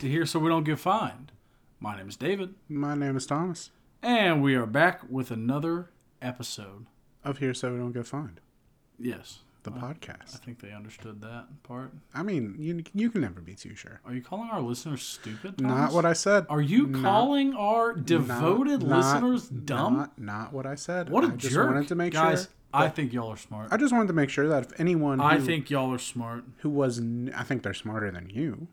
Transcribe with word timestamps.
to 0.00 0.08
Here 0.08 0.26
So 0.26 0.38
We 0.38 0.48
Don't 0.48 0.64
Get 0.64 0.78
Fined. 0.78 1.32
My 1.78 1.96
name 1.96 2.08
is 2.08 2.16
David, 2.16 2.54
My 2.68 2.94
name 2.94 3.16
is 3.16 3.26
Thomas. 3.26 3.70
and 4.02 4.42
we 4.42 4.54
are 4.54 4.66
back 4.66 5.00
with 5.08 5.30
another 5.30 5.90
episode. 6.20 6.86
Of 7.24 7.38
Here 7.38 7.52
So 7.54 7.72
We 7.72 7.78
Don't 7.78 7.92
Get 7.92 8.06
Fined, 8.06 8.40
Yes, 8.98 9.40
the 9.62 9.70
I 9.72 9.74
podcast. 9.74 10.34
I 10.34 10.38
think 10.44 10.60
they 10.60 10.72
understood 10.72 11.20
that 11.22 11.62
part. 11.62 11.92
I 12.14 12.22
mean, 12.22 12.56
you 12.58 12.82
you 12.94 13.10
can 13.10 13.20
never 13.20 13.40
be 13.42 13.54
too 13.54 13.74
sure. 13.74 14.00
Are 14.06 14.14
you 14.14 14.22
calling 14.22 14.48
our 14.50 14.60
listeners 14.62 15.02
stupid? 15.02 15.60
Not 15.60 15.92
what 15.92 16.04
I 16.06 16.14
said. 16.14 16.46
Are 16.48 16.62
you 16.62 16.86
Not- 16.86 17.02
calling 17.02 17.54
our 17.54 17.92
devoted 17.92 18.82
not- 18.82 18.96
listeners 19.22 19.48
dumb? 19.48 19.96
Not, 19.98 20.18
not 20.18 20.52
what 20.54 20.64
I 20.66 20.74
said. 20.76 21.10
what 21.10 21.24
a 21.24 21.28
I 21.28 21.36
just 21.36 21.56
wanted 21.56 21.88
to 21.88 21.94
make 21.94 22.12
guys! 22.14 22.42
sure. 22.44 22.50
I 22.72 22.88
think 22.88 23.12
y'all 23.12 23.32
are 23.32 23.36
smart. 23.36 23.68
I 23.72 23.76
just 23.76 23.92
wanted 23.92 24.06
to 24.08 24.14
make 24.14 24.30
sure 24.30 24.48
that 24.48 24.64
if 24.66 24.80
anyone 24.80 25.18
who, 25.18 25.24
I 25.24 25.38
think 25.40 25.70
y'all 25.70 25.92
are 25.92 25.98
smart. 25.98 26.44
who 26.58 26.70
was, 26.70 27.02
I 27.34 27.42
think 27.42 27.64
they're 27.64 27.74
smarter 27.74 28.10
than 28.12 28.30
you. 28.30 28.68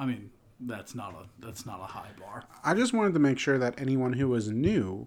I 0.00 0.06
mean, 0.06 0.30
that's 0.60 0.94
not 0.94 1.12
a 1.12 1.44
that's 1.44 1.66
not 1.66 1.78
a 1.80 1.84
high 1.84 2.08
bar. 2.18 2.44
I 2.64 2.72
just 2.74 2.94
wanted 2.94 3.12
to 3.14 3.20
make 3.20 3.38
sure 3.38 3.58
that 3.58 3.78
anyone 3.78 4.14
who 4.14 4.28
was 4.28 4.50
new 4.50 5.06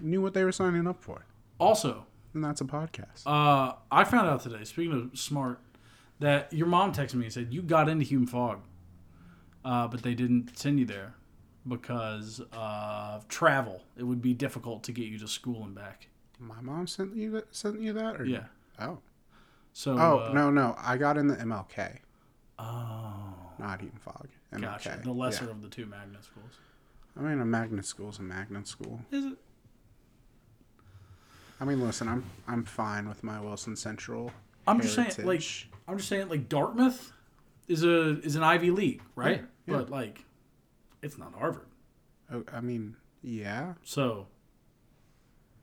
knew 0.00 0.20
what 0.20 0.34
they 0.34 0.42
were 0.42 0.50
signing 0.52 0.88
up 0.88 1.00
for, 1.00 1.24
Also, 1.60 2.04
and 2.34 2.42
that's 2.44 2.60
a 2.60 2.64
podcast. 2.64 3.22
Uh, 3.24 3.74
I 3.92 4.02
found 4.02 4.28
out 4.28 4.40
today, 4.42 4.64
speaking 4.64 4.92
of 5.12 5.16
smart, 5.18 5.60
that 6.18 6.52
your 6.52 6.66
mom 6.66 6.92
texted 6.92 7.14
me 7.14 7.26
and 7.26 7.32
said 7.32 7.54
you 7.54 7.62
got 7.62 7.88
into 7.88 8.04
Hume-Fogg, 8.04 8.58
uh, 9.64 9.86
but 9.86 10.02
they 10.02 10.14
didn't 10.14 10.58
send 10.58 10.80
you 10.80 10.84
there 10.86 11.14
because 11.68 12.40
of 12.52 13.28
travel. 13.28 13.82
It 13.96 14.02
would 14.02 14.20
be 14.20 14.34
difficult 14.34 14.82
to 14.84 14.92
get 14.92 15.04
you 15.06 15.18
to 15.20 15.28
school 15.28 15.62
and 15.62 15.74
back. 15.76 16.08
My 16.40 16.60
mom 16.60 16.88
sent 16.88 17.14
you 17.14 17.30
that, 17.32 17.54
sent 17.54 17.78
you 17.80 17.92
that, 17.92 18.20
or 18.20 18.24
Yeah. 18.24 18.46
Oh, 18.80 18.98
So. 19.72 19.92
oh 19.96 20.18
uh, 20.18 20.32
no, 20.34 20.50
no, 20.50 20.74
I 20.78 20.96
got 20.96 21.16
in 21.16 21.28
the 21.28 21.36
MLK, 21.36 21.98
Oh. 22.58 23.34
Not 23.58 23.80
Hume 23.80 23.92
Fog. 24.04 24.28
MLK. 24.52 24.60
Gotcha. 24.62 25.00
The 25.02 25.12
lesser 25.12 25.44
Yeah. 25.46 25.50
of 25.52 25.62
the 25.62 25.68
two 25.68 25.86
magnet 25.86 26.24
schools. 26.24 26.52
I 27.16 27.20
mean, 27.20 27.40
a 27.40 27.44
magnet 27.44 27.84
school's 27.84 28.18
a 28.18 28.22
magnet 28.22 28.66
school. 28.66 29.00
Is 29.10 29.24
it? 29.26 29.38
I 31.60 31.64
mean, 31.64 31.80
listen, 31.80 32.08
I'm 32.08 32.24
I'm 32.48 32.64
fine 32.64 33.08
with 33.08 33.22
my 33.22 33.40
Wilson 33.40 33.76
Central. 33.76 34.32
I'm 34.66 34.80
just 34.80 34.94
saying, 34.94 35.10
like. 35.26 35.42
I'm 35.88 35.96
just 35.96 36.08
saying, 36.08 36.28
like 36.28 36.48
Dartmouth 36.48 37.12
is 37.68 37.84
a 37.84 38.20
is 38.20 38.36
an 38.36 38.42
Ivy 38.42 38.70
League, 38.70 39.02
right? 39.16 39.44
Yeah, 39.66 39.74
yeah. 39.74 39.78
But 39.80 39.90
like, 39.90 40.24
it's 41.02 41.18
not 41.18 41.34
Harvard, 41.34 41.66
Oh, 42.32 42.44
I 42.52 42.60
mean, 42.60 42.96
yeah, 43.22 43.74
so 43.82 44.26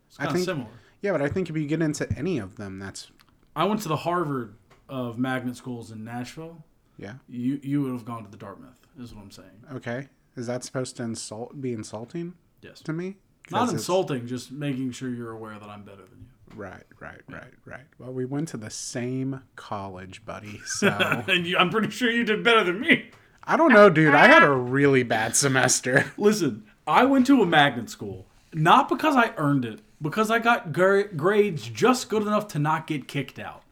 it's 0.08 0.20
I 0.20 0.26
kind 0.26 0.38
of 0.38 0.44
similar. 0.44 0.68
yeah, 1.02 1.12
but 1.14 1.22
I 1.22 1.30
think 1.30 1.50
if 1.50 1.56
you 1.58 1.66
get 1.66 1.82
into 1.82 2.08
any 2.18 2.38
of 2.38 2.58
them, 2.58 2.80
that's 2.80 3.10
I 3.56 3.64
went 3.64 3.82
to 3.84 3.88
the 3.88 3.96
Harvard 3.98 4.56
of 4.90 5.18
magnet 5.18 5.56
schools 5.56 5.92
in 5.92 6.04
Nashville. 6.04 6.64
Yeah, 7.00 7.14
You 7.28 7.60
you 7.64 7.82
would 7.82 7.94
have 7.94 8.06
gone 8.06 8.24
to 8.26 8.30
the 8.30 8.38
Dartmouth, 8.38 8.78
is 9.00 9.16
what 9.16 9.24
I'm 9.24 9.32
saying. 9.32 9.64
okay. 9.74 10.08
Is 10.36 10.46
that 10.48 10.64
supposed 10.64 10.96
to 10.98 11.04
insult 11.04 11.60
be 11.60 11.74
insulting 11.74 12.34
Yes. 12.62 12.82
to 12.82 12.94
me? 12.94 13.18
Not 13.52 13.70
insulting, 13.70 14.28
just 14.28 14.52
making 14.52 14.92
sure 14.92 15.10
you're 15.10 15.32
aware 15.32 15.58
that 15.58 15.68
I'm 15.70 15.84
better 15.84 16.04
than 16.04 16.20
you. 16.20 16.56
Right, 16.56 16.84
right, 17.00 17.22
right, 17.28 17.54
right. 17.66 17.86
Well, 17.98 18.12
we 18.14 18.26
went 18.26 18.48
to 18.50 18.58
the 18.58 18.70
same 18.70 19.42
college, 19.56 20.24
buddy. 20.26 20.62
So 20.66 20.88
and 21.28 21.48
you, 21.48 21.58
I'm 21.58 21.70
pretty 21.72 21.90
sure 21.90 22.10
you 22.12 22.24
did 22.24 22.44
better 22.44 22.64
than 22.64 22.80
me. 22.80 23.10
I 23.44 23.58
don't 23.58 23.74
know, 23.74 23.90
dude. 23.90 24.14
I 24.14 24.28
had 24.28 24.44
a 24.44 24.52
really 24.52 25.02
bad 25.04 25.36
semester. 25.36 26.12
Listen, 26.18 26.64
I 26.86 27.06
went 27.06 27.26
to 27.28 27.42
a 27.42 27.46
magnet 27.46 27.90
school 27.90 28.28
not 28.54 28.88
because 28.90 29.16
I 29.16 29.32
earned 29.38 29.64
it, 29.66 29.80
because 30.02 30.30
I 30.32 30.40
got 30.40 30.72
gra- 30.74 31.08
grades 31.14 31.68
just 31.68 32.10
good 32.10 32.22
enough 32.24 32.48
to 32.50 32.60
not 32.60 32.88
get 32.88 33.08
kicked 33.08 33.38
out. 33.40 33.64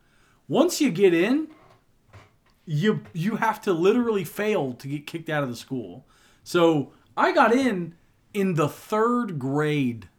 Once 0.47 0.79
you 0.81 0.89
get 0.91 1.13
in, 1.13 1.47
you 2.67 3.01
you 3.13 3.38
have 3.38 3.61
to 3.61 3.73
literally 3.73 4.25
fail 4.25 4.73
to 4.73 4.88
get 4.88 5.07
kicked 5.07 5.29
out 5.29 5.41
of 5.41 5.50
the 5.50 5.55
school. 5.55 6.05
So 6.44 6.91
I 7.16 7.31
got 7.31 7.53
in 7.53 7.95
in 8.33 8.53
the 8.53 8.67
third 8.67 9.39
grade. 9.39 10.09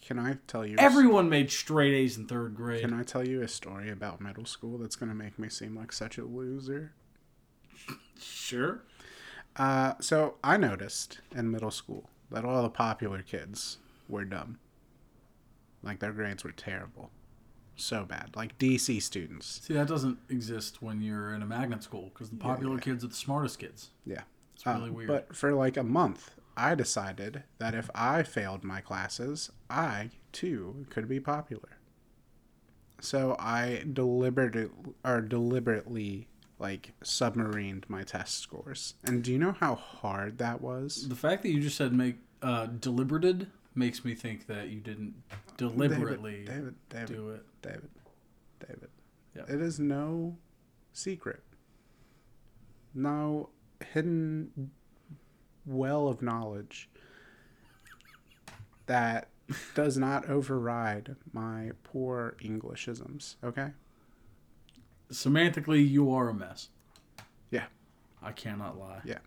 Can 0.00 0.18
I 0.18 0.38
tell 0.46 0.64
you? 0.64 0.76
Everyone 0.78 1.28
made 1.28 1.50
straight 1.50 1.92
A's 1.92 2.16
in 2.16 2.26
third 2.26 2.54
grade. 2.54 2.82
Can 2.82 2.94
I 2.94 3.02
tell 3.02 3.26
you 3.26 3.42
a 3.42 3.48
story 3.48 3.90
about 3.90 4.20
middle 4.20 4.46
school 4.46 4.78
that's 4.78 4.96
gonna 4.96 5.14
make 5.14 5.38
me 5.38 5.48
seem 5.48 5.76
like 5.76 5.92
such 5.92 6.16
a 6.18 6.24
loser? 6.24 6.92
Sure. 8.18 8.82
Uh, 9.56 9.94
so 10.00 10.36
I 10.42 10.56
noticed 10.56 11.20
in 11.34 11.50
middle 11.50 11.70
school 11.70 12.08
that 12.30 12.44
all 12.44 12.62
the 12.62 12.70
popular 12.70 13.22
kids 13.22 13.78
were 14.08 14.24
dumb. 14.24 14.58
Like 15.82 15.98
their 15.98 16.12
grades 16.12 16.44
were 16.44 16.52
terrible, 16.52 17.10
so 17.82 18.04
bad. 18.04 18.30
Like 18.34 18.58
DC 18.58 19.02
students. 19.02 19.60
See, 19.64 19.74
that 19.74 19.88
doesn't 19.88 20.18
exist 20.28 20.80
when 20.82 21.00
you're 21.02 21.34
in 21.34 21.42
a 21.42 21.46
magnet 21.46 21.82
school 21.82 22.10
because 22.12 22.30
the 22.30 22.36
popular 22.36 22.74
yeah. 22.74 22.80
kids 22.80 23.04
are 23.04 23.08
the 23.08 23.14
smartest 23.14 23.58
kids. 23.58 23.90
Yeah. 24.06 24.22
It's 24.54 24.64
really 24.66 24.90
Uh, 24.90 24.92
weird. 24.92 25.08
But 25.08 25.36
for 25.36 25.52
like 25.54 25.76
a 25.76 25.82
month, 25.82 26.34
I 26.56 26.74
decided 26.74 27.44
that 27.58 27.74
if 27.74 27.90
I 27.94 28.22
failed 28.22 28.62
my 28.64 28.80
classes, 28.80 29.50
I 29.70 30.10
too 30.32 30.86
could 30.90 31.08
be 31.08 31.20
popular. 31.20 31.78
So 33.00 33.34
I 33.38 33.84
deliberately 33.92 34.68
or 35.04 35.20
deliberately 35.20 36.28
like 36.58 36.92
submarined 37.02 37.84
my 37.88 38.04
test 38.04 38.38
scores. 38.38 38.94
And 39.02 39.24
do 39.24 39.32
you 39.32 39.38
know 39.38 39.52
how 39.58 39.74
hard 39.74 40.38
that 40.38 40.60
was? 40.60 41.08
the 41.08 41.16
fact 41.16 41.42
that 41.42 41.50
you 41.50 41.60
just 41.60 41.76
said 41.76 41.92
make 41.92 42.16
uh, 42.42 42.66
deliberated 42.66 43.48
makes 43.74 44.04
me 44.04 44.14
think 44.14 44.46
that 44.46 44.68
you 44.68 44.80
didn't 44.80 45.14
deliberately 45.56 46.44
David, 46.44 46.74
David, 46.88 47.08
David, 47.08 47.08
do 47.08 47.30
it. 47.30 47.46
David, 47.62 47.90
David. 48.60 48.88
Yep. 49.36 49.50
It 49.50 49.60
is 49.60 49.80
no 49.80 50.36
secret. 50.92 51.42
No 52.94 53.48
hidden 53.92 54.70
well 55.64 56.08
of 56.08 56.22
knowledge 56.22 56.90
that 58.86 59.28
does 59.74 59.96
not 59.96 60.28
override 60.28 61.16
my 61.32 61.70
poor 61.82 62.36
Englishisms, 62.42 63.36
okay? 63.42 63.70
Semantically, 65.10 65.88
you 65.88 66.12
are 66.12 66.28
a 66.28 66.34
mess. 66.34 66.68
Yeah. 67.50 67.66
I 68.22 68.32
cannot 68.32 68.78
lie. 68.78 69.00
Yeah. 69.04 69.18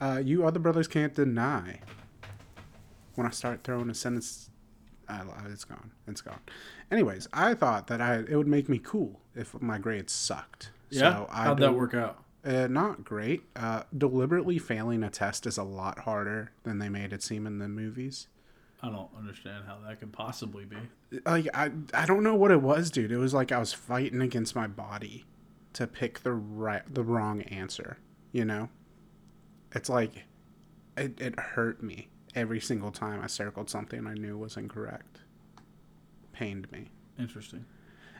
Uh, 0.00 0.20
you 0.24 0.46
other 0.46 0.58
brothers 0.58 0.88
can't 0.88 1.14
deny. 1.14 1.80
When 3.14 3.26
I 3.26 3.30
start 3.30 3.62
throwing 3.64 3.90
a 3.90 3.94
sentence, 3.94 4.50
uh, 5.08 5.24
it's 5.46 5.64
gone. 5.64 5.92
It's 6.06 6.20
gone. 6.20 6.40
Anyways, 6.90 7.28
I 7.32 7.54
thought 7.54 7.86
that 7.88 8.00
I 8.00 8.16
it 8.16 8.36
would 8.36 8.48
make 8.48 8.68
me 8.68 8.78
cool 8.78 9.20
if 9.34 9.60
my 9.60 9.78
grades 9.78 10.12
sucked. 10.12 10.70
Yeah. 10.90 11.26
I 11.30 11.44
How'd 11.44 11.58
that 11.60 11.74
work 11.74 11.94
out? 11.94 12.22
Uh, 12.44 12.66
not 12.66 13.04
great. 13.04 13.44
Uh, 13.54 13.84
deliberately 13.96 14.58
failing 14.58 15.02
a 15.04 15.10
test 15.10 15.46
is 15.46 15.58
a 15.58 15.62
lot 15.62 16.00
harder 16.00 16.52
than 16.64 16.78
they 16.78 16.88
made 16.88 17.12
it 17.12 17.22
seem 17.22 17.46
in 17.46 17.58
the 17.58 17.68
movies. 17.68 18.26
I 18.82 18.90
don't 18.90 19.10
understand 19.16 19.64
how 19.66 19.78
that 19.86 20.00
could 20.00 20.12
possibly 20.12 20.64
be. 20.64 20.76
Like 21.24 21.46
I, 21.54 21.70
I 21.94 22.04
don't 22.04 22.24
know 22.24 22.34
what 22.34 22.50
it 22.50 22.60
was, 22.60 22.90
dude. 22.90 23.12
It 23.12 23.18
was 23.18 23.32
like 23.32 23.52
I 23.52 23.58
was 23.58 23.72
fighting 23.72 24.20
against 24.20 24.56
my 24.56 24.66
body 24.66 25.24
to 25.74 25.86
pick 25.86 26.20
the 26.24 26.32
right, 26.32 26.82
the 26.92 27.04
wrong 27.04 27.42
answer. 27.42 27.98
You 28.32 28.44
know, 28.44 28.70
it's 29.72 29.88
like 29.88 30.24
it, 30.96 31.20
it 31.20 31.38
hurt 31.38 31.82
me 31.82 32.08
every 32.34 32.60
single 32.60 32.90
time 32.90 33.20
I 33.22 33.26
circled 33.26 33.68
something 33.70 34.06
I 34.06 34.14
knew 34.14 34.36
was 34.38 34.56
incorrect. 34.56 35.20
Pained 36.32 36.70
me. 36.72 36.90
Interesting. 37.18 37.64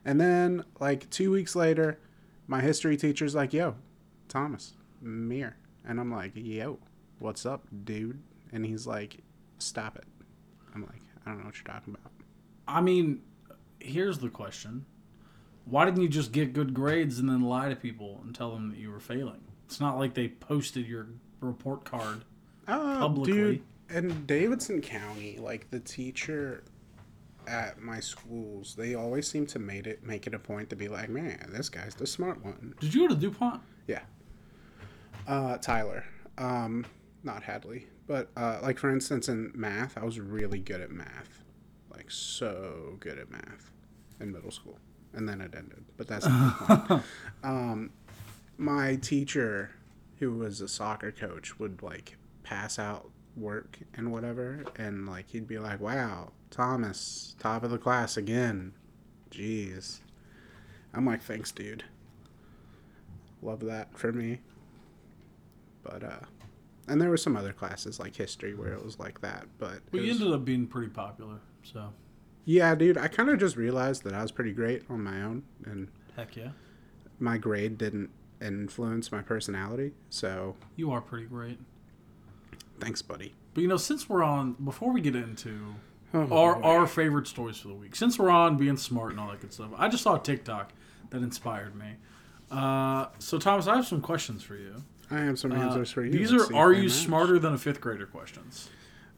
And 0.05 0.21
then, 0.21 0.65
like 0.81 1.09
two 1.11 1.31
weeks 1.31 1.55
later, 1.57 1.99
my 2.47 2.61
history 2.61 2.97
teacher's 2.97 3.35
like, 3.35 3.53
"Yo, 3.53 3.77
Thomas, 4.29 4.75
Mir," 5.01 5.57
and 5.87 5.99
I'm 6.01 6.11
like, 6.13 6.33
"Yo, 6.35 6.79
what's 7.21 7.47
up, 7.47 7.67
dude?" 7.85 8.21
And 8.53 8.67
he's 8.67 8.87
like, 8.87 9.19
"Stop 9.59 9.97
it." 9.97 10.05
I'm 10.75 10.83
like, 10.83 11.01
"I 11.25 11.31
don't 11.31 11.39
know 11.41 11.47
what 11.47 11.57
you're 11.57 11.65
talking 11.73 11.95
about." 11.95 12.13
I 12.69 12.81
mean, 12.81 13.23
here's 13.79 14.19
the 14.19 14.29
question: 14.29 14.85
Why 15.65 15.85
didn't 15.85 16.03
you 16.03 16.09
just 16.09 16.33
get 16.33 16.53
good 16.53 16.75
grades 16.75 17.19
and 17.19 17.29
then 17.29 17.43
lie 17.43 17.69
to 17.69 17.77
people 17.77 18.21
and 18.25 18.35
tell 18.35 18.51
them 18.53 18.71
that 18.71 18.79
you 18.79 18.91
were 18.91 19.01
failing? 19.01 19.41
It's 19.67 19.81
not 19.81 19.97
like 19.99 20.15
they 20.15 20.29
posted 20.29 20.87
your 20.87 21.07
report 21.41 21.85
card. 21.85 22.25
Oh, 22.69 22.97
Publicly. 22.99 23.33
dude, 23.33 23.63
in 23.93 24.27
Davidson 24.27 24.81
County, 24.81 25.39
like 25.39 25.71
the 25.71 25.81
teacher 25.81 26.65
at 27.47 27.81
my 27.81 28.01
schools, 28.01 28.75
they 28.77 28.95
always 28.95 29.29
seem 29.29 29.47
to 29.47 29.59
made 29.59 29.87
it 29.87 30.05
make 30.05 30.27
it 30.27 30.35
a 30.35 30.39
point 30.39 30.71
to 30.71 30.77
be 30.77 30.89
like, 30.89 31.09
"Man, 31.09 31.51
this 31.53 31.69
guy's 31.69 31.95
the 31.95 32.07
smart 32.07 32.45
one." 32.45 32.75
Did 32.81 32.95
you 32.95 33.09
go 33.09 33.15
to 33.15 33.21
DuPont? 33.21 33.63
Yeah. 33.87 34.03
Uh, 35.27 35.59
Tyler. 35.59 36.05
Um, 36.39 36.85
not 37.23 37.43
Hadley. 37.43 37.87
But, 38.07 38.31
uh, 38.37 38.59
like, 38.63 38.79
for 38.79 38.91
instance, 38.91 39.29
in 39.29 39.53
math, 39.55 39.97
I 39.97 40.05
was 40.05 40.19
really 40.19 40.59
good 40.59 40.81
at 40.81 40.91
math. 40.91 41.45
Like, 41.95 42.11
so 42.11 42.97
good 43.01 43.19
at 43.19 43.31
math 43.31 43.71
in 44.21 44.33
middle 44.33 44.51
school. 44.51 44.79
And 45.13 45.29
then 45.29 45.41
it 45.41 45.55
ended. 45.57 45.85
But 45.97 46.09
that's 46.09 46.27
not 46.27 46.69
the 46.69 46.77
point. 46.77 47.03
Um, 47.45 47.91
my 48.59 48.97
teacher, 48.97 49.71
who 50.19 50.33
was 50.33 50.61
a 50.61 50.69
soccer 50.69 51.13
coach, 51.13 51.59
would, 51.59 51.83
like, 51.83 52.17
pass 52.43 52.79
out 52.79 53.11
work 53.37 53.79
and 53.95 54.11
whatever. 54.13 54.65
And, 54.77 55.07
like, 55.09 55.29
he'd 55.31 55.47
be 55.49 55.59
like, 55.59 55.81
wow, 55.81 56.33
Thomas, 56.51 57.35
top 57.39 57.63
of 57.63 57.71
the 57.71 57.79
class 57.79 58.17
again. 58.17 58.73
Jeez. 59.31 60.01
I'm 60.95 61.07
like, 61.07 61.23
thanks, 61.23 61.51
dude. 61.53 61.85
Love 63.41 63.61
that 63.61 63.97
for 63.99 64.13
me. 64.13 64.41
But 65.83 66.05
uh, 66.05 66.21
and 66.87 67.01
there 67.01 67.11
were 67.11 67.17
some 67.17 67.37
other 67.37 67.53
classes 67.53 67.99
like 67.99 68.15
history 68.15 68.55
where 68.55 68.73
it 68.73 68.85
was 68.85 68.99
like 69.01 69.21
that. 69.23 69.47
But 69.59 69.81
We 69.91 70.01
was- 70.03 70.11
ended 70.21 70.33
up 70.33 70.45
being 70.45 70.67
pretty 70.67 70.91
popular. 70.91 71.41
So 71.65 71.93
yeah, 72.45 72.75
dude, 72.75 72.99
I 72.99 73.09
kind 73.09 73.29
of 73.31 73.39
just 73.41 73.57
realized 73.57 74.05
that 74.05 74.15
I 74.15 74.23
was 74.23 74.31
pretty 74.31 74.53
great 74.53 74.83
on 74.89 75.03
my 75.03 75.23
own, 75.23 75.43
and 75.65 75.89
heck 76.15 76.37
yeah, 76.37 76.51
my 77.19 77.37
grade 77.39 77.79
didn't 77.79 78.11
influence 78.41 79.11
my 79.11 79.23
personality. 79.23 79.93
So 80.11 80.55
you 80.77 80.91
are 80.93 81.01
pretty 81.01 81.27
great. 81.27 81.59
Thanks, 82.83 83.01
buddy. 83.03 83.35
But 83.55 83.61
you 83.63 83.69
know, 83.69 83.77
since 83.77 84.09
we're 84.09 84.23
on, 84.23 84.53
before 84.65 84.93
we 84.93 85.01
get 85.01 85.15
into 85.17 85.75
Oh, 86.15 86.21
our 86.37 86.57
boy. 86.57 86.63
our 86.69 86.87
favorite 86.87 87.27
stories 87.27 87.57
for 87.59 87.69
the 87.69 87.75
week, 87.75 87.97
since 87.97 88.19
we're 88.19 88.29
on 88.31 88.57
being 88.57 88.77
smart 88.77 89.13
and 89.13 89.21
all 89.21 89.29
that 89.31 89.41
good 89.41 89.53
stuff, 89.53 89.71
I 89.77 89.89
just 89.89 90.03
saw 90.03 90.17
a 90.17 90.21
TikTok 90.21 90.73
that 91.11 91.23
inspired 91.23 91.75
me. 91.75 91.95
Uh, 92.51 93.07
so 93.19 93.39
Thomas, 93.39 93.67
I 93.67 93.77
have 93.77 93.87
some 93.87 94.01
questions 94.03 94.43
for 94.43 94.57
you. 94.57 94.83
I 95.11 95.19
have 95.21 95.39
some 95.39 95.53
Uh, 95.53 95.57
answers 95.57 95.91
for 95.91 96.05
you. 96.05 96.11
these 96.13 96.33
Let's 96.33 96.51
are 96.51 96.55
are 96.57 96.73
you 96.73 96.83
match. 96.85 96.93
smarter 96.93 97.39
than 97.39 97.55
a 97.55 97.59
fifth 97.59 97.81
grader 97.81 98.07
questions. 98.07 98.69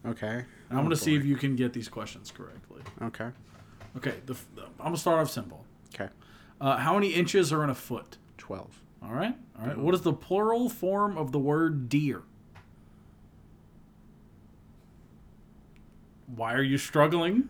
Okay. 0.05 0.27
And 0.37 0.45
I'm 0.71 0.77
Oh, 0.79 0.81
going 0.83 0.89
to 0.91 0.95
see 0.97 1.15
if 1.15 1.25
you 1.25 1.35
can 1.35 1.55
get 1.55 1.73
these 1.73 1.89
questions 1.89 2.31
correctly. 2.31 2.81
Okay. 3.01 3.29
Okay, 3.97 4.13
the, 4.25 4.33
f- 4.33 4.45
I'm 4.57 4.77
going 4.77 4.93
to 4.93 4.99
start 4.99 5.19
off 5.19 5.29
simple. 5.31 5.65
Okay. 5.93 6.09
Uh, 6.61 6.77
how 6.77 6.93
many 6.93 7.09
inches 7.13 7.51
are 7.51 7.63
in 7.63 7.69
a 7.69 7.75
foot? 7.75 8.17
Twelve. 8.37 8.81
All 9.01 9.11
right, 9.13 9.35
all 9.59 9.67
right. 9.67 9.77
What 9.77 9.93
is 9.95 10.01
the 10.01 10.13
plural 10.13 10.67
form 10.69 11.17
of 11.17 11.31
the 11.31 11.39
word 11.39 11.89
deer? 11.89 12.23
Why 16.27 16.53
are 16.53 16.63
you 16.63 16.77
struggling? 16.77 17.49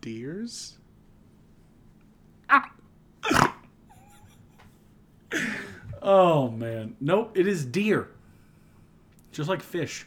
Deers. 0.00 0.78
Ah. 2.50 2.72
oh 6.02 6.50
man, 6.50 6.96
nope. 7.00 7.36
It 7.36 7.46
is 7.46 7.64
deer. 7.64 8.08
Just 9.32 9.48
like 9.48 9.62
fish. 9.62 10.06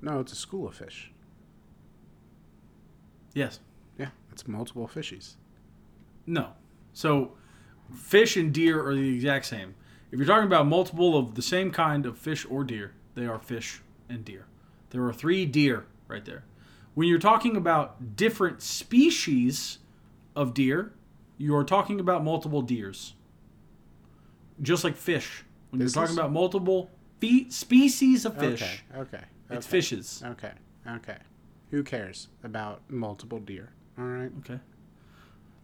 No, 0.00 0.20
it's 0.20 0.32
a 0.32 0.36
school 0.36 0.68
of 0.68 0.74
fish. 0.74 1.10
Yes. 3.34 3.60
Yeah, 3.98 4.10
it's 4.32 4.46
multiple 4.46 4.88
fishies. 4.88 5.34
No. 6.26 6.50
So, 6.92 7.32
fish 7.94 8.36
and 8.36 8.52
deer 8.52 8.86
are 8.86 8.94
the 8.94 9.14
exact 9.14 9.46
same. 9.46 9.74
If 10.10 10.18
you're 10.18 10.26
talking 10.26 10.46
about 10.46 10.66
multiple 10.66 11.18
of 11.18 11.34
the 11.34 11.42
same 11.42 11.70
kind 11.70 12.06
of 12.06 12.16
fish 12.16 12.46
or 12.48 12.64
deer, 12.64 12.92
they 13.14 13.26
are 13.26 13.38
fish 13.38 13.82
and 14.08 14.24
deer. 14.24 14.46
There 14.90 15.04
are 15.04 15.12
three 15.12 15.44
deer 15.44 15.86
right 16.08 16.24
there. 16.24 16.44
When 16.94 17.08
you're 17.08 17.18
talking 17.18 17.56
about 17.56 18.16
different 18.16 18.62
species 18.62 19.78
of 20.36 20.54
deer, 20.54 20.92
you 21.38 21.54
are 21.56 21.64
talking 21.64 21.98
about 22.00 22.22
multiple 22.22 22.62
deers. 22.62 23.14
Just 24.62 24.84
like 24.84 24.96
fish. 24.96 25.44
When 25.70 25.80
This 25.80 25.94
you're 25.94 26.02
talking 26.04 26.12
is- 26.14 26.18
about 26.18 26.32
multiple 26.32 26.90
fe- 27.20 27.48
species 27.50 28.24
of 28.24 28.38
fish, 28.38 28.62
Okay. 28.94 29.00
Okay. 29.00 29.24
it's 29.50 29.66
fishes. 29.66 30.22
Okay. 30.24 30.52
Okay. 30.86 31.18
Who 31.70 31.82
cares 31.82 32.28
about 32.44 32.82
multiple 32.88 33.40
deer? 33.40 33.70
All 33.98 34.04
right. 34.04 34.30
Okay. 34.40 34.60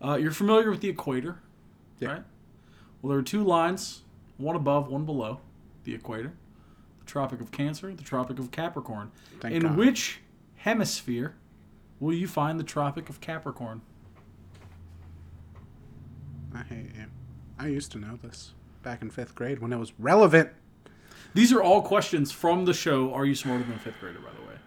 Uh, 0.03 0.17
you're 0.17 0.33
familiar 0.33 0.71
with 0.71 0.81
the 0.81 0.89
equator, 0.89 1.39
Yeah. 2.01 2.09
right? 2.13 2.25
Well, 3.03 3.11
there 3.11 3.19
are 3.19 3.23
two 3.23 3.45
lines, 3.45 4.03
one 4.39 4.57
above, 4.57 4.89
one 4.89 5.05
below 5.05 5.41
the 5.85 5.95
equator. 5.95 6.33
The 7.01 7.05
Tropic 7.07 7.41
of 7.41 7.53
Cancer, 7.53 7.95
the 7.95 8.03
Tropic 8.03 8.39
of 8.39 8.51
Capricorn. 8.51 9.13
Thank 9.41 9.55
In 9.55 9.63
God. 9.63 9.77
which 9.77 10.21
hemisphere 10.61 11.37
will 11.99 12.15
you 12.15 12.29
find 12.29 12.59
the 12.61 12.65
Tropic 12.65 13.09
of 13.09 13.21
Capricorn? 13.21 13.81
I 16.55 16.63
hate 16.63 16.95
you. 16.97 17.07
I 17.59 17.69
used 17.69 17.93
to 17.93 17.99
know 17.99 18.19
this 18.23 18.53
back 18.83 19.03
in 19.03 19.11
fifth 19.11 19.35
grade 19.35 19.61
when 19.61 19.73
it 19.73 19.79
was 19.79 19.93
relevant. 19.99 20.51
These 21.35 21.53
are 21.53 21.63
all 21.63 21.83
questions 21.83 22.33
from 22.33 22.65
the 22.65 22.75
show 22.75 23.13
Are 23.13 23.25
You 23.25 23.35
Smarter 23.35 23.65
Than 23.65 23.75
a 23.75 23.79
Fifth 23.79 24.01
Grader, 24.01 24.19
by 24.19 24.31
the 24.33 24.49
way. 24.49 24.59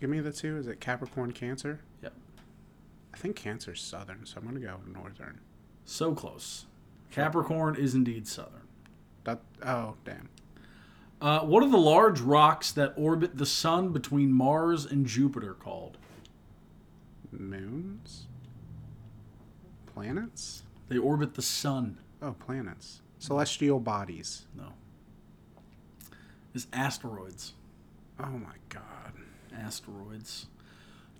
Give 0.00 0.10
me 0.10 0.20
the 0.20 0.32
two. 0.32 0.56
Is 0.56 0.66
it 0.66 0.80
Capricorn, 0.80 1.32
Cancer? 1.32 1.80
Yep. 2.02 2.12
I 3.14 3.16
think 3.16 3.36
Cancer's 3.36 3.80
southern, 3.80 4.26
so 4.26 4.38
I'm 4.38 4.46
gonna 4.46 4.60
go 4.60 4.80
northern. 4.92 5.40
So 5.84 6.12
close. 6.12 6.66
Capricorn 7.10 7.76
is 7.76 7.94
indeed 7.94 8.26
southern. 8.26 8.66
That. 9.24 9.42
Oh, 9.64 9.94
damn. 10.04 10.28
Uh, 11.22 11.38
what 11.42 11.62
are 11.62 11.70
the 11.70 11.78
large 11.78 12.20
rocks 12.20 12.72
that 12.72 12.92
orbit 12.96 13.38
the 13.38 13.46
sun 13.46 13.92
between 13.92 14.32
Mars 14.32 14.84
and 14.84 15.06
Jupiter 15.06 15.54
called? 15.54 15.96
Moons. 17.30 18.26
Planets. 19.94 20.64
They 20.88 20.98
orbit 20.98 21.34
the 21.34 21.42
sun. 21.42 21.98
Oh, 22.20 22.32
planets. 22.32 23.02
Celestial 23.20 23.78
bodies. 23.78 24.46
No. 24.56 24.72
Is 26.54 26.66
asteroids. 26.72 27.52
Oh 28.18 28.26
my 28.26 28.56
God. 28.68 29.12
Asteroids. 29.56 30.46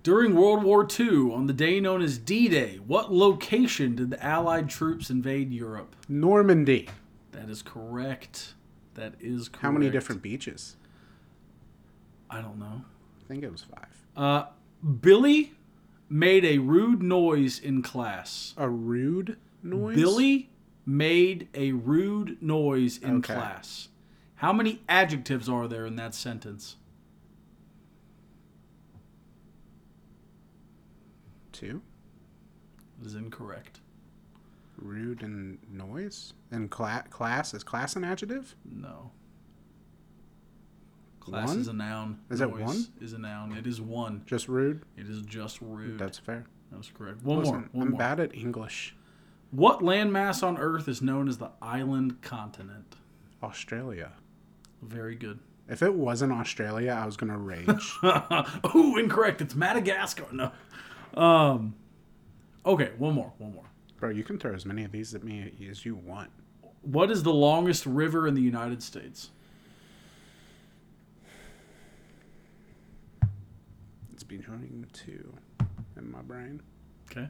During 0.02 0.34
World 0.34 0.64
War 0.64 0.84
II, 0.84 1.32
on 1.32 1.46
the 1.46 1.52
day 1.52 1.78
known 1.78 2.02
as 2.02 2.19
D 2.19 2.48
Day, 2.48 2.81
what 2.84 3.12
location 3.12 3.94
did 3.94 4.10
the 4.10 4.20
Allied 4.20 4.69
troops 4.69 5.10
invade 5.10 5.52
Europe? 5.52 5.94
Normandy. 6.08 6.88
That 7.31 7.48
is 7.48 7.62
correct. 7.62 8.55
That 8.94 9.14
is 9.20 9.48
correct. 9.48 9.62
How 9.62 9.70
many 9.72 9.90
different 9.90 10.22
beaches? 10.22 10.76
I 12.30 12.40
don't 12.40 12.58
know. 12.58 12.82
I 13.20 13.28
think 13.28 13.42
it 13.42 13.50
was 13.52 13.62
five. 13.62 14.06
Uh, 14.16 14.44
Billy 15.00 15.52
made 16.08 16.44
a 16.44 16.58
rude 16.58 17.02
noise 17.02 17.58
in 17.58 17.82
class. 17.82 18.54
A 18.56 18.68
rude 18.68 19.38
noise. 19.62 19.96
Billy 19.96 20.50
made 20.84 21.48
a 21.54 21.72
rude 21.72 22.42
noise 22.42 22.98
in 22.98 23.18
Okay. 23.18 23.34
class. 23.34 23.88
How 24.36 24.52
many 24.52 24.82
adjectives 24.88 25.48
are 25.48 25.68
there 25.68 25.86
in 25.86 25.96
that 25.96 26.14
sentence? 26.14 26.76
Two. 31.52 31.82
That 32.98 33.06
is 33.06 33.14
incorrect. 33.14 33.80
Rude 34.82 35.23
and 35.23 35.58
noise. 35.70 36.34
And 36.50 36.70
cla- 36.70 37.05
class 37.08 37.55
is 37.55 37.62
class 37.62 37.94
an 37.96 38.05
adjective? 38.05 38.56
No. 38.64 39.12
Class 41.20 41.49
One? 41.50 41.61
is 41.61 41.69
a 41.69 41.73
noun. 41.73 42.19
Is 42.31 42.41
it 42.41 42.48
Noise 42.51 42.60
one? 42.60 42.86
Is 43.01 43.12
a 43.12 43.19
noun. 43.19 43.53
It 43.56 43.65
is 43.67 43.81
one. 43.81 44.22
Just 44.27 44.48
rude. 44.48 44.82
It 44.96 45.06
is 45.08 45.22
just 45.22 45.60
rude. 45.60 45.96
That's 45.98 46.19
fair. 46.19 46.44
That's 46.72 46.91
correct. 46.91 47.22
One 47.22 47.39
Listen, 47.39 47.55
more. 47.55 47.69
One 47.72 47.86
I'm 47.86 47.91
more. 47.93 47.98
bad 47.98 48.19
at 48.19 48.34
English. 48.34 48.96
What 49.53 49.81
landmass 49.81 50.43
on 50.43 50.58
Earth 50.58 50.89
is 50.89 51.01
known 51.01 51.29
as 51.29 51.39
the 51.39 51.51
island 51.60 52.22
continent? 52.22 52.96
Australia. 53.41 54.12
Very 54.82 55.15
good. 55.15 55.39
If 55.69 55.81
it 55.82 55.94
wasn't 55.94 56.32
Australia, 56.32 56.98
I 57.01 57.06
was 57.06 57.17
gonna 57.17 57.39
rage. 57.39 57.69
oh, 58.03 58.96
incorrect. 58.98 59.41
It's 59.41 59.55
Madagascar. 59.55 60.27
No. 60.32 60.51
Um. 61.15 61.74
Okay, 62.67 62.91
one 62.98 63.15
more. 63.15 63.32
One 63.39 63.55
more. 63.55 63.65
Bro, 64.02 64.10
you 64.10 64.24
can 64.24 64.36
throw 64.36 64.52
as 64.52 64.66
many 64.66 64.82
of 64.82 64.90
these 64.90 65.14
at 65.14 65.22
me 65.22 65.52
as 65.70 65.86
you 65.86 65.94
want. 65.94 66.28
What 66.80 67.08
is 67.08 67.22
the 67.22 67.32
longest 67.32 67.86
river 67.86 68.26
in 68.26 68.34
the 68.34 68.42
United 68.42 68.82
States? 68.82 69.30
It's 74.12 74.24
between 74.24 74.88
two 74.92 75.32
in 75.96 76.10
my 76.10 76.20
brain. 76.20 76.60
Okay. 77.08 77.28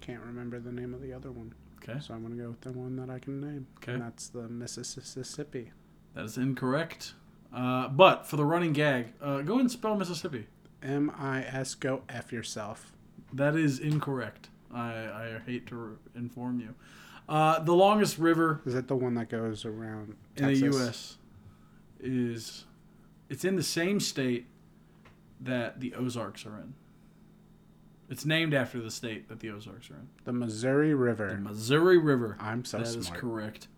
Can't 0.00 0.22
remember 0.22 0.60
the 0.60 0.72
name 0.72 0.94
of 0.94 1.02
the 1.02 1.12
other 1.12 1.30
one. 1.30 1.52
Okay. 1.82 2.00
So 2.00 2.14
I'm 2.14 2.22
gonna 2.22 2.36
go 2.36 2.48
with 2.48 2.62
the 2.62 2.72
one 2.72 2.96
that 2.96 3.10
I 3.10 3.18
can 3.18 3.42
name. 3.42 3.66
Okay. 3.82 3.92
And 3.92 4.00
that's 4.00 4.28
the 4.28 4.48
Mississippi. 4.48 5.72
That 6.14 6.24
is 6.24 6.38
incorrect. 6.38 7.12
Uh, 7.52 7.88
but 7.88 8.26
for 8.26 8.36
the 8.36 8.46
running 8.46 8.72
gag, 8.72 9.08
uh, 9.20 9.42
go 9.42 9.58
and 9.58 9.70
spell 9.70 9.94
Mississippi. 9.94 10.46
M 10.82 11.12
I 11.18 11.42
S 11.42 11.74
go 11.74 12.00
F 12.08 12.32
yourself. 12.32 12.94
That 13.30 13.56
is 13.56 13.78
incorrect. 13.78 14.48
I, 14.74 15.36
I 15.36 15.40
hate 15.46 15.66
to 15.68 15.98
inform 16.14 16.60
you. 16.60 16.74
Uh, 17.28 17.58
the 17.60 17.72
longest 17.74 18.18
river 18.18 18.60
Is 18.66 18.74
that 18.74 18.88
the 18.88 18.96
one 18.96 19.14
that 19.14 19.30
goes 19.30 19.64
around 19.64 20.14
in 20.36 20.46
the 20.46 20.56
U.S. 20.56 21.16
is 22.00 22.64
it's 23.30 23.44
in 23.44 23.56
the 23.56 23.62
same 23.62 23.98
state 24.00 24.46
that 25.40 25.80
the 25.80 25.94
Ozarks 25.94 26.44
are 26.44 26.58
in. 26.58 26.74
It's 28.10 28.26
named 28.26 28.52
after 28.52 28.80
the 28.80 28.90
state 28.90 29.28
that 29.28 29.40
the 29.40 29.50
Ozarks 29.50 29.90
are 29.90 29.94
in. 29.94 30.08
The 30.24 30.32
Missouri 30.32 30.94
River. 30.94 31.28
The 31.28 31.38
Missouri 31.38 31.96
River. 31.96 32.36
I'm 32.38 32.64
so 32.64 32.78
That 32.78 32.86
is 32.88 33.06
smart. 33.06 33.20
correct. 33.20 33.68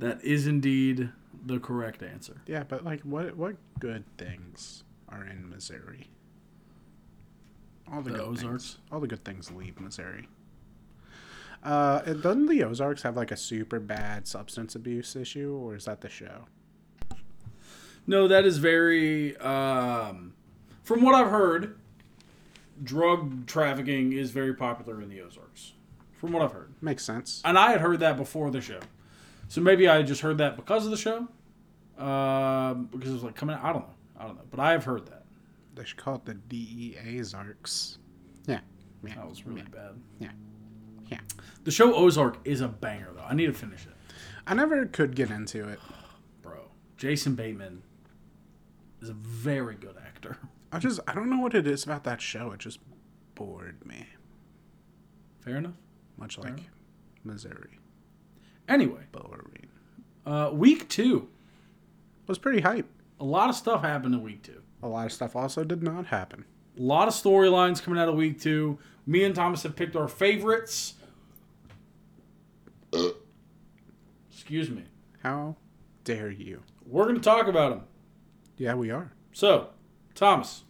That 0.00 0.22
is 0.24 0.46
indeed 0.46 1.10
the 1.46 1.60
correct 1.60 2.02
answer. 2.02 2.42
Yeah, 2.46 2.64
but 2.64 2.84
like, 2.84 3.02
what 3.02 3.36
what 3.36 3.56
good 3.78 4.04
things 4.18 4.82
are 5.08 5.24
in 5.24 5.48
Missouri? 5.48 6.08
All 7.92 8.02
the, 8.02 8.10
The 8.10 8.18
good 8.18 8.26
Ozarks? 8.26 8.42
things. 8.74 8.78
All 8.92 9.00
the 9.00 9.06
good 9.08 9.24
things 9.24 9.50
leave 9.50 9.80
Missouri. 9.80 10.28
Uh, 11.62 12.00
and 12.06 12.22
doesn't 12.22 12.46
the 12.46 12.64
Ozarks 12.64 13.02
have 13.02 13.16
like 13.16 13.30
a 13.30 13.36
super 13.36 13.78
bad 13.80 14.26
substance 14.26 14.74
abuse 14.74 15.14
issue, 15.16 15.54
or 15.62 15.74
is 15.74 15.84
that 15.84 16.00
the 16.00 16.08
show? 16.08 16.46
No, 18.06 18.26
that 18.28 18.44
is 18.46 18.58
very. 18.58 19.36
Um, 19.38 20.32
from 20.84 21.02
what 21.02 21.14
I've 21.14 21.30
heard, 21.30 21.78
drug 22.82 23.46
trafficking 23.46 24.12
is 24.14 24.30
very 24.30 24.54
popular 24.54 25.02
in 25.02 25.08
the 25.10 25.20
Ozarks. 25.20 25.72
From 26.12 26.32
what 26.32 26.42
I've 26.42 26.52
heard, 26.52 26.72
Makes 26.82 27.04
sense. 27.04 27.40
and 27.44 27.58
I 27.58 27.70
had 27.72 27.80
heard 27.80 28.00
that 28.00 28.16
before 28.16 28.50
the 28.50 28.60
show, 28.60 28.80
so 29.48 29.60
maybe 29.60 29.88
I 29.88 30.02
just 30.02 30.20
heard 30.22 30.38
that 30.38 30.56
because 30.56 30.84
of 30.84 30.90
the 30.90 30.96
show. 30.96 31.28
Um, 32.02 32.86
because 32.92 33.10
it 33.10 33.14
was 33.14 33.22
like 33.22 33.34
coming 33.36 33.56
out. 33.56 33.64
I 33.64 33.72
don't 33.74 33.82
know. 33.82 33.94
I 34.18 34.26
don't 34.26 34.36
know. 34.36 34.42
But 34.50 34.60
I 34.60 34.72
have 34.72 34.84
heard 34.84 35.06
that. 35.08 35.19
They 35.74 35.84
should 35.84 35.96
call 35.96 36.16
it 36.16 36.24
the 36.24 36.34
DEA 36.34 37.20
Zarks. 37.20 37.98
Yeah. 38.46 38.60
Yeah. 39.04 39.14
That 39.14 39.28
was 39.28 39.46
really 39.46 39.62
bad. 39.62 40.00
Yeah. 40.18 40.30
Yeah. 41.08 41.20
The 41.64 41.70
show 41.70 41.94
Ozark 41.94 42.38
is 42.44 42.60
a 42.60 42.68
banger, 42.68 43.10
though. 43.14 43.22
I 43.22 43.34
need 43.34 43.46
to 43.46 43.52
finish 43.52 43.86
it. 43.86 43.92
I 44.46 44.54
never 44.54 44.86
could 44.86 45.14
get 45.14 45.30
into 45.30 45.68
it. 45.68 45.78
Bro, 46.42 46.70
Jason 46.96 47.34
Bateman 47.34 47.82
is 49.00 49.08
a 49.08 49.14
very 49.14 49.74
good 49.76 49.96
actor. 49.96 50.36
I 50.72 50.78
just 50.78 51.00
I 51.08 51.14
don't 51.14 51.30
know 51.30 51.40
what 51.40 51.54
it 51.54 51.66
is 51.66 51.84
about 51.84 52.04
that 52.04 52.20
show. 52.20 52.52
It 52.52 52.60
just 52.60 52.78
bored 53.34 53.84
me. 53.86 54.06
Fair 55.40 55.56
enough. 55.56 55.74
Much 56.16 56.38
like 56.38 56.60
Missouri. 57.24 57.78
Anyway, 58.68 59.02
Boring. 59.10 59.68
uh, 60.26 60.50
week 60.52 60.88
two. 60.88 61.28
Was 62.26 62.38
pretty 62.38 62.60
hype. 62.60 62.86
A 63.18 63.24
lot 63.24 63.48
of 63.48 63.56
stuff 63.56 63.82
happened 63.82 64.14
in 64.14 64.22
week 64.22 64.42
two. 64.42 64.62
A 64.82 64.88
lot 64.88 65.06
of 65.06 65.12
stuff 65.12 65.36
also 65.36 65.64
did 65.64 65.82
not 65.82 66.06
happen. 66.06 66.44
A 66.78 66.82
lot 66.82 67.08
of 67.08 67.14
storylines 67.14 67.82
coming 67.82 68.00
out 68.00 68.08
of 68.08 68.14
week 68.14 68.40
two. 68.40 68.78
Me 69.06 69.24
and 69.24 69.34
Thomas 69.34 69.62
have 69.64 69.76
picked 69.76 69.96
our 69.96 70.08
favorites. 70.08 70.94
Excuse 74.30 74.70
me. 74.70 74.84
How 75.22 75.56
dare 76.04 76.30
you? 76.30 76.62
We're 76.86 77.04
going 77.04 77.16
to 77.16 77.20
talk 77.20 77.46
about 77.46 77.70
them. 77.70 77.82
Yeah, 78.56 78.74
we 78.74 78.90
are. 78.90 79.12
So, 79.32 79.68
Thomas, 80.14 80.64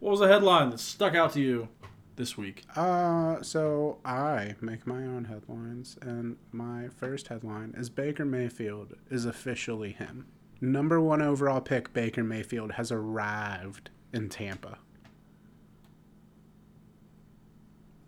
what 0.00 0.10
was 0.10 0.20
the 0.20 0.28
headline 0.28 0.70
that 0.70 0.80
stuck 0.80 1.14
out 1.14 1.32
to 1.32 1.40
you 1.40 1.68
this 2.16 2.36
week? 2.36 2.64
Uh, 2.74 3.42
so 3.42 3.98
I 4.04 4.54
make 4.60 4.86
my 4.86 5.04
own 5.04 5.26
headlines, 5.26 5.98
and 6.00 6.36
my 6.52 6.88
first 6.88 7.28
headline 7.28 7.74
is 7.76 7.90
Baker 7.90 8.24
Mayfield 8.24 8.94
is 9.10 9.24
officially 9.24 9.92
him. 9.92 10.26
Number 10.60 11.00
one 11.00 11.22
overall 11.22 11.60
pick, 11.60 11.92
Baker 11.92 12.24
Mayfield, 12.24 12.72
has 12.72 12.90
arrived 12.90 13.90
in 14.12 14.28
Tampa. 14.28 14.78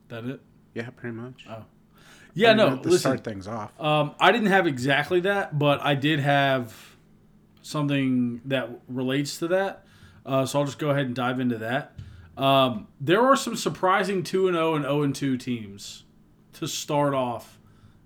That 0.08 0.24
it? 0.24 0.40
Yeah, 0.74 0.90
pretty 0.90 1.14
much. 1.14 1.44
Oh. 1.48 1.64
Yeah, 2.34 2.50
I 2.50 2.54
mean, 2.54 2.56
no. 2.56 2.76
To 2.76 2.88
Listen, 2.88 2.98
start 2.98 3.24
things 3.24 3.46
off. 3.46 3.78
Um, 3.80 4.14
I 4.20 4.32
didn't 4.32 4.48
have 4.48 4.66
exactly 4.66 5.20
that, 5.20 5.58
but 5.58 5.80
I 5.82 5.94
did 5.94 6.20
have 6.20 6.96
something 7.62 8.40
that 8.46 8.70
relates 8.88 9.38
to 9.38 9.48
that. 9.48 9.84
Uh, 10.24 10.46
so 10.46 10.60
I'll 10.60 10.64
just 10.64 10.78
go 10.78 10.90
ahead 10.90 11.06
and 11.06 11.14
dive 11.14 11.40
into 11.40 11.58
that. 11.58 11.94
Um, 12.36 12.86
there 13.00 13.20
are 13.26 13.36
some 13.36 13.56
surprising 13.56 14.22
2 14.22 14.46
and 14.46 14.56
0 14.56 14.74
and 14.76 14.84
0 14.84 15.02
and 15.02 15.14
2 15.14 15.36
teams 15.36 16.04
to 16.54 16.68
start 16.68 17.12
off 17.12 17.58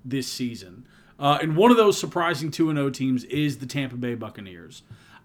this 0.04 0.26
season. 0.26 0.86
Uh, 1.22 1.38
and 1.40 1.56
one 1.56 1.70
of 1.70 1.76
those 1.76 1.96
surprising 1.96 2.50
2 2.50 2.68
and 2.68 2.76
0 2.76 2.90
teams 2.90 3.22
is 3.24 3.58
the 3.58 3.66
Tampa 3.66 3.94
Bay 3.96 4.16
Buccaneers. 4.16 4.82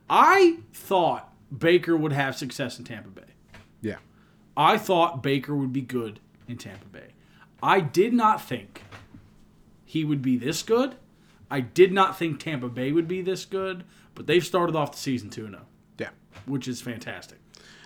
I 0.07 0.59
thought 0.71 1.33
Baker 1.57 1.97
would 1.97 2.13
have 2.13 2.35
success 2.37 2.77
in 2.77 2.85
Tampa 2.85 3.09
Bay. 3.09 3.23
Yeah. 3.81 3.95
I 4.55 4.77
thought 4.77 5.23
Baker 5.23 5.55
would 5.55 5.73
be 5.73 5.81
good 5.81 6.19
in 6.47 6.57
Tampa 6.57 6.85
Bay. 6.85 7.07
I 7.63 7.79
did 7.79 8.13
not 8.13 8.41
think 8.41 8.83
he 9.85 10.05
would 10.05 10.21
be 10.21 10.37
this 10.37 10.61
good. 10.61 10.95
I 11.49 11.61
did 11.61 11.91
not 11.91 12.15
think 12.17 12.39
Tampa 12.39 12.69
Bay 12.69 12.91
would 12.91 13.07
be 13.07 13.23
this 13.23 13.43
good, 13.45 13.83
but 14.13 14.27
they've 14.27 14.45
started 14.45 14.75
off 14.75 14.91
the 14.91 14.97
season 14.99 15.31
2 15.31 15.47
0, 15.49 15.65
Yeah. 15.97 16.09
which 16.45 16.67
is 16.67 16.79
fantastic. 16.79 17.39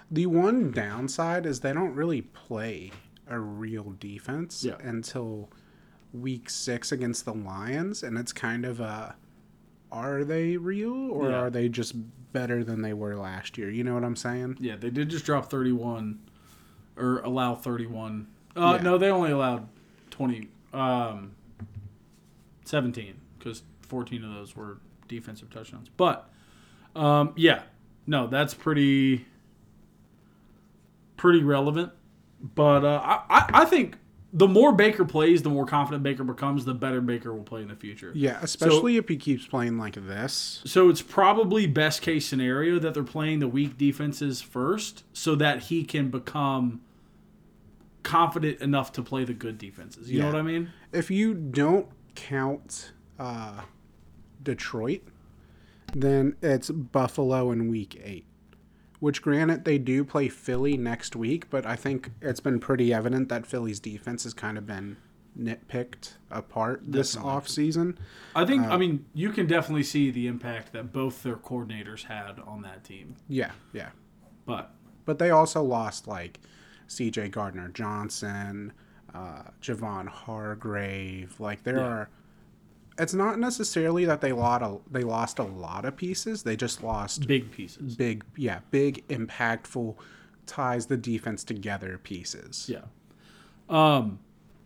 The 0.10 0.26
one 0.26 0.72
downside 0.72 1.46
is 1.46 1.62
they 1.62 1.72
don't 1.72 1.96
really 1.96 2.24
play 2.24 2.92
a 3.26 3.40
real 3.40 3.92
defense 3.98 4.66
Yeah. 4.66 4.76
until 4.84 5.50
week 6.14 6.50
six 6.50 6.92
against 6.92 7.26
the 7.26 7.34
Lions, 7.34 8.04
and 8.04 8.18
it's 8.18 8.34
kind 8.34 8.66
of 8.66 8.80
a 8.80 9.16
are 9.92 10.24
they 10.24 10.56
real 10.58 11.12
or 11.12 11.30
Yeah. 11.30 11.36
are 11.38 11.50
they 11.50 11.68
just 11.68 11.94
better 12.32 12.64
than 12.64 12.82
they 12.82 12.94
were 12.94 13.16
last 13.18 13.58
year? 13.58 13.70
You 13.70 13.84
know 13.84 13.94
what 13.94 14.04
I'm 14.06 14.16
saying? 14.16 14.58
Yeah, 14.62 14.78
they 14.78 14.90
did 14.90 15.10
just 15.10 15.26
drop 15.26 15.50
31 15.50 16.20
or 16.98 17.20
allow 17.20 17.56
31. 17.56 18.28
Uh, 18.56 18.76
Yeah. 18.78 18.84
No, 18.84 18.98
they 18.98 19.10
only 19.10 19.32
allowed 19.32 19.68
20, 20.12 20.48
um, 20.74 21.32
17 22.66 23.16
because 23.38 23.64
14 23.82 24.24
of 24.24 24.34
those 24.34 24.56
were 24.56 24.78
defensive 25.10 25.50
touchdowns. 25.50 25.90
But 25.98 26.30
um, 26.96 27.34
yeah, 27.36 27.64
no, 28.08 28.28
that's 28.28 28.54
pretty 28.54 29.26
pretty 31.18 31.44
relevant. 31.44 31.92
But 32.56 32.84
uh, 32.86 33.02
I, 33.04 33.24
I, 33.30 33.50
I 33.62 33.66
think 33.66 33.98
the 34.34 34.48
more 34.48 34.72
Baker 34.72 35.04
plays, 35.04 35.42
the 35.42 35.50
more 35.50 35.66
confident 35.66 36.04
Baker 36.04 36.24
becomes, 36.24 36.64
the 36.66 36.74
better 36.74 37.02
Baker 37.02 37.34
will 37.34 37.44
play 37.44 37.62
in 37.62 37.68
the 37.68 37.76
future. 37.76 38.12
Yeah, 38.16 38.40
especially 38.42 38.98
if 38.98 39.08
he 39.10 39.18
keeps 39.18 39.46
playing 39.46 39.78
like 39.78 39.96
this. 39.96 40.62
So 40.66 40.90
it's 40.90 41.02
probably 41.02 41.68
best 41.68 42.02
case 42.02 42.26
scenario 42.26 42.80
that 42.80 42.94
they're 42.94 43.04
playing 43.04 43.40
the 43.40 43.48
weak 43.48 43.78
defenses 43.78 44.42
first 44.42 45.04
so 45.14 45.36
that 45.36 45.64
he 45.64 45.84
can 45.84 46.10
become 46.10 46.82
confident 48.04 48.62
enough 48.62 48.92
to 48.94 49.02
play 49.02 49.26
the 49.26 49.34
good 49.34 49.58
defenses. 49.58 50.10
You 50.10 50.20
know 50.20 50.28
what 50.28 50.36
I 50.36 50.42
mean? 50.42 50.72
If 50.92 51.12
you 51.12 51.34
don't 51.34 51.88
count 52.16 52.94
uh, 53.20 53.62
Detroit, 54.42 55.02
then 55.94 56.36
it's 56.42 56.70
Buffalo 56.70 57.52
in 57.52 57.70
week 57.70 58.02
eight. 58.04 58.26
Which, 59.02 59.22
granted, 59.22 59.66
they 59.66 59.78
do 59.78 60.06
play 60.06 60.30
Philly 60.30 60.78
next 60.78 61.16
week, 61.16 61.50
but 61.50 61.66
I 61.66 61.76
think 61.76 62.12
it's 62.22 62.40
been 62.40 62.60
pretty 62.60 62.94
evident 62.94 63.28
that 63.30 63.46
Philly's 63.46 63.80
defense 63.82 64.24
has 64.24 64.34
kind 64.34 64.58
of 64.58 64.66
been 64.66 64.96
nitpicked 65.38 66.14
apart 66.30 66.84
this 66.86 67.14
Definitely. 67.14 67.32
offseason. 67.42 67.98
I 68.36 68.46
think 68.46 68.64
Uh, 68.66 68.70
I 68.70 68.78
mean 68.78 69.06
you 69.14 69.32
can 69.32 69.48
definitely 69.48 69.84
see 69.84 70.12
the 70.12 70.28
impact 70.28 70.72
that 70.74 70.94
both 70.94 71.24
their 71.24 71.36
coordinators 71.38 72.04
had 72.04 72.40
on 72.40 72.62
that 72.62 72.84
team. 72.84 73.16
Yeah, 73.28 73.52
yeah. 73.74 73.90
But 74.46 74.72
But 75.06 75.18
they 75.20 75.32
also 75.32 75.64
lost 75.64 76.08
like 76.08 76.40
C.J. 76.88 77.30
Gardner 77.30 77.70
Johnson, 77.70 78.72
uh, 79.16 79.44
Javon 79.62 80.08
Hargrave. 80.10 81.40
Like 81.40 81.64
there 81.64 81.78
Yeah. 81.78 81.84
are. 81.88 82.10
It's 83.02 83.16
not 83.16 83.40
necessarily 83.40 84.06
that 84.06 84.22
they 84.22 84.32
lost 84.32 84.62
a, 84.62 84.78
they 84.92 85.04
lost 85.04 85.40
a 85.40 85.44
lot 85.44 85.86
of 85.86 85.98
pieces. 85.98 86.44
They 86.44 86.56
just 86.56 86.84
lost 86.84 87.28
big 87.28 87.52
pieces. 87.52 87.96
big, 87.96 88.24
yeah, 88.38 88.60
big, 88.70 89.08
impactful, 89.08 89.96
ties 90.46 90.86
the 90.86 90.98
defense 90.98 91.44
together 91.44 91.98
pieces. 91.98 92.70
Yeah. 92.70 92.84
Um, 93.70 94.20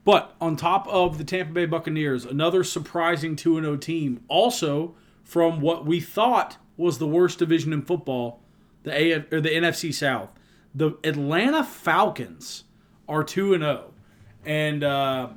but 0.03 0.35
on 0.41 0.57
top 0.57 0.85
of 0.89 1.17
the 1.17 1.23
Tampa 1.23 1.53
Bay 1.53 1.65
Buccaneers, 1.65 2.25
another 2.25 2.65
surprising 2.65 3.37
2 3.37 3.61
0 3.61 3.77
team, 3.77 4.21
also 4.27 4.95
from 5.23 5.61
what 5.61 5.85
we 5.85 6.01
thought 6.01 6.57
was 6.75 6.97
the 6.97 7.07
worst 7.07 7.39
division 7.39 7.71
in 7.71 7.83
football, 7.83 8.41
the 8.83 9.15
AF, 9.15 9.31
or 9.31 9.39
the 9.39 9.49
NFC 9.49 9.93
South. 9.93 10.29
The 10.73 10.97
Atlanta 11.05 11.63
Falcons 11.63 12.65
are 13.07 13.23
2 13.23 13.57
0. 13.59 13.93
And 14.43 14.83
uh, 14.83 15.29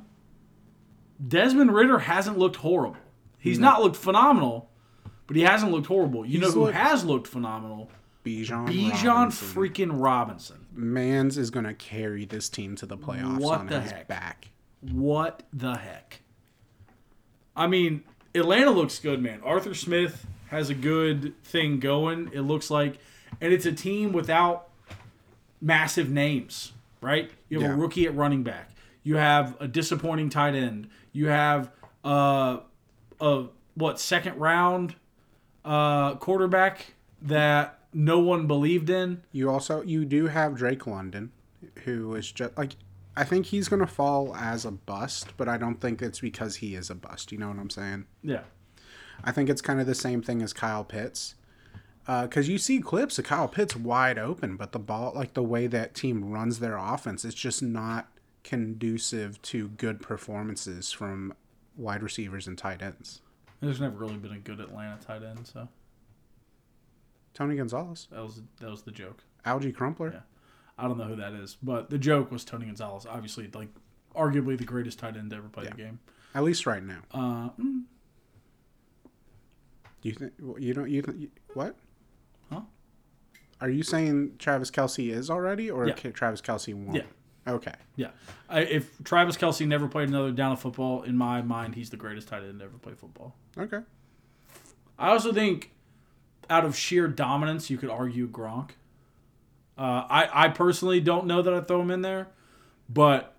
Desmond 1.25 1.73
Ridder 1.73 1.99
hasn't 1.99 2.37
looked 2.37 2.57
horrible. 2.57 2.97
He's 3.37 3.59
not 3.59 3.81
looked 3.81 3.95
phenomenal, 3.95 4.69
but 5.27 5.35
he 5.35 5.43
hasn't 5.43 5.71
looked 5.71 5.87
horrible. 5.87 6.25
You 6.25 6.39
know 6.39 6.51
who 6.51 6.61
looked- 6.65 6.75
has 6.75 7.03
looked 7.05 7.27
phenomenal? 7.27 7.89
Bijan, 8.25 8.67
Bijan 8.67 9.27
freaking 9.27 9.91
Robinson. 9.93 10.65
Mans 10.73 11.37
is 11.37 11.49
gonna 11.49 11.73
carry 11.73 12.25
this 12.25 12.49
team 12.49 12.75
to 12.75 12.85
the 12.85 12.97
playoffs 12.97 13.39
What 13.39 13.59
on 13.59 13.67
the 13.67 13.79
his 13.81 13.91
heck? 13.91 14.07
back. 14.07 14.49
What 14.81 15.43
the 15.53 15.77
heck? 15.77 16.21
I 17.55 17.67
mean, 17.67 18.03
Atlanta 18.35 18.71
looks 18.71 18.99
good, 18.99 19.21
man. 19.21 19.41
Arthur 19.43 19.73
Smith 19.73 20.25
has 20.47 20.69
a 20.69 20.73
good 20.75 21.33
thing 21.43 21.79
going, 21.79 22.29
it 22.33 22.41
looks 22.41 22.69
like. 22.69 22.97
And 23.41 23.53
it's 23.53 23.65
a 23.65 23.71
team 23.71 24.11
without 24.11 24.67
massive 25.61 26.09
names, 26.09 26.73
right? 27.01 27.31
You 27.49 27.59
have 27.61 27.71
Yeah. 27.71 27.75
a 27.75 27.79
rookie 27.79 28.05
at 28.05 28.15
running 28.15 28.43
back. 28.43 28.69
You 29.03 29.15
have 29.15 29.55
a 29.59 29.67
disappointing 29.67 30.29
tight 30.29 30.55
end. 30.55 30.89
You 31.11 31.27
have 31.27 31.71
uh, 32.03 32.59
a, 33.19 33.45
what, 33.75 33.99
second 33.99 34.37
round 34.37 34.95
uh, 35.65 36.15
quarterback 36.15 36.93
that 37.21 37.79
no 37.93 38.19
one 38.19 38.47
believed 38.47 38.89
in. 38.89 39.23
You 39.31 39.49
also 39.49 39.81
you 39.81 40.05
do 40.05 40.27
have 40.27 40.55
Drake 40.55 40.85
London, 40.85 41.31
who 41.83 42.15
is 42.15 42.31
just 42.31 42.57
like 42.57 42.75
I 43.15 43.23
think 43.23 43.47
he's 43.47 43.67
gonna 43.67 43.87
fall 43.87 44.35
as 44.35 44.65
a 44.65 44.71
bust, 44.71 45.29
but 45.37 45.49
I 45.49 45.57
don't 45.57 45.81
think 45.81 46.01
it's 46.01 46.19
because 46.19 46.57
he 46.57 46.75
is 46.75 46.89
a 46.89 46.95
bust. 46.95 47.31
You 47.31 47.37
know 47.37 47.49
what 47.49 47.57
I'm 47.57 47.69
saying? 47.69 48.05
Yeah. 48.23 48.41
I 49.23 49.31
think 49.31 49.49
it's 49.49 49.61
kind 49.61 49.81
of 49.81 49.87
the 49.87 49.95
same 49.95 50.21
thing 50.21 50.41
as 50.41 50.53
Kyle 50.53 50.83
Pitts. 50.83 51.35
Because 52.05 52.49
you 52.49 52.57
see 52.57 52.79
clips 52.79 53.19
of 53.19 53.25
Kyle 53.25 53.47
Pitts 53.47 53.75
wide 53.75 54.17
open, 54.17 54.55
but 54.55 54.71
the 54.71 54.79
ball, 54.79 55.11
like 55.15 55.35
the 55.35 55.43
way 55.43 55.67
that 55.67 55.93
team 55.93 56.31
runs 56.31 56.57
their 56.57 56.75
offense, 56.75 57.23
it's 57.23 57.35
just 57.35 57.61
not 57.61 58.07
conducive 58.49 59.39
to 59.43 59.67
good 59.69 60.01
performances 60.01 60.91
from 60.91 61.33
wide 61.77 62.01
receivers 62.01 62.47
and 62.47 62.57
tight 62.57 62.81
ends. 62.81 63.21
There's 63.61 63.79
never 63.79 63.95
really 63.95 64.17
been 64.17 64.31
a 64.31 64.39
good 64.39 64.59
Atlanta 64.59 64.97
tight 64.99 65.21
end, 65.21 65.45
so 65.45 65.67
Tony 67.35 67.55
Gonzalez, 67.55 68.07
that 68.11 68.23
was 68.23 68.41
that 68.59 68.71
was 68.71 68.81
the 68.81 68.91
joke. 68.91 69.23
Alge 69.45 69.73
Crumpler. 69.75 70.11
Yeah. 70.13 70.19
I 70.79 70.87
don't 70.87 70.97
know 70.97 71.03
who 71.03 71.15
that 71.17 71.33
is, 71.33 71.57
but 71.61 71.91
the 71.91 71.99
joke 71.99 72.31
was 72.31 72.43
Tony 72.43 72.65
Gonzalez, 72.65 73.05
obviously 73.05 73.47
like 73.53 73.69
arguably 74.15 74.57
the 74.57 74.63
greatest 74.63 74.97
tight 74.97 75.15
end 75.15 75.29
to 75.29 75.35
ever 75.35 75.47
play 75.49 75.65
the 75.65 75.75
game. 75.75 75.99
At 76.33 76.43
least 76.43 76.65
right 76.65 76.83
now. 76.83 77.01
Uh, 77.13 77.49
mm. 77.59 77.83
You 80.01 80.13
think 80.13 80.33
you 80.57 80.73
don't 80.73 80.89
you, 80.89 81.03
you 81.15 81.29
what? 81.53 81.75
Huh? 82.51 82.61
Are 83.61 83.69
you 83.69 83.83
saying 83.83 84.37
Travis 84.39 84.71
Kelce 84.71 85.11
is 85.11 85.29
already, 85.29 85.69
or 85.69 85.87
Yeah. 85.87 85.93
Travis 85.93 86.41
Kelce 86.41 86.73
won? 86.73 86.95
Yeah. 86.95 87.03
Okay. 87.49 87.73
Yeah. 87.95 88.09
I, 88.47 88.61
if 88.61 89.03
Travis 89.03 89.37
Kelce 89.37 89.67
never 89.67 89.87
played 89.87 90.09
another 90.09 90.31
down 90.31 90.51
of 90.51 90.59
football, 90.59 91.03
in 91.03 91.17
my 91.17 91.41
mind, 91.41 91.75
he's 91.75 91.89
the 91.89 91.97
greatest 91.97 92.27
tight 92.27 92.43
end 92.43 92.59
to 92.59 92.65
ever 92.65 92.77
play 92.77 92.93
football. 92.93 93.35
Okay. 93.57 93.79
I 94.97 95.09
also 95.09 95.31
think, 95.31 95.71
out 96.49 96.65
of 96.65 96.75
sheer 96.75 97.07
dominance, 97.07 97.69
you 97.69 97.77
could 97.77 97.89
argue 97.89 98.27
Gronk. 98.27 98.71
Uh, 99.77 100.05
I 100.09 100.45
I 100.45 100.47
personally 100.49 100.99
don't 100.99 101.25
know 101.25 101.41
that 101.41 101.53
I 101.53 101.61
throw 101.61 101.81
him 101.81 101.89
in 101.89 102.01
there, 102.01 102.27
but 102.89 103.37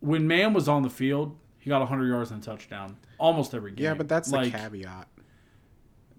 when 0.00 0.26
Man 0.26 0.52
was 0.52 0.68
on 0.68 0.82
the 0.82 0.90
field, 0.90 1.36
he 1.58 1.70
got 1.70 1.78
100 1.80 2.06
yards 2.06 2.30
and 2.30 2.42
a 2.42 2.44
touchdown 2.46 2.98
almost 3.18 3.54
every 3.54 3.72
game. 3.72 3.84
Yeah, 3.84 3.94
but 3.94 4.08
that's 4.08 4.30
like 4.30 4.52
the 4.52 4.58
caveat 4.58 5.08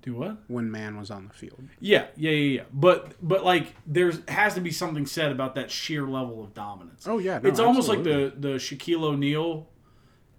do 0.07 0.15
what? 0.15 0.37
when 0.47 0.71
man 0.71 0.97
was 0.97 1.11
on 1.11 1.27
the 1.27 1.33
field. 1.33 1.61
Yeah, 1.79 2.05
yeah, 2.15 2.31
yeah, 2.31 2.55
yeah. 2.55 2.63
But 2.71 3.13
but 3.21 3.43
like 3.43 3.75
there 3.85 4.11
has 4.27 4.53
to 4.55 4.61
be 4.61 4.71
something 4.71 5.05
said 5.05 5.31
about 5.31 5.55
that 5.55 5.69
sheer 5.69 6.07
level 6.07 6.41
of 6.43 6.53
dominance. 6.53 7.05
Oh 7.07 7.17
yeah, 7.17 7.39
no, 7.39 7.49
it's 7.49 7.59
almost 7.59 7.89
like 7.89 8.03
the 8.03 8.33
the 8.35 8.55
Shaquille 8.55 9.03
O'Neal 9.03 9.67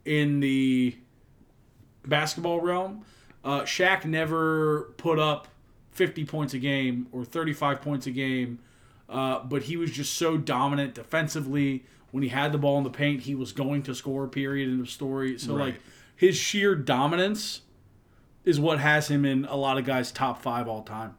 in 0.04 0.40
the 0.40 0.96
basketball 2.06 2.60
realm. 2.60 3.04
Uh, 3.44 3.60
Shaq 3.62 4.04
never 4.04 4.94
put 4.96 5.18
up 5.18 5.48
50 5.92 6.25
points 6.25 6.54
a 6.54 6.58
game 6.58 7.06
or 7.12 7.25
35 7.25 7.80
points 7.80 8.06
a 8.06 8.10
game, 8.10 8.58
uh, 9.08 9.40
but 9.40 9.64
he 9.64 9.76
was 9.76 9.90
just 9.90 10.14
so 10.14 10.37
dominant 10.37 10.94
defensively. 10.94 11.84
When 12.10 12.22
he 12.22 12.30
had 12.30 12.52
the 12.52 12.58
ball 12.58 12.78
in 12.78 12.84
the 12.84 12.90
paint, 12.90 13.22
he 13.22 13.34
was 13.34 13.52
going 13.52 13.82
to 13.82 13.94
score. 13.94 14.26
Period. 14.28 14.70
In 14.70 14.80
the 14.80 14.87
story. 14.87 15.38
So 15.38 15.54
like 15.54 15.75
his 16.16 16.37
sheer 16.37 16.75
dominance 16.75 17.60
is 18.45 18.59
what 18.61 18.78
has 18.78 19.09
him 19.09 19.25
in 19.25 19.45
a 19.47 19.57
lot 19.57 19.78
of 19.78 19.85
guys' 19.85 20.11
top 20.12 20.40
five 20.42 20.68
all 20.68 20.83
time. 20.83 21.14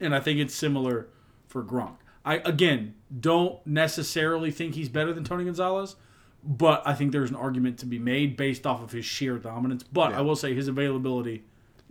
And 0.00 0.14
I 0.14 0.20
think 0.20 0.38
it's 0.38 0.54
similar 0.54 1.08
for 1.46 1.62
Gronk. 1.62 1.96
I 2.24 2.36
again 2.38 2.94
don't 3.20 3.64
necessarily 3.66 4.50
think 4.50 4.74
he's 4.74 4.88
better 4.88 5.12
than 5.12 5.24
Tony 5.24 5.44
Gonzalez, 5.44 5.96
but 6.42 6.82
I 6.86 6.94
think 6.94 7.12
there's 7.12 7.30
an 7.30 7.36
argument 7.36 7.78
to 7.78 7.86
be 7.86 7.98
made 7.98 8.36
based 8.36 8.66
off 8.66 8.82
of 8.82 8.92
his 8.92 9.04
sheer 9.04 9.38
dominance. 9.38 9.82
But 9.82 10.10
Yeah. 10.10 10.18
I 10.18 10.20
will 10.22 10.36
say 10.36 10.54
his 10.54 10.68
availability 10.68 11.44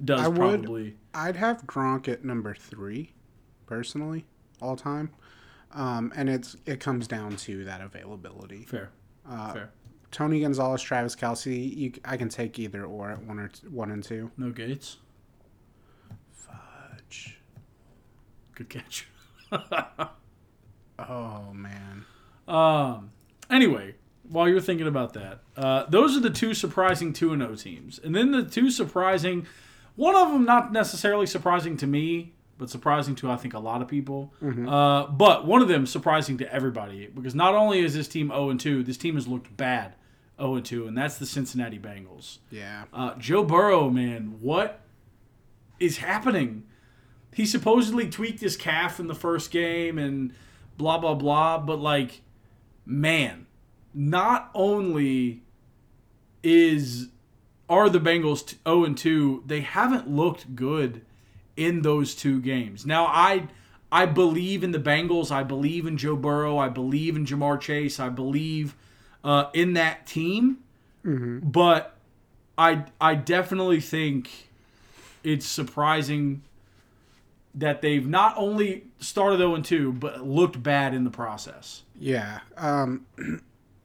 does 0.03 0.21
I 0.21 0.27
would- 0.27 0.95
I'd 1.13 1.35
have 1.35 1.65
Gronk 1.67 2.07
at 2.07 2.25
number 2.25 2.53
three, 2.55 3.13
personally, 3.67 4.25
all 4.61 4.75
time. 4.75 5.11
Um, 5.71 6.11
and 6.15 6.29
it's 6.29 6.55
it 6.65 6.79
comes 6.79 7.07
down 7.07 7.35
to 7.37 7.63
that 7.65 7.81
availability. 7.81 8.63
fair. 8.65 8.89
Uh, 9.27 9.53
fair. 9.53 9.71
Tony 10.13 10.41
Gonzalez, 10.41 10.81
Travis 10.81 11.15
Kelce, 11.15 11.75
you, 11.75 11.91
I 12.05 12.17
can 12.17 12.29
take 12.29 12.59
either 12.59 12.85
or 12.85 13.09
at 13.09 13.23
one 13.23 13.39
or 13.39 13.47
t- 13.47 13.67
one 13.67 13.89
and 13.91 14.03
two. 14.03 14.29
No 14.37 14.51
Gates. 14.51 14.97
Fudge. 16.31 17.39
Good 18.55 18.69
catch. 18.69 19.07
Oh 20.99 21.51
man. 21.53 22.05
Um. 22.47 23.11
Anyway, 23.49 23.95
while 24.29 24.47
you're 24.47 24.61
thinking 24.61 24.87
about 24.87 25.13
that, 25.13 25.39
uh, 25.57 25.85
those 25.89 26.15
are 26.15 26.19
the 26.19 26.29
two 26.29 26.53
surprising 26.53 27.13
two 27.13 27.33
and 27.33 27.41
O 27.41 27.55
teams, 27.55 27.99
and 28.01 28.15
then 28.15 28.31
the 28.31 28.43
two 28.43 28.69
surprising. 28.69 29.47
One 29.95 30.15
of 30.15 30.31
them 30.31 30.45
not 30.45 30.71
necessarily 30.71 31.25
surprising 31.25 31.77
to 31.77 31.87
me, 31.87 32.33
but 32.59 32.69
surprising 32.69 33.15
to 33.15 33.31
I 33.31 33.37
think 33.37 33.55
a 33.55 33.59
lot 33.59 33.81
of 33.81 33.87
people. 33.87 34.33
Uh, 34.69 35.07
but 35.07 35.45
one 35.47 35.63
of 35.63 35.67
them 35.67 35.85
surprising 35.87 36.37
to 36.37 36.53
everybody 36.53 37.07
because 37.07 37.33
not 37.35 37.55
only 37.55 37.79
is 37.79 37.95
this 37.95 38.07
team 38.07 38.27
0 38.29 38.51
and 38.51 38.59
2, 38.59 38.83
this 38.83 38.97
team 38.97 39.15
has 39.15 39.27
looked 39.27 39.55
bad 39.57 39.95
0 40.39 40.55
and 40.55 40.65
2, 40.65 40.87
and 40.87 40.97
that's 40.97 41.17
the 41.17 41.25
Cincinnati 41.25 41.79
Bengals. 41.79 42.39
Yeah. 42.49 42.85
Uh, 42.93 43.15
Joe 43.15 43.43
Burrow, 43.43 43.89
man, 43.89 44.37
what 44.41 44.81
is 45.79 45.97
happening? 45.97 46.63
He 47.33 47.45
supposedly 47.45 48.09
tweaked 48.09 48.41
his 48.41 48.55
calf 48.55 48.99
in 48.99 49.07
the 49.07 49.15
first 49.15 49.51
game 49.51 49.97
and 49.97 50.33
blah 50.77 50.97
blah 50.97 51.15
blah, 51.15 51.57
but 51.57 51.79
like, 51.79 52.21
man, 52.85 53.47
not 53.93 54.51
only 54.53 55.43
is 56.43 57.09
are 57.69 57.89
the 57.89 57.99
Bengals 57.99 58.45
t- 58.45 58.57
0 58.67 58.83
and 58.83 58.97
2, 58.97 59.43
they 59.45 59.61
haven't 59.61 60.09
looked 60.09 60.55
good 60.55 61.01
in 61.55 61.81
those 61.81 62.15
two 62.15 62.41
games. 62.41 62.85
Now 62.85 63.05
I 63.05 63.47
I 63.91 64.07
believe 64.07 64.63
in 64.63 64.71
the 64.71 64.79
Bengals. 64.79 65.31
I 65.31 65.43
believe 65.43 65.85
in 65.85 65.97
Joe 65.97 66.15
Burrow. 66.15 66.57
I 66.57 66.69
believe 66.69 67.15
in 67.15 67.25
Ja'Marr 67.25 67.59
Chase. 67.59 67.99
I 67.99 68.09
believe 68.09 68.75
uh, 69.23 69.45
in 69.53 69.73
that 69.73 70.05
team. 70.05 70.59
But 71.43 71.95
I 72.57 72.85
I 73.01 73.15
definitely 73.15 73.81
think 73.81 74.49
it's 75.23 75.45
surprising 75.45 76.43
that 77.55 77.81
they've 77.81 78.07
not 78.07 78.33
only 78.37 78.85
started 78.99 79.37
0 79.37 79.55
and 79.55 79.65
2, 79.65 79.91
but 79.93 80.25
looked 80.25 80.61
bad 80.63 80.93
in 80.93 81.03
the 81.03 81.11
process. 81.11 81.83
Yeah. 81.99 82.39
Um, 82.57 83.05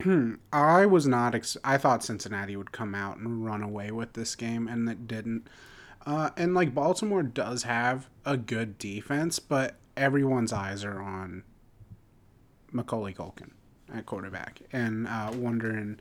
I 0.53 0.87
was 0.87 1.07
not. 1.07 1.35
Ex- 1.35 1.57
I 1.64 1.77
thought 1.77 2.03
Cincinnati 2.03 2.57
would 2.57 2.72
come 2.72 2.94
out 2.94 3.18
and 3.18 3.44
run 3.44 3.62
away 3.62 3.90
with 3.90 4.14
this 4.14 4.35
game, 4.37 4.68
and 4.68 4.88
it 4.88 5.07
didn't. 5.07 5.48
Uh, 6.07 6.31
and 6.37 6.55
like 6.55 6.74
Baltimore 6.74 7.22
does 7.22 7.64
have 7.64 8.09
a 8.24 8.37
good 8.37 8.79
defense, 8.79 9.38
but 9.38 9.74
everyone's 9.96 10.53
eyes 10.53 10.85
are 10.85 11.03
on 11.03 11.42
Macaulay 12.72 13.12
Culkin 13.12 13.51
at 13.94 14.07
quarterback, 14.07 14.61
and 14.72 15.07
uh, 15.07 15.31
wondering 15.35 15.98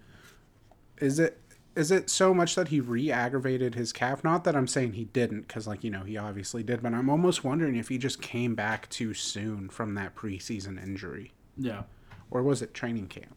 is 0.99 1.19
it 1.19 1.39
is 1.75 1.91
it 1.91 2.09
so 2.09 2.33
much 2.33 2.55
that 2.55 2.69
he 2.69 2.79
re-aggravated 2.79 3.75
his 3.75 3.93
calf? 3.93 4.23
Not 4.23 4.43
that 4.45 4.55
I'm 4.55 4.65
saying 4.67 4.93
he 4.93 5.05
didn't, 5.05 5.41
because 5.47 5.67
like 5.67 5.83
you 5.83 5.91
know 5.91 6.03
he 6.03 6.17
obviously 6.17 6.63
did, 6.63 6.81
but 6.81 6.93
I'm 6.93 7.09
almost 7.09 7.43
wondering 7.43 7.75
if 7.75 7.89
he 7.89 7.97
just 7.99 8.21
came 8.21 8.55
back 8.55 8.89
too 8.89 9.13
soon 9.13 9.69
from 9.69 9.93
that 9.95 10.15
preseason 10.15 10.81
injury, 10.81 11.33
Yeah. 11.55 11.83
or 12.31 12.41
was 12.41 12.61
it 12.63 12.73
training 12.73 13.07
camp? 13.07 13.35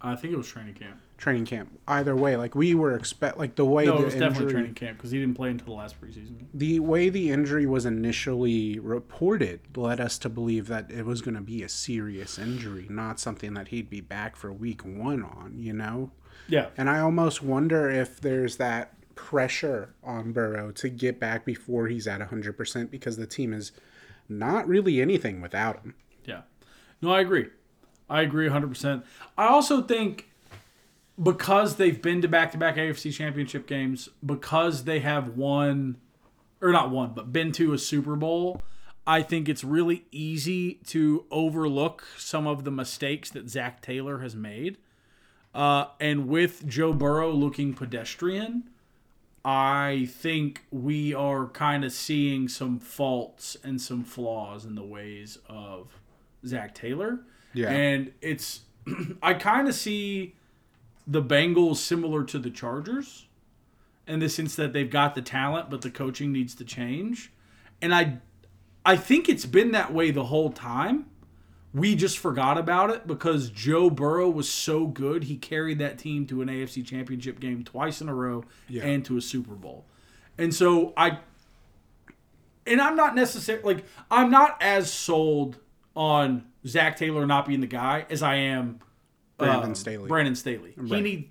I 0.00 0.16
think 0.16 0.32
it 0.32 0.36
was 0.36 0.48
training 0.48 0.74
camp. 0.74 1.00
Training 1.18 1.46
camp. 1.46 1.78
Either 1.88 2.14
way, 2.14 2.36
like 2.36 2.54
we 2.54 2.74
were 2.74 2.94
expect 2.94 3.38
like 3.38 3.54
the 3.56 3.64
way 3.64 3.86
No, 3.86 3.96
the 3.96 4.02
it 4.02 4.04
was 4.06 4.14
definitely 4.14 4.36
injury, 4.44 4.52
training 4.52 4.74
camp 4.74 4.98
because 4.98 5.10
he 5.10 5.18
didn't 5.18 5.34
play 5.34 5.50
until 5.50 5.66
the 5.68 5.72
last 5.72 6.00
preseason. 6.00 6.44
the 6.52 6.80
way 6.80 7.08
the 7.08 7.30
injury 7.30 7.64
was 7.66 7.86
initially 7.86 8.78
reported 8.78 9.60
led 9.76 10.00
us 10.00 10.18
to 10.18 10.28
believe 10.28 10.66
that 10.68 10.90
it 10.90 11.04
was 11.06 11.22
going 11.22 11.34
to 11.34 11.40
be 11.40 11.62
a 11.62 11.68
serious 11.68 12.38
injury, 12.38 12.86
not 12.90 13.18
something 13.18 13.54
that 13.54 13.68
he'd 13.68 13.88
be 13.88 14.00
back 14.00 14.36
for 14.36 14.52
week 14.52 14.82
one 14.84 15.22
on. 15.22 15.54
You 15.56 15.72
know, 15.72 16.10
Yeah. 16.48 16.68
and 16.76 16.90
I 16.90 17.00
almost 17.00 17.42
wonder 17.42 17.88
if 17.90 18.20
there's 18.20 18.56
that 18.56 18.92
pressure 19.14 19.94
on 20.04 20.32
Burrow 20.32 20.70
to 20.72 20.88
get 20.90 21.18
back 21.18 21.46
before 21.46 21.86
he's 21.88 22.06
at 22.06 22.20
hundred 22.20 22.58
percent 22.58 22.90
because 22.90 23.16
the 23.16 23.26
team 23.26 23.54
is 23.54 23.72
not 24.28 24.68
really 24.68 25.00
anything 25.00 25.40
without 25.40 25.80
him. 25.82 25.94
Yeah. 26.24 26.42
No, 27.00 27.10
I 27.12 27.20
agree. 27.20 27.46
I 28.10 28.22
agree 28.22 28.48
100%. 28.48 29.02
I 29.38 29.46
also 29.46 29.82
think 29.82 30.28
because 31.22 31.76
they've 31.76 32.00
been 32.00 32.22
to 32.22 32.28
back 32.28 32.52
to 32.52 32.58
back 32.58 32.76
AFC 32.76 33.12
championship 33.12 33.66
games, 33.66 34.08
because 34.24 34.84
they 34.84 35.00
have 35.00 35.30
won, 35.36 35.96
or 36.60 36.72
not 36.72 36.90
won, 36.90 37.12
but 37.14 37.32
been 37.32 37.52
to 37.52 37.72
a 37.72 37.78
Super 37.78 38.16
Bowl, 38.16 38.60
I 39.06 39.22
think 39.22 39.48
it's 39.48 39.62
really 39.62 40.04
easy 40.10 40.74
to 40.88 41.24
overlook 41.30 42.04
some 42.18 42.46
of 42.46 42.64
the 42.64 42.70
mistakes 42.70 43.30
that 43.30 43.48
Zac 43.48 43.80
Taylor 43.80 44.18
has 44.18 44.34
made. 44.34 44.78
Uh, 45.54 45.86
and 46.00 46.28
with 46.28 46.66
Joe 46.66 46.92
Burrow 46.92 47.32
looking 47.32 47.72
pedestrian, 47.72 48.64
I 49.44 50.08
think 50.10 50.64
we 50.70 51.14
are 51.14 51.46
kind 51.46 51.84
of 51.84 51.92
seeing 51.92 52.48
some 52.48 52.80
faults 52.80 53.56
and 53.62 53.80
some 53.80 54.02
flaws 54.02 54.64
in 54.64 54.74
the 54.74 54.84
ways 54.84 55.38
of 55.48 56.00
Zac 56.44 56.74
Taylor. 56.74 57.20
Yeah. 57.54 57.70
And 57.70 58.12
it's, 58.20 58.62
I 59.22 59.34
kind 59.34 59.68
of 59.68 59.74
see 59.74 60.34
the 61.06 61.22
Bengals 61.22 61.76
similar 61.76 62.24
to 62.24 62.38
the 62.38 62.50
Chargers 62.50 63.26
in 64.06 64.18
the 64.20 64.28
sense 64.28 64.54
that 64.56 64.72
they've 64.72 64.90
got 64.90 65.14
the 65.14 65.22
talent, 65.22 65.70
but 65.70 65.82
the 65.82 65.90
coaching 65.90 66.32
needs 66.32 66.54
to 66.56 66.64
change. 66.64 67.32
And 67.82 67.94
I, 67.94 68.18
I 68.84 68.96
think 68.96 69.28
it's 69.28 69.46
been 69.46 69.72
that 69.72 69.92
way 69.92 70.10
the 70.10 70.24
whole 70.24 70.50
time. 70.50 71.06
We 71.74 71.94
just 71.94 72.18
forgot 72.18 72.56
about 72.56 72.90
it 72.90 73.06
because 73.06 73.50
Joe 73.50 73.90
Burrow 73.90 74.30
was 74.30 74.48
so 74.48 74.86
good. 74.86 75.24
He 75.24 75.36
carried 75.36 75.78
that 75.80 75.98
team 75.98 76.26
to 76.28 76.40
an 76.40 76.48
AFC 76.48 76.84
championship 76.86 77.38
game 77.38 77.64
twice 77.64 78.00
in 78.00 78.08
a 78.08 78.14
row 78.14 78.44
Yeah. 78.68 78.84
and 78.84 79.04
to 79.04 79.16
a 79.16 79.20
Super 79.20 79.54
Bowl. 79.54 79.84
And 80.38 80.54
so 80.54 80.92
I, 80.96 81.18
and 82.66 82.80
I'm 82.80 82.96
not 82.96 83.14
necessarily 83.14 83.74
like 83.74 83.84
I'm 84.10 84.30
not 84.30 84.56
as 84.62 84.92
sold 84.92 85.58
on 85.94 86.46
Zac 86.66 86.96
Taylor 86.96 87.26
not 87.26 87.46
being 87.46 87.60
the 87.60 87.66
guy 87.66 88.06
as 88.10 88.22
I 88.22 88.36
am 88.36 88.80
Brandon 89.38 89.72
uh, 89.72 89.74
Staley. 89.74 90.08
Brandon 90.08 90.34
Staley. 90.34 90.74
He 90.76 91.00
need. 91.00 91.30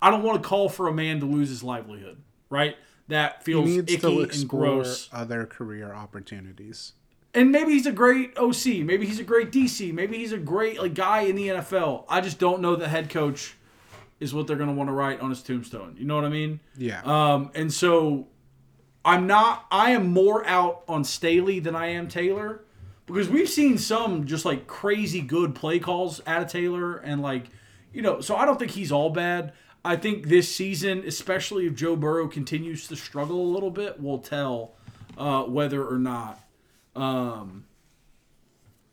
I 0.00 0.10
don't 0.10 0.22
want 0.22 0.42
to 0.42 0.48
call 0.48 0.68
for 0.68 0.88
a 0.88 0.92
man 0.92 1.20
to 1.20 1.26
lose 1.26 1.48
his 1.48 1.62
livelihood. 1.62 2.22
Right. 2.50 2.76
That 3.08 3.42
He 3.44 3.52
feels 3.52 3.66
needs 3.66 3.96
to 3.96 4.08
icky 4.08 4.40
and 4.40 4.48
gross. 4.48 5.08
other 5.12 5.46
career 5.46 5.92
opportunities. 5.92 6.92
And 7.34 7.52
maybe 7.52 7.72
he's 7.72 7.86
a 7.86 7.92
great 7.92 8.36
OC. 8.36 8.84
Maybe 8.84 9.06
he's 9.06 9.20
a 9.20 9.24
great 9.24 9.52
DC. 9.52 9.92
Maybe 9.92 10.16
he's 10.18 10.32
a 10.32 10.38
great 10.38 10.80
like 10.80 10.94
guy 10.94 11.22
in 11.22 11.36
the 11.36 11.48
NFL. 11.48 12.04
I 12.08 12.20
just 12.20 12.38
don't 12.38 12.60
know 12.60 12.76
the 12.76 12.88
head 12.88 13.10
coach 13.10 13.54
is 14.18 14.32
what 14.32 14.46
they're 14.46 14.56
going 14.56 14.70
to 14.70 14.74
want 14.74 14.88
to 14.88 14.94
write 14.94 15.20
on 15.20 15.30
his 15.30 15.42
tombstone. 15.42 15.96
You 15.98 16.06
know 16.06 16.14
what 16.14 16.24
I 16.24 16.30
mean? 16.30 16.60
Yeah. 16.76 17.02
Um, 17.04 17.50
and 17.54 17.72
so 17.72 18.28
I'm 19.04 19.26
not. 19.26 19.66
I 19.70 19.90
am 19.90 20.08
more 20.12 20.46
out 20.46 20.82
on 20.88 21.04
Staley 21.04 21.60
than 21.60 21.76
I 21.76 21.88
am 21.88 22.08
Taylor 22.08 22.64
because 23.06 23.28
we've 23.28 23.48
seen 23.48 23.78
some 23.78 24.26
just 24.26 24.44
like 24.44 24.66
crazy 24.66 25.20
good 25.20 25.54
play 25.54 25.78
calls 25.78 26.20
out 26.26 26.42
of 26.42 26.48
Taylor 26.48 26.96
and 26.96 27.22
like 27.22 27.44
you 27.92 28.02
know. 28.02 28.20
So 28.20 28.36
I 28.36 28.44
don't 28.44 28.58
think 28.58 28.72
he's 28.72 28.92
all 28.92 29.10
bad. 29.10 29.52
I 29.84 29.94
think 29.96 30.26
this 30.26 30.52
season, 30.52 31.04
especially 31.06 31.66
if 31.66 31.74
Joe 31.76 31.94
Burrow 31.96 32.26
continues 32.26 32.88
to 32.88 32.96
struggle 32.96 33.40
a 33.40 33.50
little 33.52 33.70
bit, 33.70 34.02
will 34.02 34.18
tell 34.18 34.72
uh, 35.16 35.44
whether 35.44 35.86
or 35.86 35.98
not 35.98 36.40
um, 36.96 37.64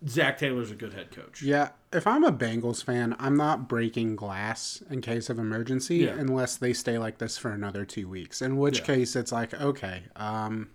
Zac 0.08 0.38
Taylor's 0.38 0.70
a 0.70 0.76
good 0.76 0.94
head 0.94 1.10
coach. 1.12 1.42
Yeah, 1.42 1.70
if 1.92 2.06
I'm 2.06 2.24
a 2.24 2.32
Bengals 2.32 2.84
fan, 2.84 3.16
I'm 3.18 3.36
not 3.38 3.68
breaking 3.68 4.16
glass 4.18 4.84
in 4.90 5.02
case 5.02 5.30
of 5.30 5.40
emergency 5.40 5.98
Yeah. 5.98 6.16
unless 6.18 6.58
they 6.58 6.74
stay 6.74 6.98
like 6.98 7.18
this 7.18 7.38
for 7.38 7.52
another 7.52 7.86
two 7.86 8.08
weeks. 8.08 8.42
In 8.42 8.58
which 8.58 8.80
Yeah. 8.80 8.86
case, 8.86 9.16
it's 9.16 9.32
like 9.32 9.54
okay, 9.54 10.04
um, 10.16 10.70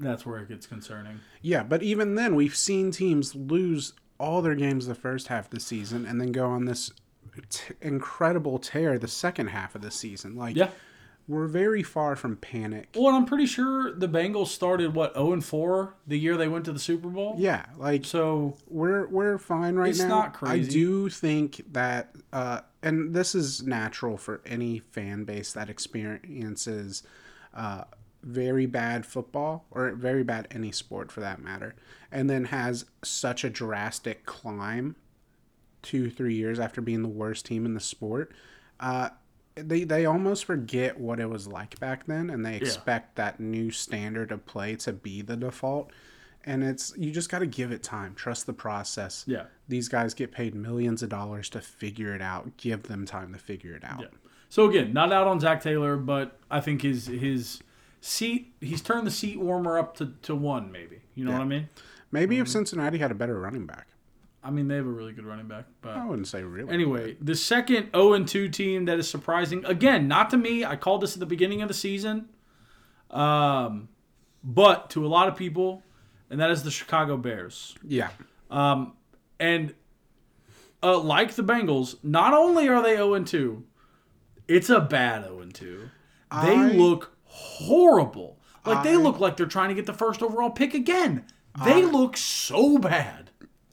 That's 0.00 0.26
where 0.26 0.38
it 0.40 0.48
gets 0.48 0.66
concerning. 0.66 1.20
yeah. 1.42 1.62
But 1.62 1.82
even 1.82 2.14
then, 2.16 2.34
we've 2.34 2.56
seen 2.56 2.90
teams 2.90 3.34
lose 3.34 3.92
all 4.18 4.42
their 4.42 4.54
games 4.54 4.86
the 4.86 4.94
first 4.94 5.28
half 5.28 5.46
of 5.46 5.50
the 5.50 5.60
season 5.60 6.06
and 6.06 6.20
then 6.20 6.32
go 6.32 6.46
on 6.46 6.64
this 6.64 6.90
t- 7.50 7.74
incredible 7.80 8.58
tear 8.58 8.98
the 8.98 9.08
second 9.08 9.48
half 9.48 9.74
of 9.74 9.82
the 9.82 9.90
season. 9.90 10.36
Like, 10.36 10.56
Yeah. 10.56 10.70
we're 11.28 11.46
very 11.46 11.82
far 11.82 12.14
from 12.16 12.36
panic. 12.36 12.88
Well, 12.96 13.08
and 13.08 13.16
I'm 13.16 13.26
pretty 13.26 13.46
sure 13.46 13.92
the 13.92 14.08
Bengals 14.08 14.48
started 14.48 14.94
what 14.94 15.14
0 15.14 15.32
and 15.34 15.44
4 15.44 15.94
the 16.06 16.18
year 16.18 16.36
they 16.36 16.48
went 16.48 16.64
to 16.66 16.72
the 16.72 16.78
Super 16.80 17.08
Bowl. 17.08 17.36
Yeah, 17.38 17.64
like 17.78 18.04
So 18.04 18.56
we're 18.68 19.06
we're 19.06 19.38
fine 19.38 19.76
right 19.76 19.90
It's 19.90 19.98
now. 20.00 20.04
It's 20.04 20.10
not 20.10 20.34
crazy. 20.34 20.68
I 20.68 20.70
do 20.70 21.08
think 21.08 21.62
that, 21.72 22.14
uh, 22.32 22.60
and 22.82 23.14
this 23.14 23.34
is 23.36 23.62
natural 23.62 24.16
for 24.16 24.40
any 24.44 24.80
fan 24.80 25.24
base 25.24 25.52
that 25.52 25.68
experiences 25.70 27.02
uh, 27.54 27.84
very 28.22 28.66
bad 28.66 29.04
football 29.04 29.64
or 29.70 29.92
very 29.92 30.22
bad 30.22 30.48
any 30.50 30.72
sport 30.72 31.10
for 31.10 31.20
that 31.20 31.40
matter, 31.40 31.74
and 32.10 32.28
then 32.28 32.46
has 32.46 32.84
such 33.02 33.44
a 33.44 33.50
drastic 33.50 34.24
climb 34.26 34.96
two 35.82 36.10
three 36.10 36.34
years 36.34 36.60
after 36.60 36.80
being 36.80 37.02
the 37.02 37.08
worst 37.08 37.46
team 37.46 37.66
in 37.66 37.74
the 37.74 37.80
sport. 37.80 38.32
Uh, 38.80 39.10
they 39.54 39.84
they 39.84 40.06
almost 40.06 40.44
forget 40.44 40.98
what 40.98 41.20
it 41.20 41.28
was 41.28 41.46
like 41.46 41.78
back 41.80 42.06
then, 42.06 42.30
and 42.30 42.44
they 42.44 42.56
expect 42.56 43.16
that 43.16 43.40
new 43.40 43.70
standard 43.70 44.32
of 44.32 44.46
play 44.46 44.76
to 44.76 44.92
be 44.92 45.22
the 45.22 45.36
default. 45.36 45.90
And 46.44 46.64
it's 46.64 46.92
you 46.96 47.12
just 47.12 47.28
got 47.30 47.40
to 47.40 47.46
give 47.46 47.70
it 47.70 47.82
time. 47.82 48.14
Trust 48.14 48.46
the 48.46 48.52
process. 48.52 49.24
Yeah. 49.28 49.44
These 49.68 49.88
guys 49.88 50.12
get 50.12 50.32
paid 50.32 50.54
millions 50.54 51.02
of 51.02 51.08
dollars 51.08 51.48
to 51.50 51.60
figure 51.60 52.14
it 52.14 52.22
out. 52.22 52.56
Give 52.56 52.82
them 52.82 53.06
time 53.06 53.32
to 53.32 53.38
figure 53.38 53.74
it 53.74 53.84
out. 53.84 54.00
Yeah. 54.00 54.08
So 54.48 54.68
again, 54.68 54.92
not 54.92 55.12
out 55.12 55.26
on 55.26 55.38
Zac 55.38 55.62
Taylor, 55.62 55.96
but 55.96 56.38
I 56.50 56.60
think 56.60 56.82
his 56.82 57.06
his 57.06 57.62
seat 58.04 58.52
he's 58.60 58.82
turned 58.82 59.06
the 59.06 59.10
seat 59.12 59.38
warmer 59.40 59.78
up 59.78 59.96
to, 59.96 60.12
to 60.22 60.34
one 60.34 60.70
maybe. 60.72 61.00
You 61.14 61.24
know 61.24 61.32
what 61.32 61.40
I 61.40 61.44
mean? 61.44 61.68
Maybe 62.10 62.34
Mm-hmm. 62.36 62.42
if 62.42 62.48
Cincinnati 62.48 62.98
had 62.98 63.10
a 63.10 63.14
better 63.14 63.38
running 63.40 63.64
back. 63.64 63.86
I 64.44 64.50
mean 64.50 64.66
they 64.66 64.74
have 64.76 64.86
a 64.86 64.90
really 64.90 65.12
good 65.12 65.24
running 65.24 65.46
back, 65.46 65.66
but 65.82 65.96
I 65.96 66.04
wouldn't 66.04 66.26
say 66.26 66.42
really. 66.42 66.72
Anyway, 66.74 67.16
the 67.20 67.36
second 67.36 67.90
0 67.94 68.14
and 68.14 68.26
2 68.26 68.48
team 68.48 68.86
that 68.86 68.98
is 68.98 69.08
surprising, 69.08 69.64
again, 69.64 70.08
not 70.08 70.30
to 70.30 70.36
me. 70.36 70.64
I 70.64 70.74
called 70.74 71.00
this 71.02 71.14
at 71.14 71.20
the 71.20 71.26
beginning 71.26 71.62
of 71.62 71.68
the 71.68 71.74
season, 71.74 72.28
um, 73.10 73.88
but 74.42 74.90
to 74.90 75.06
a 75.06 75.08
lot 75.08 75.28
of 75.28 75.36
people, 75.36 75.84
and 76.28 76.40
that 76.40 76.50
is 76.50 76.64
the 76.64 76.70
Chicago 76.72 77.16
Bears. 77.16 77.76
Yeah. 77.86 78.10
Um, 78.50 78.94
And 79.38 79.74
uh, 80.82 80.98
like 80.98 81.34
the 81.36 81.44
Bengals, 81.44 81.96
not 82.02 82.34
only 82.34 82.68
are 82.68 82.82
they 82.82 82.96
0 82.96 83.14
and 83.14 83.26
2, 83.26 83.62
it's 84.48 84.68
a 84.70 84.80
bad 84.80 85.22
0 85.22 85.40
and 85.40 85.54
2. 85.54 85.88
They 86.42 86.56
I- 86.56 86.72
look 86.72 87.11
horrible. 87.32 88.38
Like 88.64 88.84
they 88.84 88.96
look 88.96 89.18
like 89.18 89.36
they're 89.36 89.46
trying 89.46 89.70
to 89.70 89.74
get 89.74 89.86
the 89.86 89.92
first 89.92 90.22
overall 90.22 90.50
pick 90.50 90.74
again. 90.74 91.24
They 91.64 91.84
look 91.84 92.16
so 92.16 92.78
bad. 92.78 93.30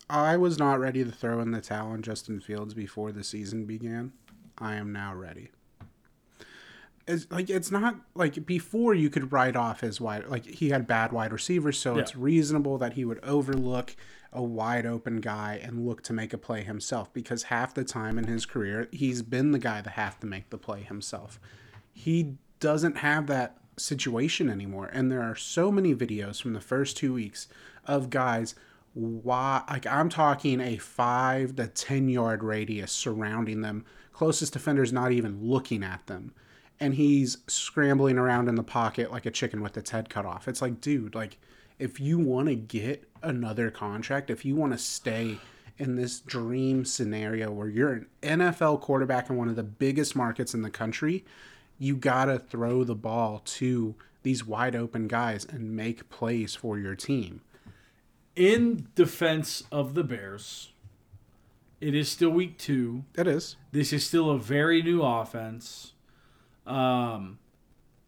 I 0.10 0.38
was 0.38 0.58
not 0.58 0.80
ready 0.80 1.04
to 1.04 1.12
throw 1.12 1.40
in 1.40 1.52
the 1.52 1.62
towel 1.62 1.92
on 1.92 2.02
Justin 2.02 2.40
Fields 2.40 2.74
before 2.74 3.12
the 3.12 3.24
season 3.24 3.66
began. 3.66 4.12
I 4.58 4.76
am 4.76 4.92
now 4.92 5.14
ready. 5.14 5.52
It's 7.08 7.28
like 7.32 7.50
it's 7.50 7.72
not 7.72 7.96
like 8.16 8.46
before 8.46 8.94
you 8.94 9.10
could 9.10 9.32
write 9.32 9.56
off 9.56 9.82
his 9.82 10.00
wide 10.00 10.28
like 10.28 10.46
he 10.46 10.70
had 10.70 10.88
bad 10.88 11.12
wide 11.12 11.32
receivers, 11.32 11.78
so 11.78 11.98
it's 11.98 12.16
reasonable 12.16 12.78
that 12.80 12.94
he 12.94 13.06
would 13.06 13.20
overlook 13.24 13.96
a 14.32 14.44
wide 14.44 14.86
open 14.86 15.22
guy 15.22 15.60
and 15.64 15.88
look 15.88 16.04
to 16.04 16.14
make 16.14 16.34
a 16.34 16.38
play 16.38 16.64
himself 16.64 17.12
because 17.14 17.44
half 17.44 17.74
the 17.74 17.84
time 17.84 18.20
in 18.20 18.26
his 18.26 18.46
career 18.46 18.88
he's 18.92 19.24
been 19.24 19.52
the 19.52 19.58
guy 19.58 19.82
that 19.82 19.92
have 19.92 20.20
to 20.20 20.28
make 20.28 20.52
the 20.52 20.58
play 20.58 20.82
himself. 20.82 21.40
He 21.94 22.38
doesn't 22.60 22.98
have 22.98 23.28
that 23.28 23.58
situation 23.78 24.50
anymore. 24.50 24.90
And 24.92 25.12
there 25.12 25.22
are 25.22 25.36
so 25.36 25.72
many 25.72 25.96
videos 25.96 26.42
from 26.42 26.54
the 26.54 26.62
first 26.62 26.98
2 26.98 27.14
weeks 27.14 27.48
of 27.86 28.10
guys 28.10 28.56
why 28.94 29.64
like 29.70 29.86
I'm 29.88 30.10
talking 30.10 30.60
a 30.60 30.78
5 30.78 31.56
to 31.56 31.68
10 31.68 32.10
yard 32.10 32.44
radius 32.44 32.92
surrounding 32.92 33.62
them. 33.62 33.86
Closest 34.14 34.54
defender's 34.54 34.92
not 34.92 35.12
even 35.12 35.42
looking 35.42 35.84
at 35.84 36.06
them. 36.08 36.34
And 36.80 36.96
he's 36.96 37.38
scrambling 37.48 38.18
around 38.18 38.48
in 38.48 38.56
the 38.56 38.64
pocket 38.64 39.12
like 39.12 39.26
a 39.26 39.32
chicken 39.32 39.62
with 39.62 39.78
its 39.78 39.92
head 39.92 40.10
cut 40.10 40.26
off. 40.26 40.48
It's 40.48 40.62
like 40.62 40.82
dude 40.82 41.16
like 41.16 41.38
if 41.78 42.00
you 42.00 42.20
want 42.20 42.50
to 42.50 42.56
get 42.56 43.10
another 43.24 43.70
contract 43.70 44.30
if 44.30 44.44
you 44.44 44.56
want 44.56 44.74
to 44.74 44.78
stay 44.78 45.38
in 45.78 45.96
this 45.96 46.20
dream 46.20 46.84
scenario 46.84 47.52
where 47.52 47.70
you're 47.70 47.94
an 47.94 48.08
NFL 48.22 48.82
quarterback 48.82 49.30
in 49.30 49.38
one 49.38 49.48
of 49.48 49.56
the 49.56 49.64
biggest 49.64 50.16
markets 50.16 50.54
in 50.54 50.62
the 50.62 50.70
country 50.70 51.24
you 51.80 51.96
got 51.96 52.26
to 52.26 52.38
throw 52.38 52.84
the 52.84 52.94
ball 52.96 53.42
to 53.46 53.96
these 54.22 54.46
wide 54.46 54.76
open 54.76 55.08
guys 55.08 55.46
and 55.46 55.76
make 55.76 56.10
plays 56.10 56.54
for 56.54 56.78
your 56.78 56.94
team 56.96 57.42
In 58.36 58.88
defense 58.96 59.64
of 59.72 59.94
the 59.96 60.04
Bears, 60.04 60.72
it 61.82 61.96
is 61.96 62.10
still 62.12 62.30
week 62.30 62.58
two. 62.58 63.06
it 63.18 63.28
is 63.28 63.56
This 63.72 63.92
is 63.94 64.06
still 64.06 64.30
a 64.30 64.38
very 64.38 64.82
new 64.84 65.02
offense. 65.02 65.94
Um, 66.68 67.40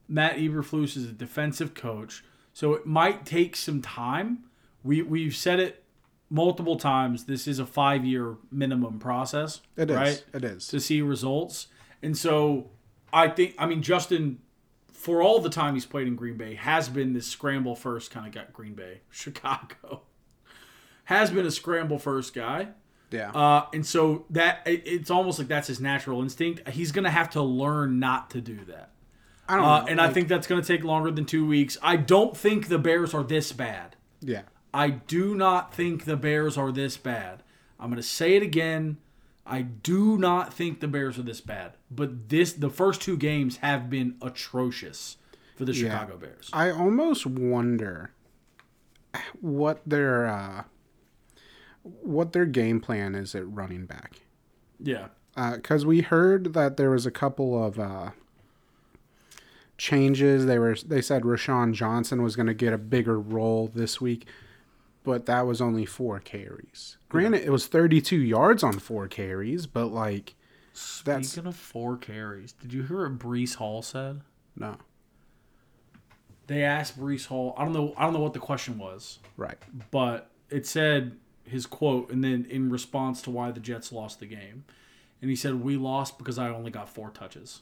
Matt 0.07 0.35
Eberflus 0.37 0.95
is 0.97 1.05
a 1.05 1.13
defensive 1.13 1.73
coach, 1.73 2.23
so 2.53 2.73
it 2.73 2.85
might 2.85 3.25
take 3.25 3.55
some 3.55 3.81
time. 3.81 4.43
We 4.83 5.01
we've 5.01 5.35
said 5.35 5.59
it 5.59 5.83
multiple 6.29 6.75
times. 6.77 7.25
This 7.25 7.47
is 7.47 7.59
a 7.59 7.65
five 7.65 8.03
year 8.05 8.35
minimum 8.51 8.99
process, 8.99 9.61
It 9.77 9.89
is. 9.89 9.95
right? 9.95 10.23
It 10.33 10.43
is. 10.43 10.67
to 10.67 10.79
see 10.79 11.01
results. 11.01 11.67
And 12.03 12.17
so 12.17 12.69
I 13.13 13.27
think 13.29 13.55
I 13.57 13.65
mean 13.65 13.81
Justin 13.81 14.39
for 14.93 15.21
all 15.21 15.39
the 15.39 15.49
time 15.49 15.73
he's 15.73 15.85
played 15.85 16.07
in 16.07 16.15
Green 16.15 16.37
Bay 16.37 16.53
has 16.55 16.87
been 16.87 17.13
this 17.13 17.25
scramble 17.27 17.75
first 17.75 18.11
kind 18.11 18.27
of 18.27 18.33
got 18.33 18.53
Green 18.53 18.73
Bay, 18.75 19.01
Chicago. 19.09 20.01
Has 21.05 21.31
been 21.31 21.45
a 21.45 21.51
scramble 21.51 21.97
first 21.99 22.33
guy. 22.33 22.69
yeah. 23.09 23.31
Uh, 23.31 23.65
and 23.73 23.85
so 23.85 24.25
that 24.29 24.61
it, 24.65 24.83
it's 24.85 25.09
almost 25.09 25.39
like 25.39 25.47
that's 25.47 25.67
his 25.67 25.81
natural 25.81 26.21
instinct. 26.21 26.67
He's 26.69 26.91
going 26.91 27.03
to 27.03 27.09
have 27.09 27.31
to 27.31 27.41
learn 27.41 27.99
not 27.99 28.29
to 28.31 28.41
do 28.41 28.63
that. 28.65 28.91
I 29.49 29.55
don't 29.57 29.65
Uh, 29.65 29.79
know. 29.81 29.87
and 29.87 29.99
I 30.01 30.09
think 30.13 30.27
that's 30.29 30.47
going 30.47 30.61
to 30.61 30.67
take 30.67 30.83
longer 30.85 31.11
than 31.11 31.25
2 31.25 31.45
weeks. 31.45 31.77
I 31.81 31.95
don't 31.97 32.37
think 32.37 32.67
the 32.69 32.77
Bears 32.77 33.13
are 33.13 33.23
this 33.23 33.51
bad. 33.51 33.95
yeah. 34.21 34.43
I 34.73 34.89
do 34.91 35.35
not 35.35 35.73
think 35.73 36.05
the 36.05 36.15
Bears 36.15 36.57
are 36.57 36.71
this 36.71 36.95
bad. 36.95 37.43
I'm 37.77 37.89
going 37.89 37.97
to 38.01 38.07
say 38.07 38.35
it 38.37 38.43
again. 38.43 38.97
I 39.45 39.63
do 39.63 40.17
not 40.17 40.53
think 40.53 40.79
the 40.79 40.87
Bears 40.87 41.17
are 41.17 41.23
this 41.23 41.41
bad. 41.41 41.73
But 41.89 42.29
this 42.29 42.53
the 42.53 42.69
first 42.69 43.01
two 43.01 43.17
games 43.17 43.57
have 43.57 43.89
been 43.89 44.15
atrocious 44.21 45.17
for 45.55 45.65
the 45.65 45.73
Chicago 45.73 46.17
Bears. 46.17 46.49
I 46.53 46.71
almost 46.71 47.25
wonder 47.25 48.11
what 49.39 49.81
their 49.85 50.27
uh, 50.27 50.63
what 51.83 52.33
their 52.33 52.45
game 52.45 52.79
plan 52.79 53.15
is 53.15 53.35
at 53.35 53.47
running 53.47 53.85
back. 53.85 54.21
Yeah. 54.79 55.07
Because 55.35 55.85
we 55.85 56.01
heard 56.01 56.53
that 56.53 56.77
there 56.77 56.91
was 56.91 57.05
a 57.05 57.11
couple 57.11 57.63
of 57.63 57.79
uh, 57.79 58.11
changes. 59.77 60.45
They 60.45 60.59
were 60.59 60.75
they 60.75 61.01
said 61.01 61.23
Roschon 61.23 61.73
Johnson 61.73 62.21
was 62.21 62.35
going 62.35 62.47
to 62.47 62.53
get 62.53 62.73
a 62.73 62.77
bigger 62.77 63.19
role 63.19 63.71
this 63.73 64.01
week, 64.01 64.27
but 65.03 65.25
that 65.25 65.47
was 65.47 65.61
only 65.61 65.85
four 65.85 66.19
carries. 66.19 66.97
Granted, 67.09 67.43
it 67.43 67.49
was 67.49 67.67
32 67.67 68.17
yards 68.17 68.63
on 68.63 68.79
four 68.79 69.07
carries, 69.07 69.65
but 69.65 69.87
like 69.87 70.35
that's 71.03 71.29
Speaking 71.29 71.47
of 71.47 71.55
four 71.55 71.97
carries, 71.97 72.53
did 72.53 72.73
you 72.73 72.83
hear 72.83 73.07
what 73.07 73.19
Breece 73.19 73.55
Hall 73.55 73.81
said? 73.81 74.21
no 74.55 74.77
They 76.47 76.63
asked 76.63 76.99
Breece 76.99 77.27
Hall. 77.27 77.53
I 77.57 77.63
don't 77.63 77.73
know. 77.73 77.93
I 77.97 78.03
don't 78.03 78.13
know 78.13 78.19
what 78.19 78.33
the 78.33 78.39
question 78.39 78.77
was, 78.77 79.19
right. 79.37 79.57
but 79.91 80.29
it 80.49 80.65
said 80.65 81.17
his 81.43 81.65
quote, 81.65 82.09
and 82.11 82.23
then 82.23 82.45
in 82.49 82.69
response 82.69 83.21
to 83.23 83.31
why 83.31 83.51
the 83.51 83.59
Jets 83.59 83.91
lost 83.91 84.19
the 84.19 84.25
game, 84.25 84.65
and 85.21 85.29
he 85.29 85.35
said, 85.35 85.55
"We 85.55 85.75
lost 85.77 86.17
because 86.17 86.37
I 86.37 86.49
only 86.49 86.71
got 86.71 86.89
four 86.89 87.09
touches." 87.09 87.61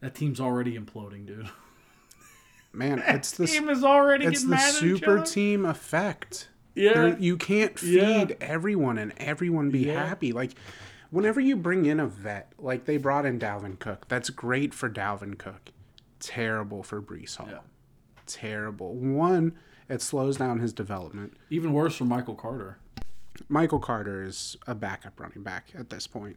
That 0.00 0.14
team's 0.14 0.40
already 0.40 0.78
imploding, 0.78 1.26
dude. 1.26 1.50
Man, 2.78 3.02
it's 3.06 3.32
the 3.32 3.46
team 3.48 3.68
is 3.68 3.82
already 3.82 4.24
it's 4.26 4.44
getting 4.44 4.50
the 4.50 4.56
mad 4.56 4.68
at 4.76 4.82
each 4.82 5.00
super 5.00 5.20
team 5.22 5.64
effect. 5.66 6.48
Yeah, 6.76 6.92
There- 6.94 7.18
you 7.18 7.36
can't 7.36 7.76
feed 7.76 8.30
Yeah. 8.30 8.36
everyone 8.40 8.98
and 8.98 9.12
everyone 9.16 9.70
be 9.70 9.80
Yeah. 9.86 10.06
happy. 10.06 10.32
Like 10.32 10.52
whenever 11.10 11.40
you 11.40 11.56
bring 11.56 11.86
in 11.86 11.98
a 11.98 12.06
vet, 12.06 12.52
like 12.56 12.84
they 12.84 12.96
brought 12.96 13.26
in 13.26 13.38
Dalvin 13.40 13.80
Cook, 13.80 14.06
that's 14.08 14.30
great 14.30 14.72
for 14.72 14.88
Dalvin 14.88 15.36
Cook. 15.38 15.70
terrible 16.20 16.82
for 16.82 17.00
Breece 17.00 17.36
Hall. 17.36 17.46
Yeah. 17.48 17.58
Terrible. 18.26 18.94
One, 18.96 19.52
it 19.88 20.02
slows 20.02 20.36
down 20.36 20.58
his 20.58 20.72
development. 20.72 21.36
Even 21.48 21.72
worse 21.72 21.96
for 21.96 22.04
Michael 22.04 22.34
Carter. 22.34 22.78
Michael 23.48 23.78
Carter 23.78 24.24
is 24.24 24.56
a 24.66 24.74
backup 24.74 25.18
running 25.20 25.44
back 25.44 25.68
at 25.78 25.90
this 25.90 26.08
point. 26.08 26.36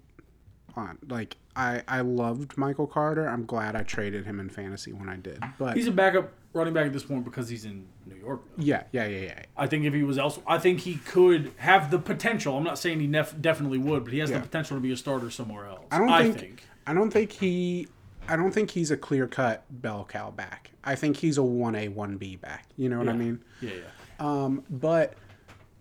On 0.76 0.98
like 1.10 1.38
I 1.56 1.84
I 1.88 2.02
loved 2.02 2.58
Michael 2.58 2.88
Carter. 2.88 3.28
I'm 3.28 3.46
glad 3.46 3.76
I 3.76 3.84
traded 3.84 4.26
him 4.26 4.40
in 4.40 4.50
fantasy 4.50 4.94
when 4.94 5.10
I 5.10 5.18
did. 5.18 5.44
But 5.60 5.76
He's 5.76 5.88
a 5.88 5.92
backup 5.92 6.32
running 6.54 6.74
back 6.74 6.86
at 6.86 6.94
this 6.94 7.04
point 7.04 7.26
because 7.26 7.50
he's 7.50 7.66
in 7.66 7.88
New 8.06 8.16
York. 8.16 8.42
though. 8.58 8.64
yeah, 8.64 8.84
yeah, 8.92 9.06
yeah, 9.06 9.20
yeah. 9.22 9.44
I 9.58 9.68
think 9.68 9.86
if 9.86 9.94
he 9.94 10.04
was 10.04 10.18
else, 10.18 10.40
I 10.48 10.58
think 10.60 10.80
he 10.82 10.96
could 10.96 11.52
have 11.58 11.92
the 11.92 12.00
potential. 12.00 12.56
I'm 12.58 12.64
not 12.64 12.78
saying 12.78 13.00
he 13.02 13.08
nef- 13.08 13.42
definitely 13.42 13.78
would, 13.80 14.04
but 14.06 14.14
he 14.14 14.20
has 14.20 14.30
Yeah. 14.30 14.38
the 14.40 14.44
potential 14.46 14.78
to 14.78 14.82
be 14.82 14.92
a 14.92 14.98
starter 14.98 15.30
somewhere 15.30 15.66
else. 15.68 15.86
I 15.92 15.98
don't 15.98 16.10
I 16.10 16.24
think, 16.24 16.40
think. 16.40 16.64
I 16.88 16.94
don't 16.94 17.12
think 17.12 17.32
he 17.34 17.88
I 18.30 18.36
don't 18.38 18.52
think 18.54 18.72
he's 18.72 18.92
a 18.92 18.98
clear 18.98 19.28
cut 19.28 19.64
bell 19.70 20.06
cow 20.10 20.32
back. 20.32 20.72
I 20.84 20.96
think 20.96 21.18
he's 21.18 21.38
a 21.38 21.44
one 21.44 21.76
A 21.76 21.88
one 21.90 22.18
B 22.18 22.36
back. 22.38 22.66
You 22.78 22.88
know 22.90 22.98
what 23.00 23.10
I 23.10 23.14
mean? 23.14 23.42
Yeah, 23.62 23.72
yeah. 23.72 23.84
Um, 24.20 24.64
but 24.70 25.16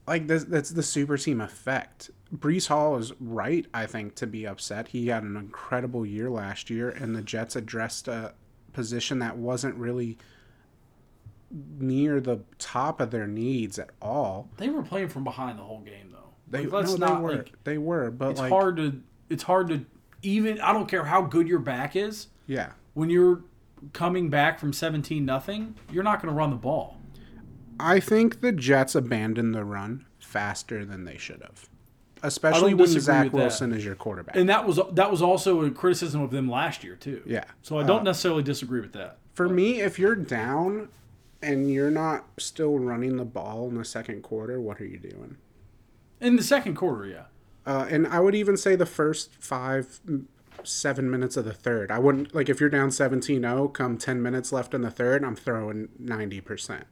like 0.06 0.26
this, 0.26 0.44
that's 0.44 0.70
the 0.70 0.82
super 0.82 1.16
team 1.16 1.40
effect. 1.40 2.10
Breece 2.34 2.68
Hall 2.68 2.96
is 2.96 3.12
right, 3.20 3.66
I 3.74 3.86
think, 3.86 4.14
to 4.16 4.26
be 4.26 4.46
upset. 4.46 4.88
He 4.88 5.08
had 5.08 5.22
an 5.24 5.36
incredible 5.36 6.06
year 6.06 6.30
last 6.30 6.70
year, 6.70 6.88
and 6.90 7.14
the 7.14 7.22
Jets 7.22 7.56
addressed 7.56 8.06
a 8.08 8.34
position 8.72 9.18
that 9.18 9.36
wasn't 9.36 9.74
really 9.74 10.16
near 11.78 12.20
the 12.20 12.40
top 12.58 13.00
of 13.00 13.10
their 13.10 13.26
needs 13.26 13.78
at 13.78 13.90
all. 14.00 14.48
They 14.58 14.68
were 14.68 14.82
playing 14.82 15.08
from 15.08 15.24
behind 15.24 15.58
the 15.58 15.62
whole 15.64 15.80
game, 15.80 16.10
though. 16.12 16.18
They, 16.48 16.64
Like, 16.66 16.72
let's 16.72 16.90
no, 16.92 17.06
they 17.06 17.12
not 17.12 17.22
were, 17.22 17.36
like. 17.36 17.52
they 17.64 17.78
were, 17.78 18.10
but 18.10 18.30
It's 18.30 18.40
like, 18.40 18.52
hard 18.52 18.76
to. 18.76 19.00
It's 19.28 19.42
hard 19.42 19.68
to 19.68 19.84
even. 20.22 20.60
I 20.60 20.72
don't 20.72 20.88
care 20.88 21.04
how 21.04 21.22
good 21.22 21.48
your 21.48 21.58
back 21.60 21.96
is. 21.96 22.28
yeah. 22.46 22.72
When 22.94 23.08
you're 23.08 23.42
coming 23.92 24.28
back 24.30 24.58
from 24.58 24.72
17 24.72 25.24
nothing, 25.24 25.76
you're 25.92 26.02
not 26.02 26.20
going 26.20 26.32
to 26.32 26.36
run 26.36 26.50
the 26.50 26.56
ball. 26.56 26.96
I 27.78 27.98
think 28.00 28.40
the 28.40 28.50
Jets 28.52 28.94
abandoned 28.96 29.54
the 29.54 29.64
run 29.64 30.06
faster 30.18 30.84
than 30.84 31.04
they 31.04 31.16
should 31.16 31.40
have, 31.40 31.70
especially 32.22 32.74
when 32.74 32.86
Zach. 32.86 33.32
Wilson 33.32 33.72
is 33.72 33.84
your 33.84 33.94
quarterback. 33.94 34.36
And 34.36 34.48
that 34.48 34.66
was 34.66 34.80
that 34.92 35.10
was 35.10 35.22
also 35.22 35.64
a 35.64 35.70
criticism 35.70 36.20
of 36.22 36.30
them 36.30 36.50
last 36.50 36.84
year 36.84 36.96
too. 36.96 37.22
yeah. 37.26 37.44
So 37.62 37.78
I 37.78 37.82
don't 37.82 38.04
necessarily 38.04 38.42
disagree 38.42 38.80
with 38.80 38.92
that. 38.92 39.18
For 39.34 39.48
me, 39.48 39.80
if 39.80 39.98
you're 39.98 40.16
down 40.16 40.88
and 41.42 41.70
you're 41.70 41.90
not 41.90 42.26
still 42.38 42.78
running 42.78 43.16
the 43.16 43.24
ball 43.24 43.68
in 43.68 43.76
the 43.76 43.84
second 43.84 44.22
quarter, 44.22 44.60
what 44.60 44.80
are 44.80 44.86
you 44.86 44.98
doing? 44.98 45.36
In 46.20 46.36
the 46.36 46.42
second 46.42 46.74
quarter, 46.74 47.06
yeah. 47.06 47.22
Uh, 47.66 47.86
and 47.88 48.06
I 48.06 48.20
would 48.20 48.34
even 48.34 48.56
say 48.56 48.76
the 48.76 48.86
first 48.86 49.30
five, 49.40 50.00
seven 50.64 51.10
minutes 51.10 51.36
of 51.36 51.44
the 51.44 51.52
third. 51.52 51.90
I 51.90 51.98
wouldn't, 51.98 52.34
like, 52.34 52.48
if 52.48 52.60
you're 52.60 52.68
down 52.68 52.90
17 52.90 53.40
0, 53.40 53.68
come 53.68 53.96
10 53.96 54.22
minutes 54.22 54.52
left 54.52 54.74
in 54.74 54.82
the 54.82 54.90
third, 54.90 55.24
I'm 55.24 55.36
throwing 55.36 55.88
90%. 56.02 56.82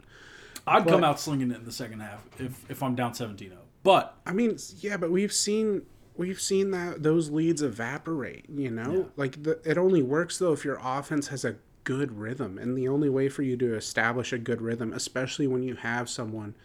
I'd 0.66 0.86
come 0.86 1.02
out 1.04 1.18
slinging 1.18 1.50
it 1.50 1.56
in 1.56 1.64
the 1.64 1.72
second 1.72 2.00
half 2.00 2.22
if 2.38 2.70
if 2.70 2.82
I'm 2.82 2.94
down 2.94 3.12
17-0. 3.12 3.52
But 3.88 4.18
I 4.26 4.32
mean, 4.34 4.58
yeah, 4.80 4.98
but 4.98 5.10
we've 5.10 5.32
seen. 5.32 5.82
We've 6.14 6.40
seen 6.40 6.72
that 6.72 7.04
those 7.04 7.30
leads 7.30 7.62
evaporate, 7.62 8.44
you 8.50 8.72
know? 8.72 9.08
Like 9.16 9.40
the, 9.44 9.60
it 9.64 9.78
only 9.78 10.02
works 10.02 10.36
though 10.38 10.52
if 10.52 10.64
your 10.64 10.80
offense 10.82 11.28
has 11.28 11.44
a 11.44 11.54
good 11.84 12.10
rhythm. 12.18 12.58
And 12.58 12.76
the 12.76 12.88
only 12.88 13.08
way 13.08 13.28
for 13.28 13.42
you 13.42 13.56
to 13.58 13.76
establish 13.76 14.32
a 14.32 14.38
good 14.38 14.60
rhythm, 14.60 14.92
especially 14.92 15.46
when 15.46 15.62
you 15.62 15.76
have 15.76 16.10
someone 16.10 16.56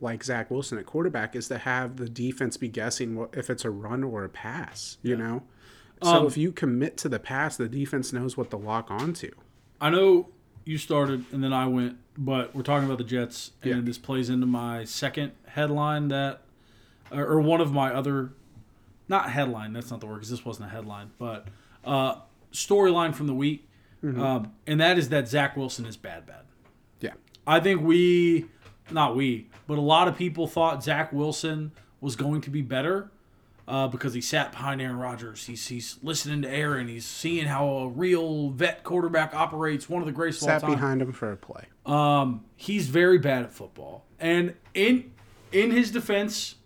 like 0.00 0.22
Zach 0.22 0.50
Wilson 0.50 0.76
at 0.76 0.84
quarterback, 0.84 1.34
is 1.34 1.48
to 1.48 1.56
have 1.56 1.96
the 1.96 2.10
defense 2.10 2.58
be 2.58 2.68
guessing 2.68 3.16
what, 3.16 3.30
if 3.32 3.48
it's 3.48 3.64
a 3.64 3.70
run 3.70 4.04
or 4.04 4.22
a 4.22 4.28
pass, 4.28 4.98
you 5.02 5.16
know? 5.16 5.44
So 6.02 6.10
Um, 6.18 6.26
if 6.26 6.36
you 6.36 6.52
commit 6.52 6.98
to 6.98 7.08
the 7.08 7.18
pass, 7.18 7.56
the 7.56 7.70
defense 7.70 8.12
knows 8.12 8.36
what 8.36 8.50
to 8.50 8.58
lock 8.58 8.90
onto. 8.90 9.30
I 9.80 9.88
know 9.88 10.28
you 10.66 10.76
started 10.76 11.24
and 11.32 11.42
then 11.42 11.54
I 11.54 11.66
went, 11.68 11.96
but 12.18 12.54
we're 12.54 12.62
talking 12.62 12.84
about 12.84 12.98
the 12.98 13.04
Jets, 13.04 13.52
and 13.62 13.70
Yeah. 13.76 13.80
this 13.80 13.96
plays 13.96 14.28
into 14.28 14.46
my 14.46 14.84
second 14.84 15.32
headline 15.46 16.08
that, 16.08 16.42
or 17.20 17.40
one 17.40 17.60
of 17.60 17.72
my 17.72 17.92
other, 17.92 18.32
not 19.08 19.30
headline. 19.30 19.72
That's 19.72 19.90
not 19.90 20.00
the 20.00 20.06
word 20.06 20.16
because 20.16 20.30
this 20.30 20.44
wasn't 20.44 20.68
a 20.68 20.70
headline, 20.70 21.12
but 21.18 21.46
uh, 21.84 22.16
storyline 22.52 23.14
from 23.14 23.26
the 23.26 23.34
week, 23.34 23.68
um, 24.02 24.52
and 24.66 24.80
that 24.80 24.98
is 24.98 25.08
that 25.10 25.28
Zach 25.28 25.56
Wilson 25.56 25.86
is 25.86 25.96
bad, 25.96 26.26
bad. 26.26 26.42
Yeah. 27.00 27.12
I 27.46 27.60
think 27.60 27.82
we, 27.82 28.46
not 28.90 29.16
we, 29.16 29.48
but 29.66 29.78
a 29.78 29.82
lot 29.82 30.08
of 30.08 30.16
people 30.16 30.46
thought 30.46 30.82
Zach 30.82 31.12
Wilson 31.12 31.72
was 32.00 32.16
going 32.16 32.42
to 32.42 32.50
be 32.50 32.60
better 32.62 33.10
uh, 33.66 33.88
because 33.88 34.12
he 34.12 34.20
sat 34.20 34.52
behind 34.52 34.82
Aaron 34.82 34.96
Rodgers. 34.96 35.46
He's, 35.46 35.66
he's 35.68 35.98
listening 36.02 36.42
to 36.42 36.50
Aaron. 36.50 36.86
He's 36.86 37.06
seeing 37.06 37.46
how 37.46 37.66
a 37.66 37.88
real 37.88 38.50
vet 38.50 38.84
quarterback 38.84 39.34
operates. 39.34 39.88
One 39.88 40.02
of 40.02 40.06
the 40.06 40.12
greatest 40.12 40.40
Sat 40.42 40.60
behind 40.60 41.00
him 41.00 41.12
for 41.12 41.32
a 41.32 41.36
play. 41.36 41.64
Um, 41.86 42.44
he's 42.56 42.88
very 42.88 43.18
bad 43.18 43.42
at 43.42 43.52
football. 43.52 44.04
And 44.20 44.54
in 44.74 45.12
in 45.52 45.70
his 45.70 45.90
defense, 45.90 46.56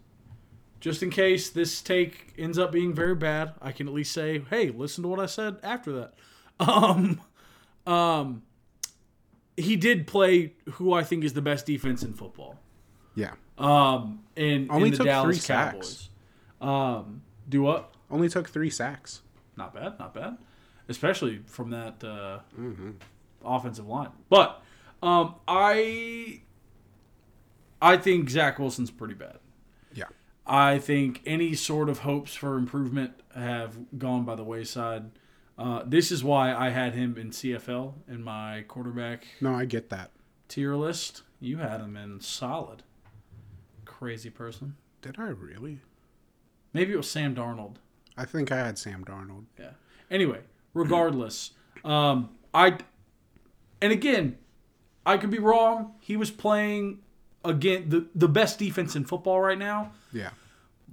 just 0.80 1.02
in 1.02 1.10
case 1.10 1.50
this 1.50 1.80
take 1.82 2.32
ends 2.38 2.58
up 2.58 2.70
being 2.72 2.94
very 2.94 3.14
bad, 3.14 3.54
I 3.60 3.72
can 3.72 3.88
at 3.88 3.94
least 3.94 4.12
say, 4.12 4.42
"Hey, 4.50 4.70
listen 4.70 5.02
to 5.02 5.08
what 5.08 5.20
I 5.20 5.26
said 5.26 5.56
after 5.62 5.92
that." 5.92 6.14
Um, 6.60 7.20
um, 7.86 8.42
he 9.56 9.76
did 9.76 10.08
play 10.08 10.54
who 10.72 10.92
I 10.92 11.04
think 11.04 11.22
is 11.22 11.32
the 11.32 11.40
best 11.42 11.66
defense 11.66 12.02
in 12.02 12.14
football. 12.14 12.58
Yeah. 13.14 13.34
Um, 13.56 14.24
in, 14.34 14.66
Only 14.68 14.86
in 14.86 14.90
the 14.92 14.96
took 14.98 15.06
Dallas 15.06 15.36
three 15.36 15.40
sacks. 15.40 16.10
Um, 16.60 17.22
do 17.48 17.62
what? 17.62 17.94
Only 18.10 18.28
took 18.28 18.48
three 18.48 18.70
sacks. 18.70 19.22
Not 19.56 19.72
bad, 19.72 19.98
not 20.00 20.14
bad. 20.14 20.38
Especially 20.88 21.42
from 21.46 21.70
that 21.70 22.02
uh, 22.02 22.40
Mm-hmm. 22.58 22.90
offensive 23.44 23.86
line. 23.86 24.10
But 24.28 24.60
um, 25.00 25.36
I 25.46 26.40
I 27.80 27.96
think 27.98 28.30
Zach 28.30 28.58
Wilson's 28.58 28.90
pretty 28.90 29.14
bad. 29.14 29.38
I 30.48 30.78
think 30.78 31.20
any 31.26 31.54
sort 31.54 31.88
of 31.88 32.00
hopes 32.00 32.34
for 32.34 32.56
improvement 32.56 33.12
have 33.34 33.76
gone 33.98 34.24
by 34.24 34.34
the 34.34 34.44
wayside. 34.44 35.10
Uh, 35.58 35.82
this 35.84 36.10
is 36.12 36.22
why 36.24 36.54
I 36.54 36.70
had 36.70 36.94
him 36.94 37.16
in 37.18 37.30
CFL 37.30 37.94
in 38.08 38.22
my 38.22 38.64
quarterback 38.68 39.26
No, 39.40 39.54
I 39.54 39.64
get 39.64 39.90
that. 39.90 40.10
tier 40.48 40.74
list. 40.74 41.22
You 41.40 41.58
had 41.58 41.80
him 41.80 41.96
in 41.96 42.20
solid. 42.20 42.82
Crazy 43.84 44.30
person. 44.30 44.76
Did 45.02 45.16
I 45.18 45.28
really? 45.28 45.80
Maybe 46.72 46.92
it 46.92 46.96
was 46.96 47.10
Sam 47.10 47.34
Darnold. 47.34 47.76
I 48.16 48.24
think 48.24 48.50
I 48.52 48.56
had 48.56 48.78
Sam 48.78 49.04
Darnold. 49.04 49.44
Yeah. 49.58 49.70
Anyway, 50.10 50.40
regardless, 50.74 51.52
um, 51.84 52.30
I 52.54 52.78
and 53.80 53.92
again, 53.92 54.38
I 55.06 55.16
could 55.18 55.30
be 55.30 55.38
wrong. 55.38 55.94
He 56.00 56.16
was 56.16 56.30
playing 56.30 57.00
again 57.44 57.88
the 57.88 58.06
the 58.14 58.28
best 58.28 58.58
defense 58.58 58.96
in 58.96 59.04
football 59.04 59.40
right 59.40 59.58
now, 59.58 59.92
Yeah. 60.12 60.30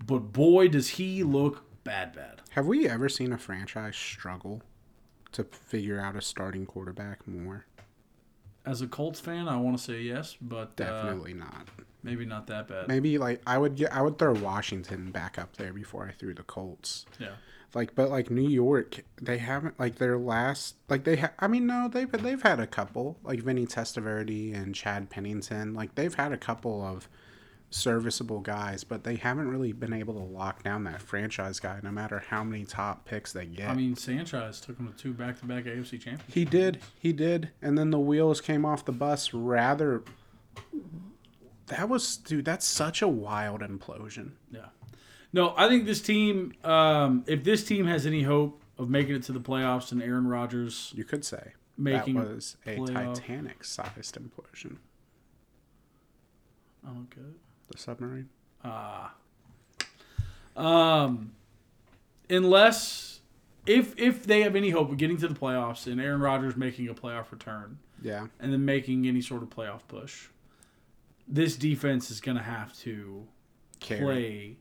but 0.05 0.19
boy, 0.33 0.67
does 0.69 0.89
he 0.89 1.23
look 1.23 1.63
bad, 1.83 2.13
bad. 2.13 2.41
Have 2.51 2.65
we 2.65 2.87
ever 2.87 3.09
seen 3.09 3.31
a 3.33 3.37
franchise 3.37 3.95
struggle 3.95 4.61
to 5.33 5.43
figure 5.43 5.99
out 5.99 6.15
a 6.15 6.21
starting 6.21 6.65
quarterback 6.65 7.27
more? 7.27 7.65
As 8.65 8.81
a 8.81 8.87
Colts 8.87 9.19
fan, 9.19 9.47
I 9.47 9.57
want 9.57 9.77
to 9.77 9.83
say 9.83 10.01
yes, 10.01 10.35
but 10.41 10.69
uh, 10.79 10.85
Definitely 10.85 11.33
not. 11.35 11.67
maybe 12.01 12.25
not 12.25 12.47
that 12.47 12.67
bad. 12.67 12.87
Maybe 12.87 13.17
like 13.17 13.41
I 13.45 13.57
would 13.57 13.75
get 13.75 13.93
I 13.93 14.01
would 14.01 14.17
throw 14.17 14.33
Washington 14.33 15.11
back 15.11 15.37
up 15.37 15.57
there 15.57 15.73
before 15.73 16.07
I 16.07 16.11
threw 16.11 16.33
the 16.33 16.43
Colts. 16.43 17.05
Yeah. 17.19 17.35
Like 17.75 17.93
but 17.93 18.09
like 18.09 18.31
New 18.31 18.47
York, 18.49 19.03
they 19.21 19.37
haven't 19.37 19.77
like 19.77 19.95
their 19.95 20.17
last 20.17 20.75
like 20.89 21.03
they 21.03 21.17
ha- 21.17 21.33
I 21.37 21.47
mean 21.47 21.67
no, 21.67 21.89
they've 21.91 22.09
they've 22.09 22.41
had 22.41 22.59
a 22.59 22.65
couple 22.65 23.19
like 23.21 23.41
Vinny 23.41 23.67
Testaverde 23.67 24.55
and 24.55 24.73
Chad 24.73 25.09
Pennington. 25.09 25.73
Like 25.73 25.93
they've 25.95 26.15
had 26.15 26.31
a 26.31 26.37
couple 26.37 26.81
of 26.81 27.09
serviceable 27.69 28.39
guys, 28.39 28.85
but 28.85 29.03
they 29.03 29.17
haven't 29.17 29.49
really 29.49 29.73
been 29.73 29.91
able 29.91 30.13
to 30.13 30.23
lock 30.23 30.63
down 30.63 30.85
that 30.85 31.01
franchise 31.01 31.59
guy 31.59 31.79
no 31.83 31.91
matter 31.91 32.23
how 32.29 32.43
many 32.43 32.63
top 32.63 33.03
picks 33.03 33.33
they 33.33 33.45
get. 33.45 33.69
I 33.69 33.75
mean, 33.75 33.97
Sanchez 33.97 34.61
took 34.61 34.77
him 34.77 34.91
to 34.91 34.97
two 34.97 35.13
back-to-back 35.13 35.65
AFC 35.65 35.99
champions. 35.99 36.33
He 36.33 36.45
did. 36.45 36.79
He 36.97 37.11
did. 37.11 37.49
And 37.61 37.77
then 37.77 37.91
the 37.91 37.99
wheels 37.99 38.39
came 38.39 38.63
off 38.63 38.85
the 38.85 38.93
bus 38.93 39.33
rather. 39.33 40.03
That 41.67 41.89
was, 41.89 42.15
dude, 42.15 42.45
that's 42.45 42.65
such 42.65 43.01
a 43.01 43.07
wild 43.07 43.61
implosion. 43.61 44.31
Yeah. 44.51 44.67
No, 45.35 45.53
I 45.57 45.67
think 45.67 45.85
this 45.85 46.01
team, 46.01 46.53
um, 46.63 47.25
if 47.27 47.43
this 47.43 47.65
team 47.65 47.87
has 47.87 48.05
any 48.05 48.23
hope 48.23 48.61
of 48.77 48.89
making 48.89 49.15
it 49.15 49.23
to 49.23 49.33
the 49.33 49.39
playoffs 49.41 49.91
and 49.91 50.01
Aaron 50.01 50.27
Rodgers 50.27 50.93
You 50.95 51.03
could 51.03 51.25
say. 51.25 51.51
making 51.77 52.15
that 52.15 52.27
was 52.35 52.55
a 52.65 52.77
playoff- 52.77 53.15
Titanic 53.15 53.65
sized 53.65 54.17
implosion. 54.17 54.77
I 56.85 56.87
don't 56.93 57.09
get 57.09 57.19
it. 57.25 57.35
The 57.69 57.77
submarine? 57.77 58.29
Um, 60.55 61.31
unless 62.29 63.19
if 63.65 63.93
if 63.99 64.25
they 64.25 64.41
have 64.41 64.55
any 64.55 64.69
hope 64.69 64.89
of 64.89 64.97
getting 64.97 65.17
to 65.17 65.27
the 65.27 65.35
playoffs 65.35 65.85
and 65.91 65.99
Aaron 65.99 66.21
Rodgers 66.21 66.55
making 66.55 66.87
a 66.87 66.93
playoff 66.93 67.29
return 67.31 67.77
Yeah. 68.01 68.27
and 68.39 68.53
then 68.53 68.63
making 68.63 69.05
any 69.05 69.19
sort 69.21 69.43
of 69.43 69.49
playoff 69.49 69.81
push, 69.89 70.27
this 71.27 71.57
defense 71.57 72.09
is 72.09 72.21
going 72.21 72.37
to 72.37 72.43
have 72.43 72.73
to 72.79 73.27
Carry. 73.81 74.01
play 74.01 74.57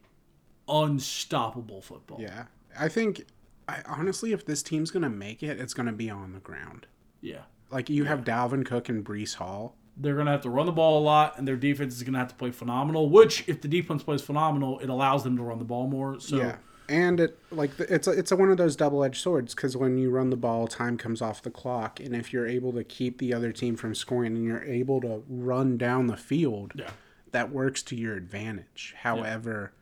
unstoppable 0.68 1.80
football. 1.80 2.20
Yeah. 2.20 2.44
I 2.78 2.88
think, 2.88 3.26
I 3.68 3.82
honestly, 3.86 4.32
if 4.32 4.44
this 4.44 4.62
team's 4.62 4.90
going 4.90 5.02
to 5.02 5.10
make 5.10 5.42
it, 5.42 5.60
it's 5.60 5.74
going 5.74 5.86
to 5.86 5.92
be 5.92 6.10
on 6.10 6.32
the 6.32 6.40
ground. 6.40 6.86
Yeah. 7.20 7.42
Like 7.70 7.88
you 7.88 8.04
have 8.04 8.24
Dalvin 8.24 8.64
Cook 8.64 8.88
and 8.88 9.04
Breece 9.04 9.34
Hall. 9.34 9.76
They're 9.96 10.14
going 10.14 10.26
to 10.26 10.32
have 10.32 10.42
to 10.42 10.50
run 10.50 10.66
the 10.66 10.72
ball 10.72 10.98
a 10.98 11.04
lot, 11.04 11.38
and 11.38 11.46
their 11.46 11.56
defense 11.56 11.94
is 11.94 12.02
going 12.02 12.14
to 12.14 12.18
have 12.18 12.28
to 12.28 12.34
play 12.34 12.50
phenomenal. 12.50 13.08
Which, 13.08 13.44
if 13.46 13.60
the 13.60 13.68
defense 13.68 14.02
plays 14.02 14.22
phenomenal, 14.22 14.80
it 14.80 14.88
allows 14.88 15.22
them 15.22 15.36
to 15.36 15.42
run 15.44 15.60
the 15.60 15.64
ball 15.64 15.86
more. 15.86 16.18
So, 16.18 16.36
Yeah, 16.36 16.56
and 16.88 17.20
it 17.20 17.38
like 17.50 17.78
it's 17.78 18.06
a, 18.06 18.10
it's 18.10 18.32
a, 18.32 18.36
one 18.36 18.50
of 18.50 18.56
those 18.56 18.76
double 18.76 19.04
edged 19.04 19.20
swords 19.20 19.54
because 19.54 19.76
when 19.76 19.96
you 19.96 20.10
run 20.10 20.30
the 20.30 20.36
ball, 20.36 20.66
time 20.66 20.98
comes 20.98 21.22
off 21.22 21.42
the 21.42 21.50
clock, 21.50 22.00
and 22.00 22.14
if 22.14 22.32
you're 22.32 22.46
able 22.46 22.72
to 22.72 22.84
keep 22.84 23.18
the 23.18 23.32
other 23.32 23.52
team 23.52 23.76
from 23.76 23.94
scoring 23.94 24.36
and 24.36 24.44
you're 24.44 24.64
able 24.64 25.00
to 25.00 25.22
run 25.28 25.76
down 25.78 26.08
the 26.08 26.16
field, 26.16 26.72
yeah. 26.74 26.90
that 27.30 27.50
works 27.50 27.82
to 27.84 27.96
your 27.96 28.16
advantage. 28.16 28.94
However, 28.98 29.72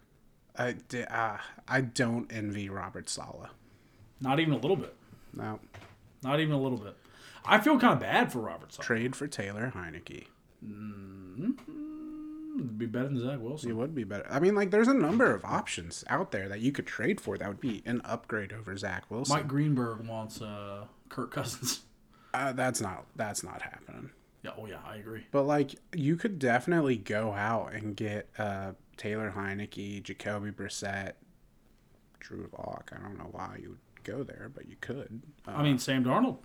I 0.59 0.75
uh, 1.11 1.39
I 1.69 1.81
don't 1.81 2.31
envy 2.33 2.69
Robert 2.69 3.09
Saleh. 3.09 3.51
Not 4.21 4.39
even 4.41 4.53
a 4.55 4.59
little 4.59 4.77
bit. 4.77 4.95
No, 5.35 5.59
Not 6.23 6.41
even 6.41 6.53
a 6.55 6.61
little 6.61 6.79
bit. 6.79 6.97
I 7.45 7.59
feel 7.59 7.79
kind 7.79 7.95
of 7.95 8.01
bad 8.01 8.31
for 8.33 8.41
Robert 8.41 8.73
Saleh. 8.73 8.87
trade 8.87 9.17
for 9.17 9.27
Taylor 9.27 9.73
Heinicke. 9.75 10.27
It'd 12.55 12.79
be 12.79 12.87
better 12.87 13.09
than 13.09 13.19
Zach 13.19 13.41
Wilson. 13.41 13.71
It 13.71 13.75
would 13.77 13.95
be 13.95 14.05
better. 14.05 14.27
I 14.31 14.39
mean, 14.39 14.55
like, 14.55 14.71
there's 14.71 14.89
a 14.89 14.95
number 14.95 15.35
of 15.35 15.45
options 15.45 16.05
out 16.09 16.33
there 16.33 16.49
that 16.51 16.61
you 16.61 16.71
could 16.71 16.87
trade 16.87 17.21
for 17.21 17.39
that 17.39 17.49
would 17.49 17.61
be 17.61 17.83
an 17.87 18.03
upgrade 18.05 18.53
over 18.53 18.77
Zach 18.77 19.11
Wilson. 19.11 19.35
Mike 19.37 19.49
Greenberg 19.49 20.07
wants 20.07 20.41
uh, 20.43 20.85
Kirk 21.09 21.31
Cousins. 21.33 21.81
Uh, 22.35 22.51
that's 22.51 22.81
not 22.81 23.05
that's 23.15 23.45
not 23.45 23.61
happening. 23.61 24.09
Yeah, 24.43 24.53
oh 24.59 24.65
yeah, 24.65 24.79
I 24.87 24.97
agree. 24.97 25.27
But 25.33 25.43
like, 25.43 25.75
you 25.95 26.17
could 26.17 26.39
definitely 26.39 26.97
go 26.97 27.33
out 27.35 27.75
and 27.75 27.95
get 27.95 28.31
uh, 28.39 28.71
Taylor 29.03 29.33
Heinicke, 29.37 30.01
Jacoby 30.03 30.53
Brissett, 30.53 31.15
Drew 32.21 32.49
Lock. 32.57 32.93
I 32.97 33.03
don't 33.03 33.19
know 33.19 33.29
why 33.33 33.59
you 33.61 33.71
would 33.71 33.79
go 34.05 34.23
there, 34.23 34.49
but 34.55 34.69
you 34.69 34.77
could. 34.81 35.23
Uh, 35.49 35.53
I 35.57 35.63
mean, 35.65 35.79
Sam 35.79 36.05
Darnold. 36.05 36.37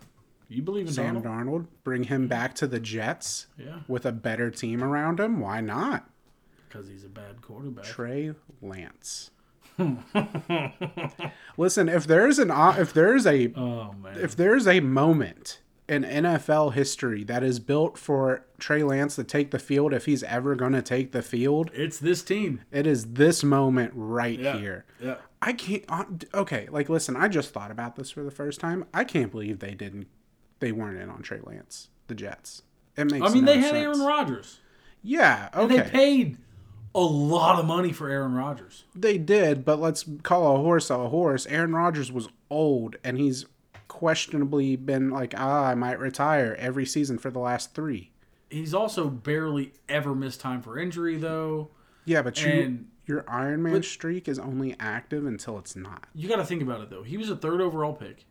You 0.48 0.62
believe 0.62 0.88
in 0.88 0.92
Sam 0.92 1.22
Darnold? 1.22 1.24
Darnold, 1.24 1.66
bring 1.84 2.04
him 2.04 2.26
back 2.26 2.54
to 2.56 2.66
the 2.66 2.80
Jets 2.80 3.46
Yeah, 3.56 3.80
with 3.86 4.04
a 4.04 4.10
better 4.12 4.50
team 4.50 4.82
around 4.82 5.20
him. 5.20 5.38
Why 5.40 5.60
not? 5.60 6.10
because 6.68 6.86
he's 6.88 7.04
a 7.04 7.08
bad 7.08 7.40
quarterback. 7.40 7.84
Trey 7.86 8.32
Lance. 8.60 9.30
Listen, 11.56 11.88
if 11.88 12.06
there's 12.06 12.38
an 12.38 12.50
if 12.50 12.92
there's 12.92 13.26
a 13.26 13.52
Oh 13.54 13.92
man. 13.92 14.18
if 14.18 14.34
there's 14.36 14.66
a 14.66 14.80
moment 14.80 15.60
in 15.88 16.02
NFL 16.04 16.74
history 16.74 17.24
that 17.24 17.42
is 17.42 17.58
built 17.58 17.96
for 17.96 18.44
Trey 18.58 18.82
Lance 18.82 19.16
to 19.16 19.24
take 19.24 19.50
the 19.50 19.58
field 19.58 19.92
if 19.94 20.04
he's 20.04 20.22
ever 20.24 20.54
going 20.54 20.72
to 20.72 20.82
take 20.82 21.12
the 21.12 21.22
field, 21.22 21.70
it's 21.72 21.98
this 21.98 22.22
team. 22.22 22.60
it 22.70 22.86
is 22.86 23.12
this 23.14 23.42
moment 23.42 23.92
right 23.94 24.38
Yeah. 24.38 24.56
here. 24.58 24.84
Yeah. 25.00 25.16
I 25.40 25.52
can't. 25.52 25.84
uh, 25.88 26.04
Okay, 26.34 26.68
like 26.70 26.88
listen, 26.88 27.16
I 27.16 27.28
just 27.28 27.50
thought 27.54 27.70
about 27.70 27.96
this 27.96 28.10
for 28.10 28.22
the 28.22 28.30
first 28.30 28.60
time. 28.60 28.84
I 28.92 29.04
can't 29.04 29.30
believe 29.30 29.60
they 29.60 29.74
didn't. 29.74 30.08
They 30.60 30.72
weren't 30.72 30.98
in 31.00 31.08
on 31.08 31.22
Trey 31.22 31.40
Lance, 31.42 31.88
the 32.08 32.14
Jets. 32.14 32.62
It 32.96 33.10
makes. 33.10 33.24
I 33.24 33.32
mean, 33.32 33.44
no 33.44 33.52
they 33.52 33.58
had 33.60 33.70
sense. 33.70 33.84
Aaron 33.84 34.00
Rodgers. 34.00 34.58
Yeah. 35.02 35.48
And 35.52 35.70
Okay. 35.72 35.82
they 35.84 35.88
paid 35.90 36.38
a 36.94 37.00
lot 37.00 37.60
of 37.60 37.64
money 37.66 37.92
for 37.92 38.08
Aaron 38.10 38.34
Rodgers. 38.34 38.84
They 38.94 39.16
did, 39.18 39.64
but 39.64 39.78
let's 39.80 40.04
call 40.24 40.56
a 40.56 40.58
horse 40.58 40.90
a 40.90 41.08
horse. 41.08 41.46
Aaron 41.46 41.72
Rodgers 41.74 42.10
was 42.10 42.28
old, 42.50 42.96
and 43.04 43.16
he's 43.16 43.46
questionably 43.88 44.76
been 44.76 45.10
like, 45.10 45.34
ah, 45.36 45.66
I 45.66 45.74
might 45.74 45.98
retire 45.98 46.54
every 46.58 46.86
season 46.86 47.18
for 47.18 47.30
the 47.30 47.38
last 47.38 47.74
three. 47.74 48.12
He's 48.50 48.72
also 48.74 49.08
barely 49.08 49.72
ever 49.88 50.14
missed 50.14 50.40
time 50.40 50.62
for 50.62 50.78
injury, 50.78 51.16
though. 51.16 51.70
Yeah, 52.04 52.22
but 52.22 52.42
you, 52.42 52.50
And- 52.50 52.88
your 53.06 53.24
Iron 53.28 53.62
Man 53.62 53.82
streak 53.82 54.28
is 54.28 54.38
only 54.38 54.76
active 54.78 55.26
until 55.26 55.58
it's 55.58 55.74
not. 55.74 56.06
You 56.14 56.28
got 56.28 56.36
to 56.36 56.44
think 56.44 56.62
about 56.62 56.80
it, 56.82 56.90
though. 56.90 57.02
He 57.02 57.16
was 57.16 57.30
a 57.30 57.36
third 57.36 57.60
overall 57.60 57.92
pick. 57.94 58.24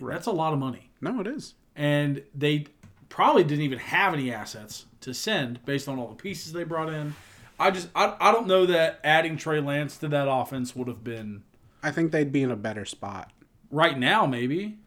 That's 0.00 0.26
a 0.26 0.30
lot 0.32 0.52
of 0.52 0.58
money. 0.58 0.90
No, 1.00 1.20
it 1.20 1.26
is. 1.26 1.54
And 1.76 2.22
they 2.34 2.66
probably 3.08 3.44
didn't 3.44 3.64
even 3.64 3.78
have 3.78 4.14
any 4.14 4.32
assets 4.32 4.86
to 5.00 5.12
send 5.12 5.64
based 5.66 5.88
on 5.88 5.98
all 5.98 6.08
the 6.08 6.14
pieces 6.14 6.52
they 6.52 6.64
brought 6.64 6.88
in. 6.90 7.14
I 7.58 7.70
just, 7.70 7.88
I, 7.94 8.14
I 8.20 8.32
don't 8.32 8.46
know 8.46 8.64
that 8.66 9.00
adding 9.04 9.36
Trey 9.36 9.60
Lance 9.60 9.96
to 9.98 10.08
that 10.08 10.28
offense 10.30 10.74
would 10.74 10.88
have 10.88 11.04
been 11.04 11.42
I 11.82 11.90
think 11.90 12.10
they'd 12.12 12.32
be 12.32 12.42
in 12.42 12.50
a 12.50 12.56
better 12.56 12.84
spot. 12.84 13.30
right 13.70 13.98
now, 13.98 14.24
maybe. 14.26 14.78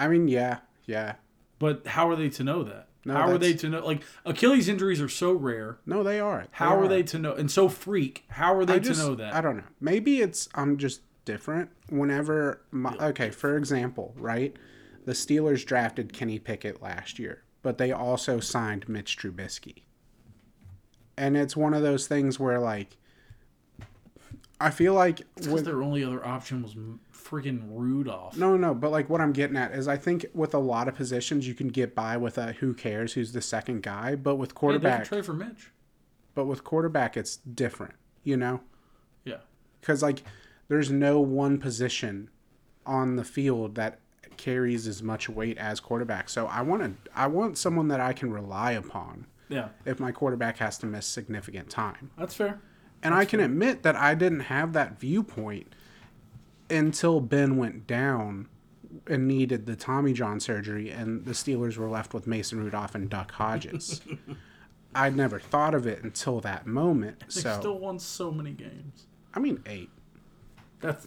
I 0.00 0.08
mean, 0.08 0.28
yeah, 0.28 0.58
yeah. 0.86 1.16
But 1.58 1.86
how 1.86 2.08
are 2.08 2.16
they 2.16 2.30
to 2.30 2.42
know 2.42 2.64
that? 2.64 2.88
No, 3.04 3.14
how 3.14 3.30
are 3.30 3.38
they 3.38 3.52
to 3.54 3.68
know? 3.68 3.84
Like 3.84 4.02
Achilles 4.24 4.66
injuries 4.66 5.00
are 5.00 5.10
so 5.10 5.32
rare. 5.32 5.78
No, 5.84 6.02
they 6.02 6.18
are. 6.18 6.46
How 6.52 6.74
are 6.74 6.84
are 6.84 6.88
they 6.88 7.02
to 7.04 7.18
know? 7.18 7.34
And 7.34 7.50
so 7.50 7.68
freak. 7.68 8.24
How 8.30 8.54
are 8.54 8.64
they 8.64 8.74
I 8.74 8.78
to 8.78 8.84
just, 8.84 9.00
know 9.00 9.14
that? 9.14 9.34
I 9.34 9.42
don't 9.42 9.58
know. 9.58 9.64
Maybe 9.78 10.22
it's 10.22 10.48
I'm 10.54 10.78
just 10.78 11.02
different. 11.26 11.70
Whenever 11.90 12.62
my, 12.70 12.94
okay, 12.96 13.30
for 13.30 13.58
example, 13.58 14.14
right, 14.16 14.56
the 15.04 15.12
Steelers 15.12 15.64
drafted 15.66 16.14
Kenny 16.14 16.38
Pickett 16.38 16.82
last 16.82 17.18
year, 17.18 17.42
but 17.62 17.76
they 17.76 17.92
also 17.92 18.40
signed 18.40 18.88
Mitch 18.88 19.18
Trubisky, 19.18 19.82
and 21.18 21.36
it's 21.36 21.56
one 21.56 21.74
of 21.74 21.82
those 21.82 22.06
things 22.06 22.40
where 22.40 22.58
like 22.58 22.96
I 24.60 24.70
feel 24.70 24.94
like 24.94 25.22
with 25.48 25.64
their 25.64 25.82
only 25.82 26.04
other 26.04 26.24
option 26.24 26.62
was 26.62 26.74
freaking 27.30 27.62
Rudolph. 27.70 28.36
no, 28.36 28.56
no, 28.56 28.74
but 28.74 28.90
like 28.90 29.08
what 29.08 29.20
I'm 29.20 29.32
getting 29.32 29.56
at 29.56 29.72
is 29.72 29.86
I 29.86 29.96
think 29.96 30.26
with 30.34 30.52
a 30.54 30.58
lot 30.58 30.88
of 30.88 30.94
positions 30.94 31.46
you 31.46 31.54
can 31.54 31.68
get 31.68 31.94
by 31.94 32.16
with 32.16 32.36
a 32.38 32.52
who 32.52 32.74
cares 32.74 33.12
who's 33.12 33.32
the 33.32 33.40
second 33.42 33.82
guy, 33.82 34.16
but 34.16 34.36
with 34.36 34.50
Hey, 34.50 34.54
quarterback, 34.56 35.04
trade 35.04 35.24
for 35.24 35.32
Mitch. 35.34 35.70
but 36.34 36.46
with 36.46 36.64
quarterback 36.64 37.16
it's 37.16 37.36
different, 37.36 37.94
you 38.24 38.36
know. 38.36 38.60
Yeah. 39.24 39.38
because 39.80 40.02
like 40.02 40.22
there's 40.68 40.90
no 40.90 41.20
one 41.20 41.58
position 41.58 42.30
on 42.86 43.16
the 43.16 43.24
field 43.24 43.74
that 43.76 44.00
carries 44.36 44.86
as 44.86 45.02
much 45.02 45.28
weight 45.28 45.58
as 45.58 45.80
quarterback. 45.80 46.28
So 46.30 46.46
I 46.46 46.62
want 46.62 46.82
to 47.04 47.10
I 47.14 47.26
want 47.26 47.58
someone 47.58 47.88
that 47.88 48.00
I 48.00 48.12
can 48.12 48.32
rely 48.32 48.72
upon 48.72 49.26
Yeah. 49.48 49.68
if 49.84 50.00
my 50.00 50.10
quarterback 50.12 50.56
has 50.58 50.78
to 50.78 50.86
miss 50.86 51.06
significant 51.06 51.68
time. 51.70 52.10
That's 52.18 52.34
fair. 52.34 52.60
And 53.02 53.14
I 53.14 53.24
can 53.24 53.40
admit 53.40 53.82
that 53.82 53.96
I 53.96 54.14
didn't 54.14 54.40
have 54.40 54.72
that 54.74 54.98
viewpoint 55.00 55.74
until 56.70 57.20
Ben 57.20 57.56
went 57.56 57.86
down 57.86 58.48
and 59.06 59.26
needed 59.28 59.66
the 59.66 59.76
Tommy 59.76 60.12
John 60.12 60.40
surgery 60.40 60.90
and 60.90 61.24
the 61.24 61.32
Steelers 61.32 61.76
were 61.76 61.88
left 61.88 62.12
with 62.12 62.26
Mason 62.26 62.58
Rudolph 62.60 62.94
and 62.94 63.08
Duck 63.08 63.32
Hodges. 63.32 64.00
I'd 64.94 65.16
never 65.16 65.38
thought 65.38 65.74
of 65.74 65.86
it 65.86 66.02
until 66.02 66.40
that 66.40 66.66
moment. 66.66 67.20
They 67.20 67.40
So 67.42 67.58
still 67.60 67.78
won 67.78 67.98
so 67.98 68.32
many 68.32 68.50
games. 68.50 69.06
I 69.34 69.38
mean 69.38 69.62
8. 69.66 69.88
That's. 70.80 71.06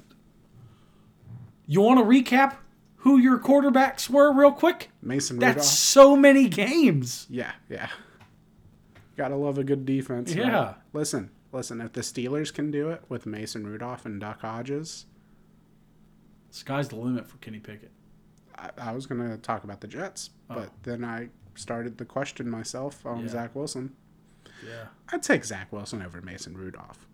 You 1.66 1.82
want 1.82 2.00
to 2.00 2.06
recap 2.06 2.56
who 2.98 3.18
your 3.18 3.38
quarterbacks 3.40 4.10
were 4.10 4.32
real 4.34 4.52
quick? 4.52 4.90
Mason 5.02 5.40
That's 5.40 5.70
so 5.70 6.16
many 6.16 6.48
games. 6.48 7.28
Yeah, 7.30 7.52
yeah. 7.70 7.90
Gotta 9.18 9.36
love 9.36 9.58
a 9.58 9.64
good 9.64 9.86
defense. 9.86 10.34
right? 10.36 10.46
Yeah. 10.46 10.74
Listen, 10.94 11.30
listen. 11.52 11.82
If 11.82 11.94
the 11.94 12.02
Steelers 12.02 12.54
can 12.54 12.72
do 12.72 12.90
it 12.90 13.04
with 13.10 13.26
Mason 13.26 13.68
Rudolph 13.68 14.06
and 14.06 14.20
Duck 14.22 14.42
Hodges, 14.42 15.06
Sky's 16.54 16.88
the 16.88 16.96
limit 16.96 17.28
for 17.28 17.38
Kenny 17.38 17.58
Pickett. 17.60 17.90
I, 18.56 18.70
I 18.78 18.92
was 18.92 19.08
gonna 19.08 19.38
talk 19.38 19.64
about 19.64 19.82
the 19.82 19.88
Jets, 19.88 20.30
but 20.48 20.70
then 20.84 21.04
I 21.04 21.30
started 21.56 21.98
to 21.98 22.06
question 22.06 22.48
myself 22.50 23.04
on 23.06 23.18
Oh. 23.18 23.22
Yeah. 23.22 23.28
Zach 23.28 23.56
Wilson. 23.56 23.96
Yeah. 24.66 24.86
I'd 25.10 25.24
take 25.24 25.44
Zach 25.46 25.72
Wilson 25.74 26.04
over 26.04 26.22
Mason 26.22 26.56
Rudolph. 26.56 27.08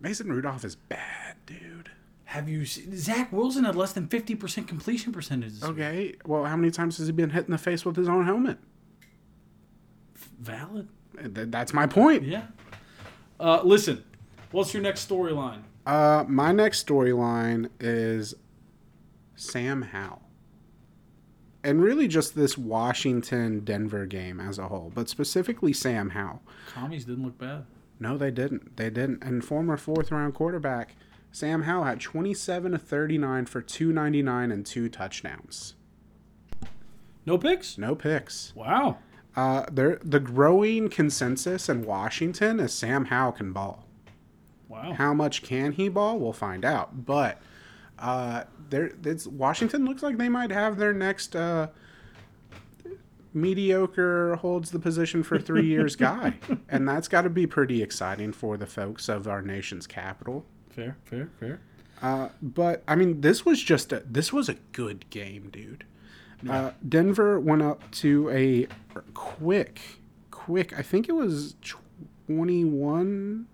Mason 0.00 0.32
Rudolph 0.32 0.64
is 0.64 0.74
bad, 0.76 1.36
dude. 1.46 1.90
Have 2.24 2.48
you 2.48 2.64
seen 2.64 2.96
Zach 2.96 3.30
Wilson 3.30 3.64
had 3.64 3.76
less 3.76 3.92
than 3.92 4.08
fifty 4.08 4.34
percent 4.34 4.66
completion 4.66 5.12
percentage? 5.12 5.52
this 5.60 5.62
week. 5.62 5.70
Okay, 5.72 6.14
well, 6.24 6.44
how 6.46 6.56
many 6.56 6.70
times 6.70 6.96
has 6.98 7.06
he 7.06 7.12
been 7.12 7.30
hit 7.30 7.44
in 7.44 7.50
the 7.50 7.58
face 7.58 7.84
with 7.84 7.96
his 7.96 8.08
own 8.08 8.24
helmet? 8.24 8.58
Valid. 10.40 10.88
That's 11.14 11.74
my 11.74 11.86
point. 11.86 12.22
Yeah. 12.24 12.46
Uh, 13.38 13.60
listen, 13.62 14.02
what's 14.50 14.72
your 14.72 14.82
next 14.82 15.06
storyline? 15.08 15.60
Uh, 15.86 16.24
my 16.28 16.52
next 16.52 16.86
storyline 16.86 17.68
is 17.80 18.34
Sam 19.36 19.82
Howell. 19.82 20.22
And 21.64 21.80
really 21.80 22.08
just 22.08 22.34
this 22.34 22.58
Washington 22.58 23.60
Denver 23.60 24.06
game 24.06 24.40
as 24.40 24.58
a 24.58 24.68
whole, 24.68 24.90
but 24.94 25.08
specifically 25.08 25.72
Sam 25.72 26.10
Howell. 26.10 26.42
Commies 26.72 27.04
didn't 27.04 27.24
look 27.24 27.38
bad. 27.38 27.66
No, 28.00 28.18
they 28.18 28.32
didn't. 28.32 28.76
They 28.76 28.90
didn't. 28.90 29.22
And 29.22 29.44
former 29.44 29.76
fourth 29.76 30.10
round 30.10 30.34
quarterback 30.34 30.96
Sam 31.30 31.62
Howell 31.62 31.84
had 31.84 32.00
27 32.00 32.72
to 32.72 32.78
39 32.78 33.46
for 33.46 33.62
299 33.62 34.52
and 34.52 34.66
two 34.66 34.88
touchdowns. 34.88 35.74
No 37.24 37.38
picks. 37.38 37.78
No 37.78 37.94
picks. 37.94 38.52
Wow. 38.54 38.98
Uh, 39.34 39.64
there, 39.72 39.98
the 40.02 40.20
growing 40.20 40.90
consensus 40.90 41.68
in 41.68 41.86
Washington 41.86 42.60
is 42.60 42.74
Sam 42.74 43.06
Howell 43.06 43.32
can 43.32 43.52
ball. 43.52 43.86
Wow. 44.72 44.94
How 44.94 45.12
much 45.12 45.42
can 45.42 45.72
he 45.72 45.90
ball? 45.90 46.18
We'll 46.18 46.32
find 46.32 46.64
out. 46.64 47.04
But 47.04 47.42
uh, 47.98 48.44
there, 48.70 48.92
it's, 49.04 49.26
Washington 49.26 49.84
looks 49.84 50.02
like 50.02 50.16
they 50.16 50.30
might 50.30 50.50
have 50.50 50.78
their 50.78 50.94
next 50.94 51.36
uh, 51.36 51.68
mediocre 53.34 54.36
holds 54.36 54.70
the 54.70 54.78
position 54.78 55.22
for 55.22 55.38
three 55.38 55.66
years 55.66 55.94
guy, 56.08 56.34
and 56.70 56.88
that's 56.88 57.06
got 57.06 57.22
to 57.22 57.30
be 57.30 57.46
pretty 57.46 57.82
exciting 57.82 58.32
for 58.32 58.56
the 58.56 58.64
folks 58.66 59.10
of 59.10 59.28
our 59.28 59.42
nation's 59.42 59.86
capital. 59.86 60.46
Fair. 60.70 60.96
Fair. 61.04 61.28
Fair. 61.38 61.60
Uh, 62.00 62.30
but 62.40 62.82
I 62.88 62.96
mean, 62.96 63.20
this 63.20 63.44
was 63.44 63.62
just 63.62 63.92
a 63.92 64.02
this 64.06 64.32
was 64.32 64.48
a 64.48 64.54
good 64.72 65.08
game, 65.10 65.50
dude. 65.50 65.84
Uh, 66.48 66.72
Denver 66.88 67.38
went 67.38 67.62
up 67.62 67.88
to 67.92 68.28
a 68.30 68.66
quick, 69.12 69.80
quick. 70.30 70.76
I 70.76 70.82
think 70.82 71.08
it 71.10 71.12
was 71.12 71.54
twenty-one 72.26 73.46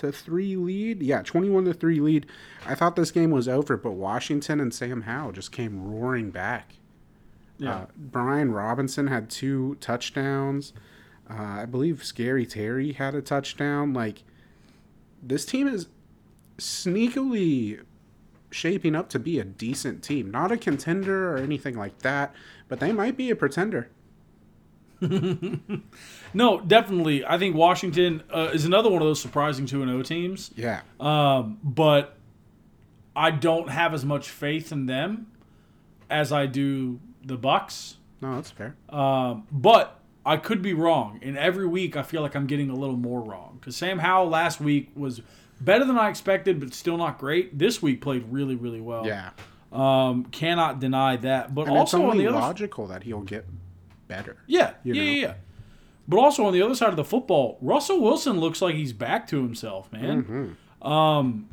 to 0.00 0.12
three 0.12 0.56
lead. 0.56 1.02
Yeah, 1.02 1.22
twenty-one 1.22 1.64
to 1.64 1.74
three 1.74 2.00
lead. 2.00 2.26
I 2.66 2.74
thought 2.74 2.96
this 2.96 3.10
game 3.10 3.30
was 3.30 3.48
over, 3.48 3.76
but 3.76 3.92
Washington 3.92 4.60
and 4.60 4.74
Sam 4.74 5.02
Howell 5.02 5.32
just 5.32 5.52
came 5.52 5.82
roaring 5.82 6.30
back. 6.30 6.74
Yeah. 7.58 7.74
Uh, 7.74 7.86
Brian 7.96 8.52
Robinson 8.52 9.06
had 9.06 9.30
two 9.30 9.76
touchdowns. 9.80 10.72
Uh, 11.28 11.34
I 11.34 11.66
believe 11.66 12.02
Scary 12.02 12.46
Terry 12.46 12.92
had 12.92 13.14
a 13.14 13.22
touchdown. 13.22 13.92
Like 13.92 14.24
this 15.22 15.44
team 15.44 15.68
is 15.68 15.86
sneakily 16.58 17.82
shaping 18.50 18.96
up 18.96 19.08
to 19.10 19.18
be 19.18 19.38
a 19.38 19.44
decent 19.44 20.02
team. 20.02 20.30
Not 20.30 20.50
a 20.50 20.56
contender 20.56 21.32
or 21.32 21.38
anything 21.38 21.76
like 21.76 22.00
that, 22.00 22.34
but 22.68 22.80
they 22.80 22.92
might 22.92 23.16
be 23.16 23.30
a 23.30 23.36
pretender. 23.36 23.90
no, 26.32 26.60
definitely. 26.60 27.24
I 27.24 27.38
think 27.38 27.56
Washington 27.56 28.22
uh, 28.32 28.50
is 28.52 28.64
another 28.64 28.90
one 28.90 29.02
of 29.02 29.08
those 29.08 29.20
surprising 29.20 29.66
2 29.66 29.84
0 29.84 30.02
teams. 30.02 30.50
Yeah. 30.56 30.82
Um, 30.98 31.58
but 31.62 32.16
I 33.14 33.30
don't 33.30 33.68
have 33.68 33.94
as 33.94 34.04
much 34.04 34.28
faith 34.28 34.72
in 34.72 34.86
them 34.86 35.26
as 36.08 36.32
I 36.32 36.46
do 36.46 37.00
the 37.24 37.36
Bucks. 37.36 37.96
No, 38.20 38.34
that's 38.34 38.50
fair. 38.50 38.76
Um, 38.88 39.46
but 39.50 40.00
I 40.24 40.36
could 40.36 40.62
be 40.62 40.74
wrong. 40.74 41.20
And 41.22 41.36
every 41.38 41.66
week 41.66 41.96
I 41.96 42.02
feel 42.02 42.22
like 42.22 42.34
I'm 42.34 42.46
getting 42.46 42.70
a 42.70 42.74
little 42.74 42.96
more 42.96 43.20
wrong. 43.22 43.58
Because 43.60 43.76
Sam 43.76 43.98
Howell 43.98 44.28
last 44.28 44.60
week 44.60 44.90
was 44.94 45.22
better 45.60 45.84
than 45.84 45.98
I 45.98 46.08
expected, 46.08 46.60
but 46.60 46.74
still 46.74 46.96
not 46.96 47.18
great. 47.18 47.58
This 47.58 47.82
week 47.82 48.00
played 48.00 48.24
really, 48.30 48.56
really 48.56 48.80
well. 48.80 49.06
Yeah. 49.06 49.30
Um, 49.72 50.24
cannot 50.24 50.80
deny 50.80 51.16
that. 51.18 51.54
But 51.54 51.68
And 51.68 51.76
also 51.76 51.98
it's 51.98 52.04
on 52.04 52.10
only 52.10 52.24
the 52.24 52.30
other 52.30 52.40
logical 52.40 52.86
that 52.88 53.02
he'll 53.04 53.20
get 53.22 53.46
better. 54.08 54.36
Yeah, 54.46 54.72
yeah, 54.82 54.94
yeah, 54.94 55.02
yeah. 55.02 55.34
But 56.10 56.18
also 56.18 56.44
on 56.44 56.52
the 56.52 56.60
other 56.60 56.74
side 56.74 56.88
of 56.88 56.96
the 56.96 57.04
football, 57.04 57.56
Russell 57.60 58.00
Wilson 58.00 58.40
looks 58.40 58.60
like 58.60 58.74
he's 58.74 58.92
back 58.92 59.28
to 59.28 59.36
himself, 59.36 59.92
man. 59.92 60.24
Mm-hmm. 60.24 60.86
Um, 60.86 61.48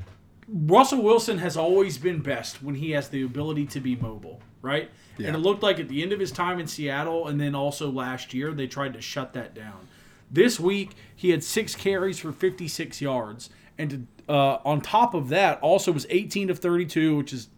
Russell 0.47 1.03
Wilson 1.03 1.37
has 1.37 1.55
always 1.55 1.99
been 1.99 2.21
best 2.21 2.63
when 2.63 2.73
he 2.73 2.89
has 2.91 3.09
the 3.09 3.21
ability 3.21 3.67
to 3.67 3.79
be 3.79 3.95
mobile, 3.95 4.41
right? 4.63 4.89
Yeah. 5.19 5.27
And 5.27 5.35
it 5.35 5.39
looked 5.41 5.61
like 5.61 5.79
at 5.79 5.89
the 5.89 6.01
end 6.01 6.11
of 6.11 6.19
his 6.19 6.31
time 6.31 6.59
in 6.59 6.65
Seattle, 6.65 7.27
and 7.27 7.39
then 7.39 7.53
also 7.53 7.91
last 7.91 8.33
year, 8.33 8.51
they 8.51 8.65
tried 8.65 8.93
to 8.93 9.01
shut 9.01 9.33
that 9.33 9.53
down. 9.53 9.87
This 10.31 10.59
week, 10.59 10.95
he 11.15 11.29
had 11.29 11.43
six 11.43 11.75
carries 11.75 12.17
for 12.17 12.31
56 12.31 12.99
yards, 12.99 13.51
and 13.77 14.07
uh, 14.27 14.57
on 14.65 14.81
top 14.81 15.13
of 15.13 15.29
that, 15.29 15.59
also 15.61 15.91
was 15.91 16.07
18 16.09 16.49
of 16.49 16.57
32, 16.57 17.15
which 17.15 17.31
is 17.31 17.49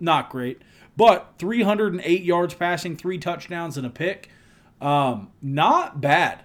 not 0.00 0.30
great, 0.30 0.62
but 0.96 1.34
308 1.38 2.22
yards 2.22 2.54
passing, 2.54 2.96
three 2.96 3.18
touchdowns, 3.18 3.76
and 3.76 3.86
a 3.86 3.90
pick. 3.90 4.30
Um, 4.80 5.32
not 5.42 6.00
bad 6.00 6.44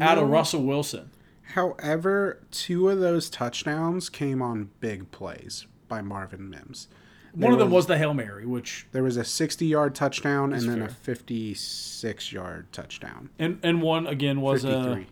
out 0.00 0.18
of 0.18 0.28
Russell 0.28 0.62
Wilson. 0.62 1.10
However, 1.54 2.40
two 2.50 2.88
of 2.88 3.00
those 3.00 3.28
touchdowns 3.28 4.08
came 4.08 4.40
on 4.40 4.70
big 4.80 5.10
plays 5.10 5.66
by 5.88 6.00
Marvin 6.00 6.48
Mims. 6.48 6.86
One 7.32 7.52
of 7.52 7.58
them 7.60 7.70
was 7.70 7.86
the 7.86 7.96
Hail 7.96 8.12
Mary, 8.12 8.44
which 8.44 8.86
There 8.92 9.02
was 9.04 9.16
a 9.16 9.24
60 9.24 9.64
yard 9.66 9.94
touchdown 9.94 10.52
and 10.52 10.68
then 10.68 10.82
a 10.82 10.88
56 10.88 12.32
yard 12.32 12.72
touchdown. 12.72 13.30
and 13.38 13.58
and 13.62 13.82
one 13.82 14.06
again 14.06 14.40
was 14.40 14.64
a 14.64 14.72
53. 14.84 15.06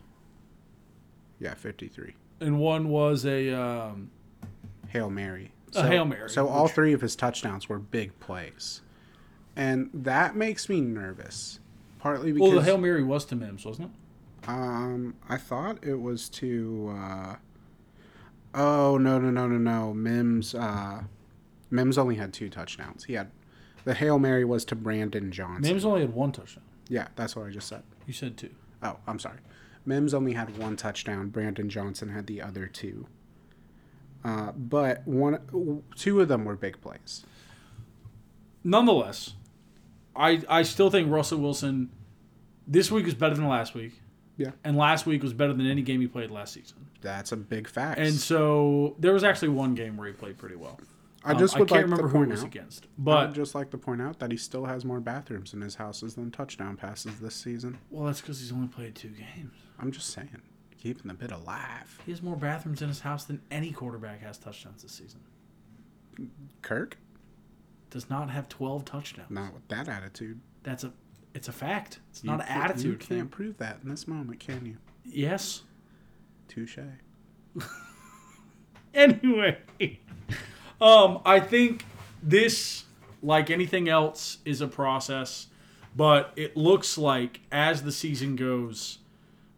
yeah, 1.39 1.55
53. 1.55 2.15
and 2.41 2.59
one 2.59 2.89
was 2.89 3.25
a 3.25 3.53
um, 3.53 4.11
Hail 4.89 5.11
Mary. 5.11 5.53
A 5.75 5.87
Hail 5.87 6.05
Mary, 6.07 6.31
So 6.31 6.49
all 6.49 6.67
three 6.67 6.93
of 6.93 7.01
his 7.03 7.15
touchdowns 7.15 7.69
were 7.69 7.79
big 7.79 8.19
plays. 8.21 8.81
And 9.55 9.91
that 9.93 10.35
makes 10.35 10.69
me 10.69 10.81
nervous. 10.81 11.61
Partly 11.99 12.33
because 12.33 12.49
well 12.49 12.59
the 12.59 12.65
Hail 12.65 12.79
Mary 12.79 13.03
was 13.05 13.25
to 13.27 13.37
Mims, 13.37 13.65
wasn't 13.65 13.91
it? 13.91 13.95
Um 14.47 15.15
I 15.29 15.37
thought 15.37 15.79
it 15.83 16.01
was 16.01 16.29
to 16.31 16.95
uh 16.97 17.37
Oh, 18.55 18.97
no, 18.97 19.19
no, 19.19 19.31
no, 19.31 19.47
no, 19.47 19.59
no. 19.59 19.95
Mims 19.95 20.55
uh 20.55 21.03
Mims 21.71 21.99
only 21.99 22.17
had 22.17 22.33
two 22.33 22.49
touchdowns. 22.49 23.05
He 23.05 23.15
had 23.15 23.31
the 23.85 23.95
Hail 23.95 24.19
Mary 24.19 24.45
was 24.45 24.65
to 24.67 24.75
Brandon 24.75 25.31
Johnson. 25.33 25.63
Mims 25.71 25.85
only 25.85 26.01
had 26.01 26.15
one 26.15 26.33
touchdown. 26.33 26.65
Yeah, 26.89 27.09
that's 27.17 27.37
what 27.37 27.47
I 27.47 27.51
just 27.51 27.69
said. 27.69 27.83
You 28.07 28.13
said 28.13 28.37
two. 28.37 28.51
Oh, 28.83 28.97
I'm 29.07 29.19
sorry. 29.19 29.39
Mims 29.85 30.15
only 30.15 30.33
had 30.35 30.57
one 30.59 30.77
touchdown. 30.77 31.29
Brandon 31.29 31.69
Johnson 31.69 32.11
had 32.11 32.27
the 32.27 32.43
other 32.43 32.67
two. 32.67 33.07
Uh, 34.25 34.53
but 34.53 35.07
one, 35.07 35.83
two 35.97 36.21
of 36.21 36.29
them 36.29 36.45
were 36.45 36.57
big 36.57 36.81
plays. 36.81 37.25
Nonetheless, 38.65 39.35
I 40.17 40.43
I 40.49 40.63
still 40.63 40.91
think 40.91 41.11
Russell 41.11 41.39
Wilson 41.39 41.91
this 42.67 42.91
week 42.91 43.07
is 43.07 43.15
better 43.15 43.35
than 43.35 43.47
last 43.49 43.75
week. 43.75 44.01
Yeah. 44.39 44.53
And 44.65 44.77
last 44.77 45.05
week 45.05 45.23
was 45.23 45.35
better 45.35 45.53
than 45.53 45.67
any 45.67 45.83
game 45.83 46.01
he 46.01 46.07
played 46.07 46.31
last 46.31 46.55
season. 46.55 46.87
That's 47.03 47.33
a 47.33 47.37
big 47.37 47.69
fact. 47.69 47.99
And 48.01 48.15
so 48.15 48.97
there 48.99 49.13
was 49.13 49.25
actually 49.25 49.49
one 49.49 49.75
game 49.75 49.97
where 49.99 50.07
he 50.07 50.15
played 50.15 50.39
pretty 50.39 50.57
well. 50.57 50.81
I 51.25 51.33
Um, 51.33 51.39
just 51.39 51.59
would 51.59 51.71
I 51.71 51.75
can't 51.77 51.91
remember 51.91 52.09
who 52.09 52.19
he 52.23 52.29
it 52.29 52.31
was 52.31 52.41
out. 52.43 52.47
against. 52.47 52.85
I 52.85 52.89
But 52.97 53.27
would 53.29 53.35
just 53.35 53.55
like 53.55 53.71
to 53.73 53.79
point 53.79 54.01
out 54.01 54.21
that 54.21 54.31
he 54.31 54.37
still 54.39 54.65
has 54.67 54.85
more 54.85 55.01
bathrooms 55.01 55.53
in 55.53 55.61
his 55.61 55.75
houses 55.75 56.15
than 56.15 56.31
touchdown 56.31 56.77
passes 56.77 57.19
this 57.21 57.35
season. 57.35 57.79
well, 57.91 58.07
that's 58.07 58.21
because 58.21 58.39
he's 58.41 58.53
only 58.53 58.69
played 58.69 58.95
two 58.95 59.09
games. 59.11 59.53
I'm 59.81 59.91
just 59.91 60.11
saying, 60.11 60.41
keeping 60.81 61.09
the 61.09 61.15
bit 61.15 61.33
alive. 61.33 61.99
He 62.07 62.13
has 62.13 62.23
more 62.23 62.37
bathrooms 62.37 62.81
in 62.81 62.89
his 62.89 63.01
house 63.01 63.25
than 63.25 63.43
any 63.51 63.73
quarterback 63.73 64.23
has 64.23 64.39
touchdowns 64.39 64.83
this 64.83 64.93
season. 64.93 65.21
Kirk, 66.63 66.99
Does 67.91 68.09
not 68.11 68.31
have 68.31 68.49
twelve 68.49 68.85
touchdowns. 68.85 69.31
not 69.31 69.55
with 69.55 69.67
that 69.69 69.89
attitude. 69.89 70.41
That's 70.63 70.85
a 70.85 70.93
it's 71.35 71.49
a 71.49 71.53
fact. 71.53 72.01
It's 72.11 72.25
You 72.25 72.31
not 72.31 72.41
an 72.41 72.47
attitude 72.49 72.85
You 72.85 72.93
can't 72.97 73.09
thing. 73.09 73.29
prove 73.29 73.59
that 73.59 73.79
in 73.83 73.89
this 73.89 74.07
moment, 74.09 74.41
can 74.41 74.65
you? 74.67 74.77
Yes. 75.05 75.63
Touche. 76.49 76.79
Anyway, 78.95 79.59
um, 80.81 81.21
I 81.25 81.41
think 81.41 81.85
this, 82.23 82.85
like 83.23 83.51
anything 83.51 83.89
else, 83.89 84.39
is 84.45 84.61
a 84.61 84.67
process, 84.67 85.49
but 85.95 86.33
it 86.37 86.57
looks 86.57 86.99
like 86.99 87.41
as 87.53 87.83
the 87.83 87.93
season 87.93 88.35
goes, 88.35 88.99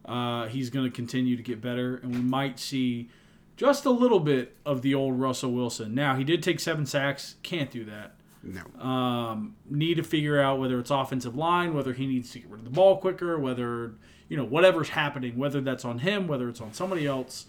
uh, 0.05 0.47
he's 0.47 0.69
going 0.69 0.85
to 0.85 0.91
continue 0.95 1.35
to 1.37 1.43
get 1.43 1.61
better, 1.61 1.95
and 1.97 2.13
we 2.13 2.21
might 2.21 2.59
see 2.59 3.09
just 3.57 3.85
a 3.85 3.89
little 3.89 4.19
bit 4.19 4.57
of 4.65 4.81
the 4.81 4.93
old 4.93 5.19
Russell 5.19 5.53
Wilson. 5.53 5.95
Now, 5.95 6.15
he 6.15 6.23
did 6.23 6.43
take 6.43 6.59
seven 6.59 6.85
sacks. 6.85 7.35
Can't 7.41 7.71
do 7.71 7.85
that. 7.85 8.15
No. 8.43 8.61
Um, 8.83 9.55
need 9.69 9.95
to 9.95 10.03
figure 10.03 10.41
out 10.41 10.59
whether 10.59 10.79
it's 10.79 10.89
offensive 10.89 11.35
line, 11.35 11.73
whether 11.73 11.93
he 11.93 12.07
needs 12.07 12.31
to 12.31 12.39
get 12.39 12.49
rid 12.49 12.59
of 12.59 12.65
the 12.65 12.71
ball 12.71 12.97
quicker, 12.97 13.37
whether 13.37 13.93
you 14.29 14.37
know 14.37 14.45
whatever's 14.45 14.89
happening, 14.89 15.37
whether 15.37 15.61
that's 15.61 15.85
on 15.85 15.99
him, 15.99 16.27
whether 16.27 16.49
it's 16.49 16.61
on 16.61 16.73
somebody 16.73 17.05
else. 17.05 17.45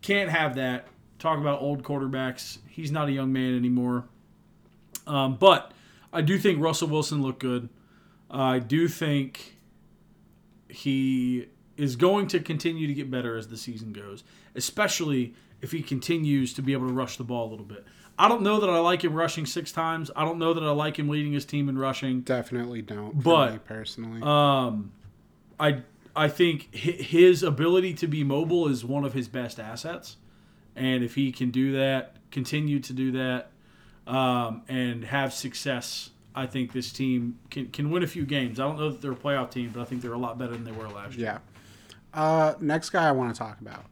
Can't 0.00 0.30
have 0.30 0.56
that. 0.56 0.88
Talk 1.20 1.38
about 1.38 1.60
old 1.62 1.84
quarterbacks. 1.84 2.58
He's 2.68 2.90
not 2.90 3.08
a 3.08 3.12
young 3.12 3.32
man 3.32 3.56
anymore. 3.56 4.06
Um, 5.06 5.36
but 5.36 5.72
I 6.12 6.20
do 6.20 6.38
think 6.38 6.60
Russell 6.60 6.88
Wilson 6.88 7.22
looked 7.22 7.40
good. 7.40 7.68
I 8.28 8.58
do 8.58 8.88
think 8.88 9.56
he 10.68 11.46
is 11.76 11.96
going 11.96 12.26
to 12.28 12.40
continue 12.40 12.86
to 12.86 12.94
get 12.94 13.10
better 13.10 13.36
as 13.36 13.48
the 13.48 13.56
season 13.56 13.92
goes, 13.92 14.24
especially 14.54 15.34
if 15.60 15.70
he 15.70 15.82
continues 15.82 16.52
to 16.54 16.62
be 16.62 16.72
able 16.72 16.88
to 16.88 16.92
rush 16.92 17.16
the 17.16 17.24
ball 17.24 17.48
a 17.48 17.50
little 17.50 17.64
bit. 17.64 17.84
I 18.22 18.28
don't 18.28 18.42
know 18.42 18.60
that 18.60 18.70
I 18.70 18.78
like 18.78 19.02
him 19.02 19.14
rushing 19.14 19.46
six 19.46 19.72
times. 19.72 20.08
I 20.14 20.24
don't 20.24 20.38
know 20.38 20.54
that 20.54 20.62
I 20.62 20.70
like 20.70 20.96
him 20.96 21.08
leading 21.08 21.32
his 21.32 21.44
team 21.44 21.68
in 21.68 21.76
rushing. 21.76 22.20
Definitely 22.20 22.80
don't. 22.80 23.20
But, 23.20 23.64
personally, 23.64 24.22
Um, 24.22 24.92
I 25.58 25.82
I 26.14 26.28
think 26.28 26.72
his 26.72 27.42
ability 27.42 27.94
to 27.94 28.06
be 28.06 28.22
mobile 28.22 28.68
is 28.68 28.84
one 28.84 29.04
of 29.04 29.12
his 29.12 29.26
best 29.26 29.58
assets, 29.58 30.18
and 30.76 31.02
if 31.02 31.16
he 31.16 31.32
can 31.32 31.50
do 31.50 31.72
that, 31.72 32.14
continue 32.30 32.78
to 32.80 32.92
do 32.92 33.10
that, 33.12 33.50
um, 34.06 34.62
and 34.68 35.04
have 35.06 35.32
success, 35.32 36.10
I 36.34 36.46
think 36.46 36.72
this 36.72 36.92
team 36.92 37.38
can 37.50 37.66
can 37.70 37.90
win 37.90 38.04
a 38.04 38.06
few 38.06 38.24
games. 38.24 38.60
I 38.60 38.64
don't 38.68 38.78
know 38.78 38.90
that 38.90 39.00
they're 39.00 39.12
a 39.12 39.16
playoff 39.16 39.50
team, 39.50 39.70
but 39.74 39.80
I 39.80 39.84
think 39.84 40.00
they're 40.00 40.12
a 40.12 40.18
lot 40.18 40.38
better 40.38 40.52
than 40.52 40.62
they 40.64 40.70
were 40.72 40.88
last 40.88 41.16
year. 41.16 41.40
yeah. 42.14 42.20
Uh, 42.22 42.54
next 42.60 42.90
guy 42.90 43.08
I 43.08 43.12
want 43.12 43.34
to 43.34 43.38
talk 43.38 43.60
about 43.60 43.86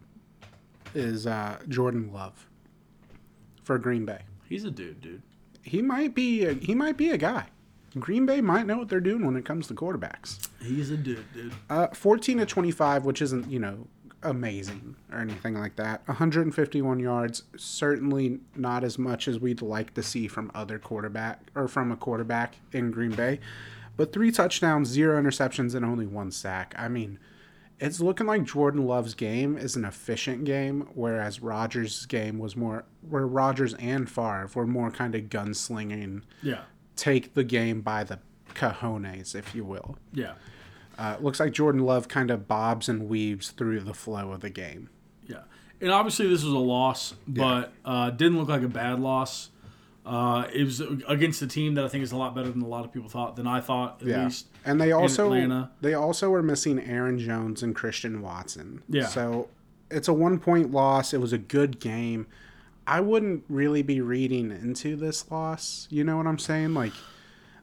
is 0.95 1.27
uh, 1.27 1.59
Jordan 1.69 2.13
Love 2.13 2.47
for 3.71 3.79
Green 3.79 4.05
Bay. 4.05 4.23
He's 4.49 4.65
a 4.65 4.71
dude, 4.73 5.01
dude. 5.01 5.23
He 5.63 5.81
might 5.81 6.13
be. 6.13 6.45
A, 6.45 6.55
he 6.55 6.75
might 6.75 6.97
be 6.97 7.11
a 7.11 7.17
guy. 7.17 7.47
Green 8.01 8.27
Bay 8.27 8.41
might 8.41 8.67
know 8.67 8.79
what 8.79 8.89
they're 8.89 8.99
doing 8.99 9.25
when 9.25 9.37
it 9.37 9.45
comes 9.45 9.69
to 9.69 9.75
quarterbacks. 9.75 10.49
He's 10.61 10.91
a 10.91 10.97
dude, 10.97 11.33
dude. 11.33 11.53
Uh, 11.69 11.87
14 11.87 12.39
to 12.39 12.47
25, 12.47 13.05
which 13.05 13.23
isn't, 13.23 13.49
you 13.49 13.61
know, 13.61 13.87
amazing 14.25 14.97
or 15.13 15.21
anything 15.21 15.55
like 15.55 15.77
that. 15.77 16.03
151 16.07 16.99
yards, 16.99 17.45
certainly 17.57 18.41
not 18.57 18.83
as 18.83 18.99
much 18.99 19.29
as 19.29 19.39
we'd 19.39 19.63
like 19.63 19.95
to 19.95 20.03
see 20.03 20.27
from 20.27 20.51
other 20.53 20.81
quarterback 20.81 21.41
or 21.55 21.69
from 21.69 21.93
a 21.93 21.97
quarterback 21.97 22.57
in 22.73 22.91
Green 22.91 23.13
Bay. 23.13 23.39
But 23.97 24.13
three 24.13 24.33
touchdowns, 24.33 24.89
zero 24.89 25.23
interceptions, 25.23 25.77
and 25.77 25.85
only 25.85 26.07
one 26.07 26.33
sack. 26.33 26.75
I 26.77 26.89
mean, 26.89 27.21
it's 27.81 28.01
looking 28.01 28.27
like 28.27 28.45
Jordan 28.45 28.87
Love's 28.87 29.15
game 29.15 29.57
is 29.57 29.75
an 29.75 29.85
efficient 29.85 30.45
game, 30.45 30.87
whereas 30.95 31.41
Rodgers' 31.41 32.07
game 32.07 32.39
was 32.39 32.55
more 32.57 32.85
where 33.09 33.27
Rodgers 33.27 33.75
and 33.75 34.09
Favre 34.09 34.49
were 34.55 34.67
more 34.67 34.91
kind 34.91 35.15
of 35.15 35.23
gunslinging, 35.25 36.23
Yeah. 36.43 36.63
take 36.97 37.35
the 37.35 37.45
game 37.45 37.81
by 37.81 38.05
the 38.05 38.19
cojones, 38.55 39.35
if 39.35 39.55
you 39.55 39.65
will. 39.65 39.97
Yeah. 40.13 40.35
Uh, 40.99 41.17
looks 41.21 41.41
like 41.41 41.53
Jordan 41.53 41.83
Love 41.83 42.09
kind 42.09 42.31
of 42.31 42.47
bobs 42.47 42.89
and 42.89 43.09
weaves 43.09 43.51
through 43.51 43.81
the 43.81 43.95
flow 43.95 44.33
of 44.33 44.41
the 44.41 44.51
game. 44.51 44.91
Yeah. 45.27 45.43
And 45.81 45.91
obviously 45.91 46.29
this 46.29 46.45
was 46.45 46.53
a 46.53 46.59
loss, 46.59 47.15
but 47.27 47.73
uh, 47.87 48.11
didn't 48.11 48.39
look 48.39 48.49
like 48.51 48.63
a 48.63 48.69
bad 48.69 49.01
loss. 49.01 49.49
Uh, 50.05 50.47
it 50.53 50.65
was 50.65 50.83
against 51.09 51.41
a 51.41 51.47
team 51.47 51.75
that 51.75 51.85
I 51.85 51.89
think 51.89 52.03
is 52.03 52.13
a 52.13 52.17
lot 52.17 52.35
better 52.35 52.51
than 52.51 52.61
a 52.61 52.67
lot 52.69 52.85
of 52.85 52.93
people 52.93 53.09
thought, 53.09 53.37
than 53.37 53.47
I 53.47 53.61
thought 53.63 54.03
at 54.03 54.09
Yeah, 54.09 54.25
least. 54.25 54.49
And 54.65 54.81
they 54.81 54.93
also 54.93 55.69
they 55.81 55.95
also 55.95 56.31
were 56.31 56.43
missing 56.43 56.79
Aaron 56.79 57.19
Jones 57.19 57.63
and 57.63 57.75
Christian 57.75 58.23
Watson. 58.23 58.83
Yeah. 58.89 59.07
so 59.07 59.49
it's 59.91 60.09
a 60.09 60.13
one 60.13 60.39
point 60.39 60.71
loss. 60.71 61.13
It 61.13 61.21
was 61.21 61.33
a 61.33 61.39
good 61.39 61.81
game. 61.81 62.27
I 62.87 63.01
wouldn't 63.01 63.45
really 63.49 63.83
be 63.83 64.01
reading 64.01 64.51
into 64.51 64.97
this 64.97 65.31
loss. 65.31 65.87
You 65.91 66.03
know 66.05 66.17
what 66.17 66.27
I'm 66.27 66.39
saying? 66.39 66.75
Like, 66.75 66.93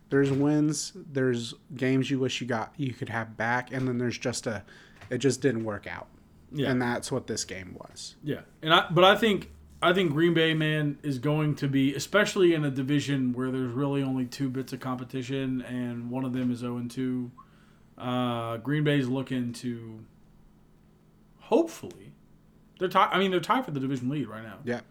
there's 0.09 0.31
wins, 0.31 0.93
there's 1.11 1.53
games 1.75 2.09
you 2.09 2.19
wish 2.19 2.39
you 2.39 2.47
got 2.47 2.73
you 2.77 2.93
could 2.93 3.09
have 3.09 3.35
back, 3.35 3.71
and 3.73 3.87
then 3.87 3.97
there's 3.97 4.17
just 4.17 4.47
a, 4.47 4.63
it 5.09 5.17
just 5.17 5.41
didn't 5.41 5.63
work 5.63 5.87
out. 5.87 6.07
Yeah. 6.51 6.71
and 6.71 6.81
that's 6.81 7.11
what 7.11 7.27
this 7.27 7.43
game 7.43 7.75
was. 7.77 8.15
Yeah, 8.23 8.41
and 8.61 8.73
I 8.73 8.87
but 8.89 9.03
I 9.03 9.17
think 9.17 9.49
I 9.81 9.93
think 9.93 10.11
Green 10.11 10.33
Bay 10.33 10.53
man 10.53 10.97
is 11.03 11.19
going 11.19 11.55
to 11.55 11.67
be 11.67 11.93
especially 11.93 12.53
in 12.53 12.65
a 12.65 12.71
division 12.71 13.33
where 13.33 13.51
there's 13.51 13.71
really 13.71 14.01
only 14.01 14.25
two 14.25 14.49
bits 14.49 14.73
of 14.73 14.79
competition 14.79 15.61
and 15.61 16.09
one 16.09 16.25
of 16.25 16.33
them 16.33 16.51
is 16.51 16.59
0 16.59 16.83
2. 16.89 17.31
Uh, 17.97 18.57
Green 18.57 18.83
Bay's 18.83 19.07
looking 19.07 19.53
to 19.53 19.99
hopefully 21.39 22.13
they're 22.79 22.87
tied. 22.89 23.09
I 23.11 23.19
mean 23.19 23.31
they're 23.31 23.39
tied 23.39 23.65
for 23.65 23.71
the 23.71 23.79
division 23.79 24.09
lead 24.09 24.27
right 24.27 24.43
now. 24.43 24.57
Yeah, 24.63 24.81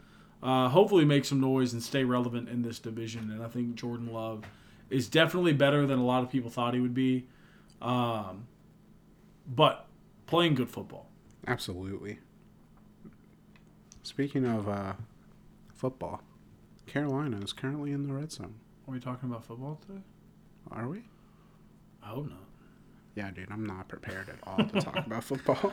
Uh, 0.42 0.68
hopefully 0.68 1.04
make 1.04 1.24
some 1.24 1.40
noise 1.40 1.72
and 1.72 1.82
stay 1.82 2.04
relevant 2.04 2.48
in 2.48 2.62
this 2.62 2.78
division. 2.78 3.30
And 3.30 3.42
I 3.42 3.48
think 3.48 3.74
Jordan 3.74 4.12
Love 4.12 4.44
is 4.88 5.08
definitely 5.08 5.52
better 5.52 5.84
than 5.86 5.98
a 5.98 6.04
lot 6.04 6.22
of 6.22 6.30
people 6.30 6.50
thought 6.50 6.74
he 6.74 6.80
would 6.80 6.94
be. 6.94 7.26
Um, 7.82 8.46
but 9.46 9.86
playing 10.26 10.54
good 10.54 10.70
football. 10.70 11.10
absolutely. 11.46 12.18
Speaking 14.06 14.46
of 14.46 14.68
uh, 14.68 14.92
football, 15.74 16.22
Carolina 16.86 17.40
is 17.42 17.52
currently 17.52 17.90
in 17.90 18.06
the 18.06 18.14
red 18.14 18.30
zone. 18.30 18.54
Are 18.86 18.92
we 18.92 19.00
talking 19.00 19.28
about 19.28 19.44
football 19.44 19.80
today? 19.84 20.00
Are 20.70 20.88
we? 20.88 21.02
I 22.04 22.10
hope 22.10 22.30
not. 22.30 22.44
Yeah, 23.16 23.32
dude, 23.32 23.48
I'm 23.50 23.66
not 23.66 23.88
prepared 23.88 24.28
at 24.28 24.36
all 24.46 24.64
to 24.64 24.80
talk 24.80 25.04
about 25.04 25.24
football. 25.32 25.72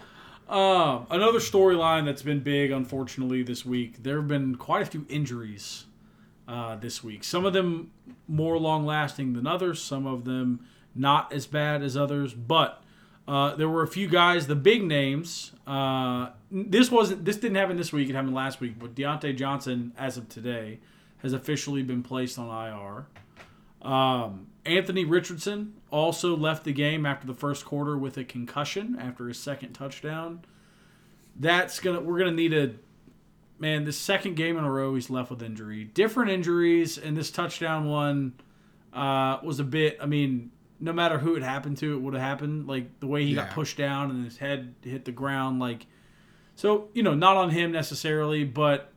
Um, 0.50 1.06
another 1.12 1.38
storyline 1.38 2.06
that's 2.06 2.24
been 2.24 2.40
big, 2.40 2.72
unfortunately, 2.72 3.44
this 3.44 3.68
week. 3.68 4.02
There 4.02 4.18
have 4.18 4.28
been 4.28 4.56
quite 4.56 4.82
a 4.82 4.88
few 4.88 5.06
injuries 5.10 5.86
uh, 6.48 6.76
this 6.78 7.04
week. 7.04 7.24
Some 7.24 7.46
of 7.46 7.54
them 7.54 7.92
more 8.28 8.58
long 8.58 8.84
lasting 8.84 9.34
than 9.34 9.46
others. 9.46 9.80
Some 9.80 10.08
of 10.08 10.26
them 10.26 10.66
not 10.96 11.32
as 11.32 11.46
bad 11.46 11.84
as 11.84 11.96
others. 11.96 12.34
But 12.34 12.82
uh, 13.28 13.54
there 13.56 13.70
were 13.70 13.84
a 13.84 13.88
few 13.88 14.08
guys, 14.08 14.48
the 14.48 14.56
big 14.56 14.84
names. 14.84 15.52
Uh, 15.66 16.30
this 16.52 16.92
wasn't. 16.92 17.24
This 17.24 17.38
didn't 17.38 17.56
happen 17.56 17.78
this 17.78 17.94
week. 17.94 18.10
It 18.10 18.16
happened 18.16 18.36
last 18.36 18.60
week. 18.60 18.78
But 18.78 18.96
Diontae 18.96 19.38
Johnson, 19.38 19.94
as 19.98 20.18
of 20.18 20.28
today, 20.30 20.80
has 21.22 21.34
officially 21.34 21.84
been 21.84 22.04
placed 22.04 22.38
on 22.38 22.50
IR. 22.50 23.88
Um, 23.88 24.48
Anthony 24.66 25.06
Richardson 25.06 25.74
also 25.92 26.36
left 26.36 26.64
the 26.64 26.74
game 26.74 27.06
after 27.06 27.28
the 27.28 27.34
first 27.34 27.66
quarter 27.66 27.98
with 27.98 28.18
a 28.18 28.24
concussion 28.24 28.98
after 29.00 29.28
his 29.28 29.40
second 29.40 29.74
touchdown. 29.74 30.42
That's 31.38 31.80
gonna 31.80 32.00
we're 32.00 32.20
gonna 32.20 32.32
need 32.32 32.54
a 32.54 32.74
man. 33.60 33.86
The 33.86 33.94
second 33.94 34.36
game 34.36 34.58
in 34.58 34.64
a 34.64 34.72
row 34.72 34.96
he's 34.96 35.10
left 35.10 35.32
with 35.32 35.42
injury, 35.42 35.86
different 35.86 36.32
injuries, 36.32 36.98
and 36.98 37.18
this 37.18 37.32
touchdown 37.32 37.90
one 37.90 38.34
uh, 38.94 39.40
was 39.44 39.60
a 39.60 39.64
bit. 39.64 39.98
I 40.02 40.06
mean, 40.06 40.52
no 40.84 40.92
matter 40.92 41.18
who 41.18 41.36
it 41.36 41.44
happened 41.44 41.78
to, 41.78 41.96
it 41.96 42.02
would 42.02 42.14
have 42.14 42.22
happened. 42.22 42.68
Like 42.68 43.00
the 43.00 43.08
way 43.08 43.26
he 43.26 43.34
got 43.34 43.52
pushed 43.52 43.78
down 43.78 44.12
and 44.12 44.26
his 44.26 44.38
head 44.38 44.76
hit 44.82 45.06
the 45.06 45.14
ground, 45.14 45.60
like 45.60 45.86
so. 46.56 46.90
You 46.94 47.04
know, 47.04 47.14
not 47.14 47.38
on 47.38 47.52
him 47.52 47.72
necessarily, 47.72 48.44
but 48.44 48.92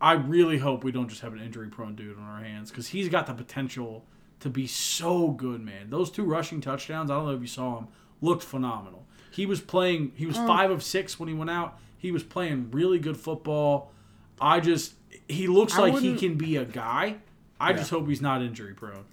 I 0.00 0.12
really 0.12 0.58
hope 0.58 0.82
we 0.82 0.90
don't 0.90 1.08
just 1.08 1.20
have 1.20 1.32
an 1.32 1.40
injury 1.40 1.68
prone 1.68 1.94
dude 1.94 2.18
on 2.18 2.24
our 2.24 2.42
hands 2.42 2.70
because 2.70 2.88
he's 2.88 3.08
got 3.08 3.26
the 3.26 3.34
potential 3.34 4.04
to 4.40 4.50
be 4.50 4.66
so 4.66 5.28
good, 5.28 5.60
man. 5.60 5.90
Those 5.90 6.10
two 6.10 6.24
rushing 6.24 6.60
touchdowns, 6.60 7.08
I 7.08 7.14
don't 7.14 7.26
know 7.26 7.34
if 7.34 7.40
you 7.40 7.46
saw 7.46 7.78
him, 7.78 7.88
looked 8.20 8.42
phenomenal. 8.42 9.06
He 9.30 9.46
was 9.46 9.60
playing, 9.60 10.12
he 10.16 10.26
was 10.26 10.36
mm. 10.36 10.46
five 10.46 10.72
of 10.72 10.82
six 10.82 11.20
when 11.20 11.28
he 11.28 11.34
went 11.34 11.50
out. 11.50 11.78
He 11.98 12.10
was 12.10 12.24
playing 12.24 12.70
really 12.72 12.98
good 12.98 13.16
football. 13.16 13.92
I 14.40 14.58
just, 14.58 14.94
he 15.28 15.46
looks 15.46 15.74
I 15.74 15.82
like 15.82 15.88
he 15.98 16.08
wouldn't- 16.08 16.18
can 16.18 16.34
be 16.36 16.56
a 16.56 16.64
guy. 16.64 17.18
I 17.60 17.74
just 17.74 17.90
hope 17.90 18.08
he's 18.08 18.22
not 18.22 18.40
injury 18.40 18.72
prone. 18.72 19.04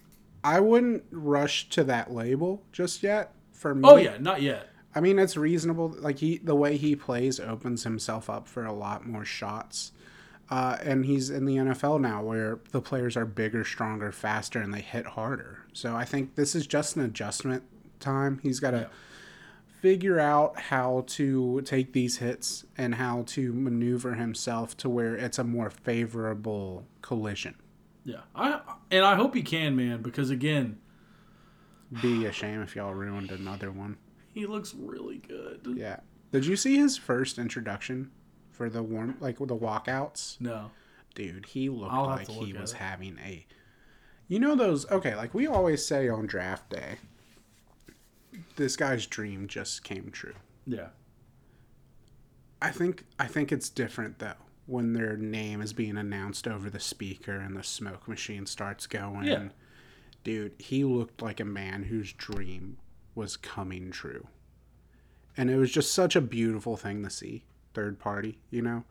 I 0.56 0.60
wouldn't 0.60 1.04
rush 1.12 1.70
to 1.70 1.84
that 1.86 2.12
label 2.14 2.64
just 2.72 3.04
yet. 3.04 3.34
For 3.52 3.74
me, 3.76 3.82
Oh, 3.88 3.96
yeah, 3.98 4.18
not 4.20 4.42
yet. 4.42 4.70
I 4.96 5.00
mean 5.02 5.20
it's 5.20 5.36
reasonable. 5.38 5.94
Like 6.00 6.20
he, 6.20 6.38
the 6.38 6.56
way 6.56 6.78
he 6.78 6.96
plays 6.96 7.40
opens 7.40 7.84
himself 7.84 8.30
up 8.30 8.48
for 8.48 8.66
a 8.66 8.74
lot 8.74 9.06
more 9.06 9.26
shots. 9.26 9.92
Uh, 10.50 10.78
and 10.82 11.06
he's 11.06 11.30
in 11.30 11.44
the 11.46 11.58
NFL 11.58 12.00
now, 12.00 12.24
where 12.24 12.60
the 12.72 12.80
players 12.82 13.18
are 13.18 13.26
bigger, 13.26 13.66
stronger, 13.66 14.12
faster, 14.14 14.62
and 14.62 14.74
they 14.74 14.80
hit 14.80 15.06
harder. 15.06 15.60
So 15.74 15.94
I 15.96 16.06
think 16.06 16.36
this 16.36 16.56
is 16.56 16.66
just 16.66 16.96
an 16.96 17.02
adjustment 17.04 17.64
time. 18.00 18.40
He's 18.42 18.62
got 18.62 18.72
to 18.72 18.78
Yeah. 18.78 18.88
figure 19.82 20.20
out 20.20 20.58
how 20.60 21.04
to 21.08 21.62
take 21.66 21.92
these 21.94 22.18
hits 22.18 22.66
and 22.78 22.96
how 22.96 23.24
to 23.28 23.52
maneuver 23.54 24.14
himself 24.16 24.76
to 24.78 24.90
where 24.90 25.16
it's 25.16 25.38
a 25.38 25.44
more 25.44 25.70
favorable 25.70 26.86
collision. 27.02 27.56
Yeah. 28.08 28.22
I 28.34 28.62
And 28.90 29.04
I 29.06 29.16
hope 29.16 29.36
he 29.36 29.42
can, 29.44 29.76
man, 29.76 30.02
because 30.02 30.30
again, 30.30 30.80
Be 32.02 32.26
a 32.26 32.32
shame 32.32 32.62
if 32.62 32.76
y'all 32.76 32.94
ruined 32.94 33.32
another 33.32 33.70
one. 33.72 33.98
he 34.34 34.46
looks 34.46 34.74
really 34.74 35.18
good. 35.18 35.62
Yeah. 35.76 36.00
Did 36.32 36.46
you 36.46 36.56
see 36.56 36.78
his 36.78 36.98
first 36.98 37.38
introduction 37.38 38.12
for 38.50 38.70
the 38.70 38.82
warm, 38.82 39.18
like 39.20 39.38
the 39.40 39.46
walkouts? 39.56 40.40
No. 40.40 40.72
Dude, 41.16 41.48
he 41.48 41.68
looked 41.70 41.94
like 41.94 42.28
to 42.28 42.34
he 42.34 42.54
was 42.54 42.72
it. 42.74 42.78
having 42.78 43.18
a. 43.26 43.46
You 44.30 44.40
know 44.40 44.56
those? 44.56 44.90
Okay, 44.92 45.16
like 45.16 45.34
we 45.34 45.46
always 45.48 45.86
say 45.86 46.08
on 46.10 46.28
draft 46.28 46.70
day. 46.70 46.98
This 48.56 48.76
guy's 48.78 49.06
dream 49.06 49.48
just 49.48 49.84
came 49.84 50.12
true. 50.12 50.34
Yeah. 50.66 50.90
I 52.62 52.72
think 52.72 53.06
I 53.20 53.28
think 53.28 53.52
it's 53.52 53.70
different 53.70 54.20
though 54.20 54.34
when 54.68 54.94
their 54.94 55.18
name 55.18 55.62
is 55.62 55.74
being 55.74 55.98
announced 55.98 56.48
over 56.48 56.70
the 56.70 56.80
speaker 56.80 57.34
and 57.34 57.56
the 57.58 57.64
smoke 57.64 58.08
machine 58.08 58.46
starts 58.46 58.86
going. 58.86 59.24
Yeah. 59.26 59.48
Dude, 60.24 60.54
he 60.60 60.84
looked 60.84 61.22
like 61.22 61.40
a 61.40 61.46
man 61.46 61.84
whose 61.84 62.14
dream 62.14 62.78
was 63.16 63.36
coming 63.38 63.90
true. 63.92 64.28
And 65.36 65.50
it 65.50 65.56
was 65.58 65.72
just 65.72 65.94
such 65.94 66.16
a 66.16 66.22
beautiful 66.22 66.76
thing 66.78 67.02
to 67.04 67.10
see. 67.10 67.46
Third 67.74 67.98
party, 67.98 68.40
you 68.52 68.62
know? 68.62 68.84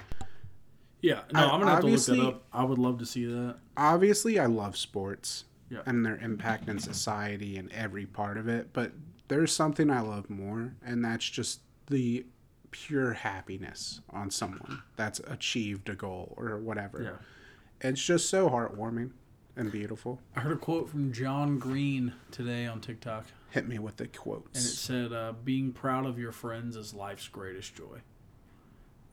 Yeah. 1.00 1.20
No, 1.32 1.40
I- 1.40 1.42
I'm 1.44 1.60
going 1.60 1.66
to 1.66 1.70
have 1.72 1.80
to 1.80 1.86
look 1.88 2.06
that 2.06 2.26
up. 2.26 2.44
I 2.52 2.64
would 2.64 2.78
love 2.78 2.98
to 2.98 3.06
see 3.06 3.26
that. 3.26 3.56
Obviously, 3.76 4.38
I 4.38 4.46
love 4.46 4.76
sports 4.76 5.44
Yeah. 5.68 5.82
and 5.86 6.06
their 6.06 6.16
impact 6.18 6.68
in 6.68 6.78
society 6.78 7.58
and 7.58 7.70
every 7.72 8.06
part 8.06 8.38
of 8.38 8.48
it, 8.48 8.72
but 8.72 8.92
there's 9.28 9.52
something 9.52 9.90
I 9.90 10.00
love 10.00 10.30
more, 10.30 10.74
and 10.84 11.04
that's 11.04 11.28
just 11.28 11.60
the 11.88 12.24
pure 12.70 13.12
happiness 13.14 14.00
on 14.10 14.30
someone 14.30 14.82
that's 14.96 15.20
achieved 15.20 15.88
a 15.88 15.94
goal 15.94 16.34
or 16.36 16.58
whatever. 16.58 17.02
Yeah. 17.02 17.88
It's 17.90 18.02
just 18.02 18.28
so 18.30 18.48
heartwarming 18.48 19.10
and 19.56 19.70
beautiful. 19.72 20.20
I 20.34 20.40
heard 20.40 20.52
a 20.52 20.56
quote 20.60 20.88
from 20.88 21.12
John 21.12 21.58
Green 21.58 22.12
today 22.30 22.66
on 22.66 22.80
TikTok, 22.80 23.26
Hit 23.50 23.66
me 23.68 23.78
with 23.78 23.96
the 23.96 24.06
quotes. 24.06 24.58
and 24.58 24.64
it 24.66 24.68
said, 24.76 25.12
uh, 25.12 25.32
"Being 25.44 25.72
proud 25.72 26.04
of 26.06 26.18
your 26.18 26.32
friends 26.32 26.76
is 26.76 26.92
life's 26.94 27.28
greatest 27.28 27.74
joy." 27.74 28.00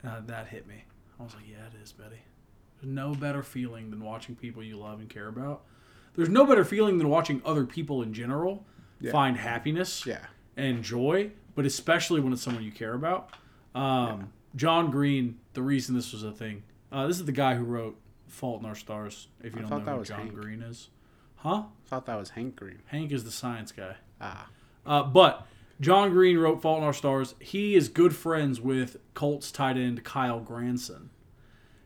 Uh, 0.06 0.20
that 0.26 0.48
hit 0.48 0.66
me. 0.66 0.84
I 1.18 1.22
was 1.22 1.34
like, 1.34 1.48
"Yeah, 1.48 1.66
it 1.66 1.82
is, 1.82 1.92
Betty." 1.92 2.22
There's 2.80 2.92
no 2.92 3.14
better 3.14 3.42
feeling 3.42 3.90
than 3.90 4.02
watching 4.02 4.34
people 4.36 4.62
you 4.62 4.76
love 4.76 5.00
and 5.00 5.08
care 5.08 5.28
about. 5.28 5.64
There's 6.14 6.28
no 6.28 6.44
better 6.46 6.64
feeling 6.64 6.98
than 6.98 7.08
watching 7.08 7.40
other 7.44 7.64
people 7.64 8.02
in 8.02 8.12
general 8.12 8.66
Yeah. 9.00 9.12
find 9.12 9.36
happiness 9.38 10.04
Yeah. 10.04 10.26
and 10.56 10.82
joy, 10.84 11.32
but 11.54 11.64
especially 11.64 12.20
when 12.20 12.32
it's 12.32 12.42
someone 12.42 12.62
you 12.64 12.72
care 12.72 12.94
about. 12.94 13.30
Um, 13.74 14.32
John 14.56 14.90
Green, 14.90 15.38
the 15.54 15.62
reason 15.62 15.94
this 15.94 16.12
was 16.12 16.22
a 16.22 16.32
thing. 16.32 16.62
Uh, 16.92 17.06
this 17.06 17.18
is 17.18 17.24
the 17.24 17.32
guy 17.32 17.54
who 17.56 17.64
wrote 17.64 17.98
"Fault 18.28 18.60
in 18.60 18.66
Our 18.66 18.74
Stars." 18.74 19.28
If 19.42 19.54
you 19.54 19.58
I 19.58 19.62
don't 19.62 19.70
know 19.80 19.84
that 19.84 19.92
who 19.92 19.98
was 19.98 20.08
John 20.08 20.20
Hank. 20.20 20.34
Green 20.34 20.62
is, 20.62 20.88
huh? 21.36 21.64
thought 21.86 22.06
that 22.06 22.18
was 22.18 22.30
Hank 22.30 22.56
Green. 22.56 22.80
Hank 22.86 23.10
is 23.12 23.24
the 23.24 23.30
science 23.30 23.72
guy. 23.72 23.96
Ah. 24.20 24.48
Uh, 24.86 25.02
but 25.02 25.46
John 25.80 26.10
Green 26.10 26.38
wrote 26.38 26.62
Fault 26.62 26.78
in 26.78 26.84
Our 26.84 26.92
Stars. 26.92 27.34
He 27.40 27.74
is 27.74 27.88
good 27.88 28.14
friends 28.14 28.60
with 28.60 28.96
Colts 29.14 29.50
tight 29.50 29.76
end 29.76 30.04
Kylen 30.04 30.44
Granson, 30.44 31.10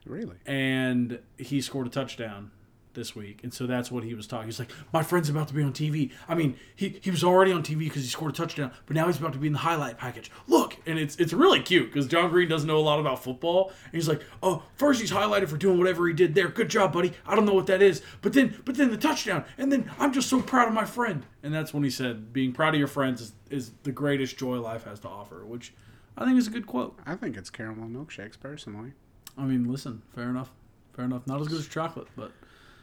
Really? 0.04 0.36
and 0.46 1.20
he 1.38 1.60
scored 1.60 1.86
a 1.86 1.90
touchdown 1.90 2.50
this 2.94 3.14
week, 3.14 3.42
and 3.42 3.52
so 3.52 3.66
that's 3.66 3.90
what 3.90 4.04
he 4.04 4.14
was 4.14 4.26
talking. 4.26 4.46
He's 4.46 4.58
like, 4.58 4.70
my 4.92 5.02
friend's 5.02 5.28
about 5.28 5.48
to 5.48 5.54
be 5.54 5.62
on 5.62 5.72
TV. 5.72 6.12
I 6.28 6.34
mean, 6.34 6.56
he, 6.74 6.98
he 7.02 7.10
was 7.10 7.22
already 7.24 7.52
on 7.52 7.62
TV 7.62 7.80
because 7.80 8.02
he 8.02 8.08
scored 8.08 8.32
a 8.32 8.34
touchdown, 8.34 8.72
but 8.86 8.96
now 8.96 9.06
he's 9.06 9.18
about 9.18 9.32
to 9.34 9.38
be 9.38 9.46
in 9.46 9.52
the 9.52 9.60
highlight 9.60 9.98
package. 9.98 10.30
Look, 10.46 10.76
and 10.86 10.98
it's 10.98 11.16
it's 11.16 11.32
really 11.32 11.60
cute 11.60 11.92
because 11.92 12.06
John 12.06 12.30
Green 12.30 12.48
doesn't 12.48 12.66
know 12.66 12.78
a 12.78 12.80
lot 12.80 13.00
about 13.00 13.22
football, 13.22 13.72
and 13.84 13.94
he's 13.94 14.08
like, 14.08 14.22
oh, 14.42 14.62
first 14.74 15.00
he's 15.00 15.12
highlighted 15.12 15.48
for 15.48 15.56
doing 15.56 15.78
whatever 15.78 16.06
he 16.06 16.14
did 16.14 16.34
there. 16.34 16.48
Good 16.48 16.70
job, 16.70 16.92
buddy. 16.92 17.12
I 17.26 17.34
don't 17.34 17.46
know 17.46 17.54
what 17.54 17.66
that 17.66 17.82
is, 17.82 18.02
but 18.22 18.32
then 18.32 18.60
but 18.64 18.76
then 18.76 18.90
the 18.90 18.96
touchdown, 18.96 19.44
and 19.56 19.70
then 19.70 19.90
I'm 19.98 20.12
just 20.12 20.28
so 20.28 20.40
proud 20.40 20.68
of 20.68 20.74
my 20.74 20.84
friend. 20.84 21.24
And 21.42 21.54
that's 21.54 21.72
when 21.72 21.84
he 21.84 21.90
said, 21.90 22.32
being 22.32 22.52
proud 22.52 22.74
of 22.74 22.78
your 22.78 22.88
friends 22.88 23.20
is, 23.20 23.32
is 23.48 23.72
the 23.84 23.92
greatest 23.92 24.36
joy 24.36 24.60
life 24.60 24.84
has 24.84 25.00
to 25.00 25.08
offer, 25.08 25.46
which 25.46 25.72
I 26.16 26.24
think 26.24 26.36
is 26.36 26.48
a 26.48 26.50
good 26.50 26.66
quote. 26.66 26.98
I 27.06 27.14
think 27.14 27.36
it's 27.36 27.48
caramel 27.48 27.88
milkshakes 27.88 28.38
personally. 28.38 28.92
I 29.36 29.44
mean, 29.44 29.70
listen, 29.70 30.02
fair 30.14 30.28
enough. 30.28 30.50
Fair 30.94 31.04
enough. 31.04 31.26
Not 31.26 31.40
as 31.40 31.46
good 31.46 31.60
as 31.60 31.68
chocolate, 31.68 32.08
but 32.16 32.32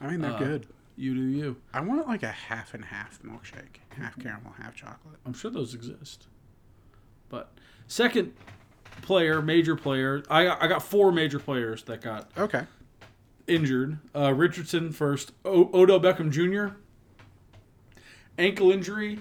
I 0.01 0.07
mean, 0.07 0.21
they're 0.21 0.31
Uh, 0.33 0.37
good. 0.39 0.67
you 0.95 1.13
do 1.13 1.21
you. 1.21 1.57
I 1.73 1.81
want 1.81 2.07
like 2.07 2.23
a 2.23 2.31
half 2.31 2.73
and 2.73 2.85
half 2.85 3.21
milkshake, 3.23 3.77
half 3.97 4.17
caramel, 4.19 4.53
half 4.57 4.75
chocolate. 4.75 5.17
I'm 5.25 5.33
sure 5.33 5.51
those 5.51 5.73
exist. 5.73 6.27
But 7.29 7.51
second 7.87 8.33
player, 9.01 9.41
major 9.41 9.75
player, 9.75 10.23
I 10.29 10.47
I 10.49 10.67
got 10.67 10.83
four 10.83 11.11
major 11.11 11.39
players 11.39 11.83
that 11.83 12.01
got 12.01 12.29
Okay. 12.37 12.65
injured. 13.47 13.97
Uh, 14.15 14.33
Richardson 14.33 14.91
first, 14.91 15.31
o- 15.43 15.69
Odell 15.73 15.99
Beckham 15.99 16.29
Jr. 16.31 16.75
ankle 18.37 18.71
injury. 18.71 19.19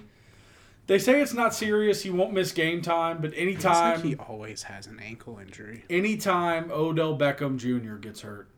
They 0.86 0.98
say 0.98 1.20
it's 1.22 1.32
not 1.32 1.54
serious. 1.54 2.02
He 2.02 2.10
won't 2.10 2.34
miss 2.34 2.52
game 2.52 2.82
time, 2.82 3.18
but 3.22 3.32
anytime 3.36 3.96
like 3.96 4.04
he 4.04 4.16
always 4.16 4.64
has 4.64 4.86
an 4.86 5.00
ankle 5.00 5.38
injury. 5.38 5.84
anytime 5.88 6.70
Odell 6.70 7.16
Beckham 7.16 7.56
Jr. 7.56 7.94
gets 7.96 8.20
hurt, 8.20 8.48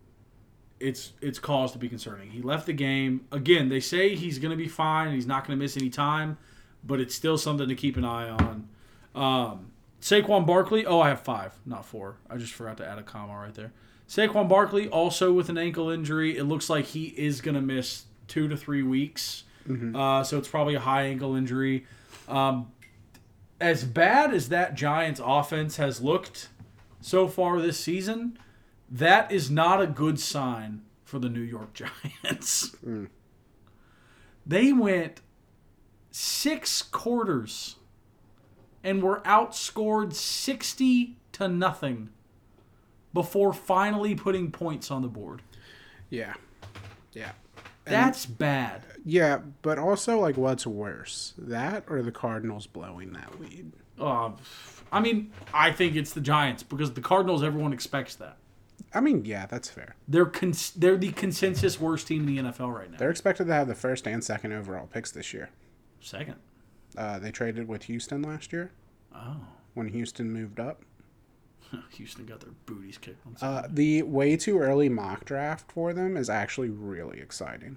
it's 0.79 1.13
it's 1.21 1.39
cause 1.39 1.73
to 1.73 1.79
be 1.79 1.89
concerning. 1.89 2.31
He 2.31 2.43
left 2.43 2.67
the 2.67 2.73
game 2.73 3.27
again. 3.33 3.69
They 3.69 3.81
say 3.81 4.15
he's 4.15 4.39
going 4.39 4.51
to 4.51 4.57
be 4.57 4.69
fine. 4.69 5.13
He's 5.13 5.27
not 5.27 5.47
going 5.47 5.59
to 5.59 5.63
miss 5.63 5.77
any 5.77 5.91
time, 5.91 6.39
but 6.85 7.01
it's 7.01 7.15
still 7.15 7.39
something 7.39 7.69
to 7.69 7.75
keep 7.75 7.97
an 7.97 8.05
eye 8.05 8.29
on. 8.29 8.69
Um, 9.15 9.73
Saquon 10.01 10.47
Barkley. 10.47 10.85
Oh, 10.85 11.01
I 11.01 11.09
have 11.09 11.21
five, 11.21 11.59
not 11.65 11.85
four. 11.85 12.17
I 12.29 12.37
just 12.37 12.53
forgot 12.53 12.77
to 12.79 12.87
add 12.87 12.99
a 12.99 13.03
comma 13.03 13.35
right 13.35 13.55
there. 13.55 13.73
Saquon 14.09 14.49
Barkley 14.49 14.89
also 14.89 15.33
with 15.33 15.49
an 15.49 15.59
ankle 15.59 15.91
injury. 15.91 16.37
It 16.37 16.45
looks 16.45 16.71
like 16.71 16.85
he 16.85 17.07
is 17.07 17.41
going 17.41 17.55
to 17.55 17.61
miss 17.61 18.05
two 18.29 18.47
to 18.49 18.57
three 18.57 18.83
weeks. 18.83 19.45
Uh, 19.97 20.23
so 20.23 20.39
it's 20.39 20.47
probably 20.47 20.77
a 20.77 20.81
high 20.81 21.07
ankle 21.07 21.35
injury. 21.35 21.87
Um, 22.29 22.71
as 23.61 23.83
bad 23.83 24.33
as 24.33 24.51
that 24.51 24.75
Giants 24.75 25.21
offense 25.25 25.77
has 25.79 26.01
looked 26.01 26.51
so 27.01 27.27
far 27.27 27.61
this 27.61 27.79
season, 27.81 28.39
that 28.91 29.31
is 29.33 29.51
not 29.51 29.81
a 29.81 29.87
good 29.87 30.21
sign 30.21 30.83
for 31.05 31.19
the 31.19 31.29
New 31.29 31.41
York 31.41 31.73
Giants. 31.75 32.77
They 34.47 34.73
went 34.73 35.21
six 36.11 36.83
quarters 36.83 37.77
and 38.85 39.03
were 39.03 39.21
outscored 39.21 40.13
60 40.15 41.17
to 41.33 41.49
nothing 41.49 42.11
before 43.13 43.53
finally 43.53 44.15
putting 44.15 44.53
points 44.53 44.91
on 44.91 45.03
the 45.03 45.09
board. 45.09 45.43
Yeah. 46.11 46.35
Yeah. 47.13 47.33
That's 47.85 48.27
bad. 48.27 48.83
Yeah, 49.05 49.41
but 49.63 49.79
also 49.79 50.19
like 50.19 50.37
what's 50.37 50.67
worse, 50.67 51.35
that 51.39 51.85
or 51.89 52.03
the 52.03 52.13
Cardinals 52.13 52.67
blowing 52.67 53.13
that 53.13 53.41
lead? 53.41 53.73
Uh, 53.99 54.31
I 54.91 55.01
mean, 55.01 55.33
I 55.55 55.71
think 55.73 55.95
it's 55.97 56.13
the 56.13 56.21
Giants 56.21 56.63
because 56.63 56.93
the 56.93 57.01
Cardinals, 57.01 57.43
everyone 57.43 57.73
expects 57.73 58.17
that. 58.17 58.39
I 58.97 59.01
mean, 59.01 59.25
yeah, 59.25 59.47
that's 59.47 59.69
fair. 59.69 59.95
They're 60.09 60.27
cons- 60.27 60.71
they're 60.73 60.97
the 60.97 61.13
consensus 61.13 61.79
worst 61.81 62.07
team 62.09 62.27
in 62.29 62.35
the 62.35 62.43
NFL 62.51 62.75
right 62.75 62.91
now. 62.91 62.97
They're 62.99 63.11
expected 63.11 63.47
to 63.47 63.53
have 63.53 63.69
the 63.69 63.75
first 63.75 64.07
and 64.09 64.25
second 64.25 64.53
overall 64.53 64.87
picks 64.87 65.11
this 65.11 65.33
year. 65.35 65.51
Second. 66.01 66.37
Uh, 66.97 67.19
they 67.19 67.31
traded 67.31 67.69
with 67.69 67.85
Houston 67.85 68.23
last 68.23 68.53
year 68.53 68.71
Oh, 69.15 69.37
when 69.75 69.89
Houston 69.89 70.33
moved 70.33 70.59
up. 70.59 70.83
Houston 71.91 72.25
got 72.27 72.41
their 72.41 72.53
booties 72.65 72.97
kicked. 72.99 73.25
On 73.27 73.37
Uh, 73.43 73.67
the 73.69 74.03
way 74.03 74.37
too 74.37 74.59
early 74.59 74.89
mock 74.89 75.25
draft 75.25 75.71
for 75.73 75.93
them 75.93 76.17
is 76.17 76.31
actually 76.31 76.71
really 76.71 77.21
exciting. 77.21 77.77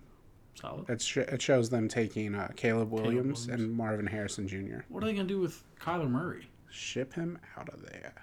solid. 0.56 0.90
It, 0.90 1.02
sh- 1.02 1.18
it 1.18 1.42
shows 1.42 1.70
them 1.70 1.88
taking 1.88 2.36
uh, 2.36 2.50
Caleb 2.56 2.92
Williams, 2.92 3.48
Williams. 3.48 3.48
and 3.50 3.74
Marvin 3.76 4.08
Harrison 4.08 4.48
Jr. 4.48 4.80
What 4.90 5.04
are 5.04 5.08
they 5.08 5.14
gonna 5.14 5.28
do 5.28 5.40
with 5.40 5.64
Kyler 5.82 6.10
Murray? 6.10 6.48
Ship 6.70 7.12
him 7.14 7.40
out 7.58 7.68
of 7.70 7.82
there. 7.84 8.14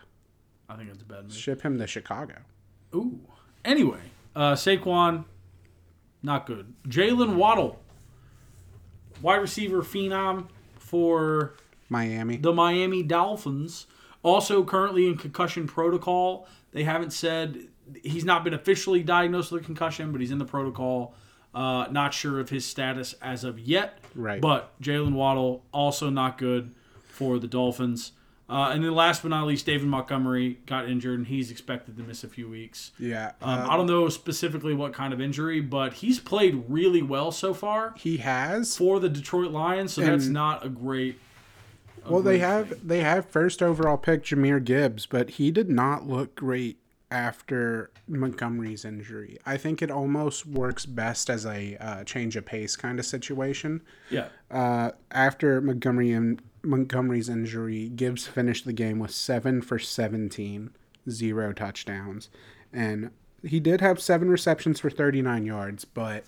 I 0.68 0.76
think 0.76 0.90
it's 0.90 1.02
a 1.02 1.04
bad 1.04 1.24
move. 1.24 1.34
Ship 1.34 1.60
him 1.60 1.78
to 1.78 1.86
Chicago. 1.86 2.36
Ooh. 2.94 3.20
Anyway, 3.64 4.00
uh, 4.34 4.52
Saquon, 4.52 5.24
not 6.22 6.46
good. 6.46 6.72
Jalen 6.88 7.36
Waddle, 7.36 7.78
wide 9.20 9.36
receiver 9.36 9.82
phenom 9.82 10.48
for 10.78 11.54
Miami. 11.88 12.36
the 12.36 12.52
Miami 12.52 13.02
Dolphins, 13.02 13.86
also 14.22 14.64
currently 14.64 15.06
in 15.06 15.16
concussion 15.16 15.66
protocol. 15.66 16.46
They 16.72 16.84
haven't 16.84 17.12
said 17.12 17.68
he's 18.02 18.24
not 18.24 18.44
been 18.44 18.54
officially 18.54 19.02
diagnosed 19.02 19.52
with 19.52 19.62
a 19.62 19.64
concussion, 19.64 20.12
but 20.12 20.20
he's 20.20 20.30
in 20.30 20.38
the 20.38 20.44
protocol. 20.44 21.14
Uh, 21.54 21.86
not 21.90 22.12
sure 22.12 22.38
of 22.38 22.50
his 22.50 22.66
status 22.66 23.14
as 23.22 23.42
of 23.42 23.58
yet. 23.58 23.98
Right. 24.14 24.40
But 24.42 24.78
Jalen 24.82 25.14
Waddle 25.14 25.64
also 25.72 26.10
not 26.10 26.36
good 26.36 26.74
for 27.08 27.38
the 27.38 27.46
Dolphins. 27.46 28.12
Uh, 28.48 28.70
and 28.72 28.84
then 28.84 28.94
last 28.94 29.22
but 29.22 29.28
not 29.28 29.44
least, 29.46 29.66
David 29.66 29.88
Montgomery 29.88 30.58
got 30.66 30.88
injured, 30.88 31.18
and 31.18 31.26
he's 31.26 31.50
expected 31.50 31.96
to 31.96 32.02
miss 32.04 32.22
a 32.22 32.28
few 32.28 32.48
weeks. 32.48 32.92
yeah. 32.98 33.32
Um, 33.42 33.60
uh, 33.60 33.66
I 33.70 33.76
don't 33.76 33.86
know 33.86 34.08
specifically 34.08 34.72
what 34.72 34.92
kind 34.92 35.12
of 35.12 35.20
injury, 35.20 35.60
but 35.60 35.94
he's 35.94 36.20
played 36.20 36.64
really 36.68 37.02
well 37.02 37.32
so 37.32 37.52
far 37.52 37.94
he 37.96 38.18
has. 38.18 38.76
for 38.76 39.00
the 39.00 39.08
Detroit 39.08 39.50
Lions, 39.50 39.94
so 39.94 40.00
that's 40.00 40.26
not 40.26 40.64
a 40.64 40.68
great. 40.68 41.18
a 42.04 42.12
Well, 42.12 42.22
they 42.22 42.38
have 42.38 42.68
thing. 42.68 42.78
they 42.84 43.00
have 43.00 43.26
first 43.26 43.62
overall 43.62 43.96
pick 43.96 44.22
Jahmyr 44.22 44.62
Gibbs, 44.64 45.06
but 45.06 45.30
he 45.30 45.50
did 45.50 45.68
not 45.68 46.06
look 46.06 46.36
great 46.36 46.78
after 47.10 47.90
Montgomery's 48.08 48.84
injury. 48.84 49.38
I 49.46 49.56
think 49.56 49.82
it 49.82 49.90
almost 49.90 50.46
works 50.46 50.86
best 50.86 51.30
as 51.30 51.46
a 51.46 51.76
uh, 51.80 52.04
change 52.04 52.36
of 52.36 52.44
pace 52.46 52.76
kind 52.76 52.98
of 52.98 53.06
situation. 53.06 53.82
Yeah. 54.10 54.28
Uh, 54.50 54.92
after 55.10 55.60
Montgomery 55.60 56.12
and 56.12 56.40
Montgomery's 56.66 57.28
injury, 57.28 57.88
Gibbs 57.88 58.26
finished 58.26 58.64
the 58.64 58.72
game 58.72 58.98
with 58.98 59.10
seven 59.12 59.62
for 59.62 59.78
17, 59.78 60.70
zero 61.08 61.52
touchdowns, 61.52 62.28
and 62.72 63.10
he 63.42 63.60
did 63.60 63.80
have 63.80 64.00
seven 64.00 64.28
receptions 64.28 64.80
for 64.80 64.90
39 64.90 65.46
yards, 65.46 65.84
but 65.84 66.24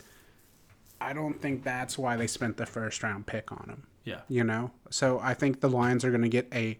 I 1.01 1.13
don't 1.13 1.41
think 1.41 1.65
that's 1.65 1.97
why 1.99 2.17
they 2.17 2.27
spent 2.27 2.57
the 2.57 2.67
first 2.67 3.03
round 3.03 3.27
pick 3.27 3.51
on 3.53 3.67
him 3.69 3.87
Yeah. 4.05 4.21
you 4.29 4.43
know 4.45 4.73
so 4.91 5.21
i 5.23 5.33
think 5.35 5.61
the 5.61 5.69
lions 5.71 6.05
are 6.05 6.11
going 6.11 6.23
to 6.23 6.29
get 6.29 6.49
a 6.53 6.79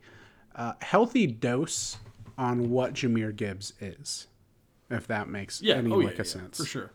uh, 0.57 0.73
healthy 0.81 1.27
dose 1.27 1.99
on 2.37 2.69
what 2.71 2.95
jahmyr 2.95 3.35
gibbs 3.35 3.75
is 3.81 4.27
if 4.91 5.07
that 5.07 5.29
makes 5.29 5.63
Yeah. 5.63 5.77
any 5.77 5.93
oh, 5.93 6.01
yeah, 6.01 6.07
lick 6.07 6.15
yeah, 6.17 6.21
of 6.23 6.27
sense 6.27 6.57
For 6.59 6.65
sure. 6.65 6.91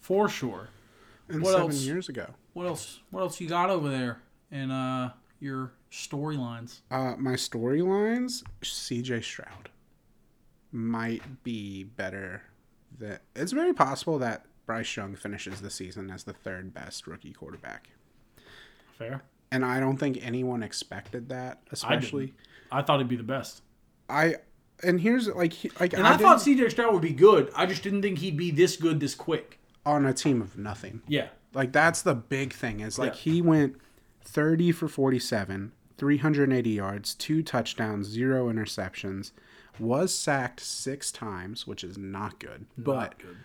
For 0.00 0.28
sure. 0.28 0.68
and 1.30 1.42
What 1.42 1.52
seven 1.52 1.66
else? 1.68 1.80
years 1.82 2.08
ago 2.10 2.34
What 2.52 2.66
else? 2.66 3.00
What 3.10 3.20
else 3.22 3.40
you 3.40 3.48
got 3.48 3.70
over 3.70 3.88
there 3.88 4.20
And 4.50 4.70
uh 4.70 5.10
your 5.44 5.72
storylines? 5.92 6.80
uh, 6.90 7.14
my 7.18 7.34
storylines 7.34 8.42
cj 8.62 9.22
stroud 9.22 9.68
might 10.72 11.44
be 11.44 11.84
better 11.84 12.42
than 12.98 13.18
it's 13.36 13.52
very 13.52 13.72
possible 13.72 14.18
that 14.18 14.44
bryce 14.66 14.96
young 14.96 15.14
finishes 15.14 15.60
the 15.60 15.70
season 15.70 16.10
as 16.10 16.24
the 16.24 16.32
third 16.32 16.72
best 16.74 17.06
rookie 17.06 17.32
quarterback 17.32 17.90
Fair. 18.98 19.22
and 19.52 19.64
i 19.64 19.78
don't 19.78 19.98
think 19.98 20.18
anyone 20.22 20.62
expected 20.62 21.28
that 21.28 21.60
especially 21.70 22.34
I 22.72 22.82
thought 22.82 22.98
he'd 22.98 23.08
be 23.08 23.14
the 23.16 23.22
best. 23.22 23.62
i 24.08 24.36
and 24.82 25.00
here's 25.00 25.28
like 25.28 25.52
he- 25.52 25.70
like 25.78 25.92
And 25.92 26.04
I, 26.06 26.14
I, 26.14 26.16
thought 26.16 26.38
CJ 26.38 26.72
Stroud 26.72 26.92
would 26.92 27.02
be 27.02 27.12
good. 27.12 27.52
I 27.54 27.64
just 27.66 27.84
didn't 27.84 28.02
think 28.02 28.18
he'd 28.18 28.36
be 28.36 28.50
this 28.50 28.76
good 28.76 28.98
this 28.98 29.14
quick. 29.14 29.60
on 29.86 30.04
a 30.04 30.12
team 30.12 30.42
of 30.42 30.58
nothing 30.58 31.02
Yeah. 31.06 31.28
Like 31.52 31.70
that's 31.70 32.02
the 32.02 32.14
big 32.16 32.52
thing 32.52 32.80
is 32.80 32.98
like 32.98 33.12
Yeah. 33.12 33.32
he 33.32 33.42
went 33.42 33.76
30 34.24 34.72
for 34.72 34.88
47, 34.88 35.72
380 35.98 36.70
yards, 36.70 37.14
two 37.14 37.42
touchdowns, 37.42 38.06
zero 38.08 38.50
interceptions, 38.52 39.30
was 39.78 40.14
sacked 40.14 40.60
6 40.60 41.12
times, 41.12 41.66
which 41.66 41.82
is 41.84 41.96
not 41.98 42.38
good. 42.38 42.66
but 42.76 42.94
Not 42.94 43.18
good. 43.18 43.36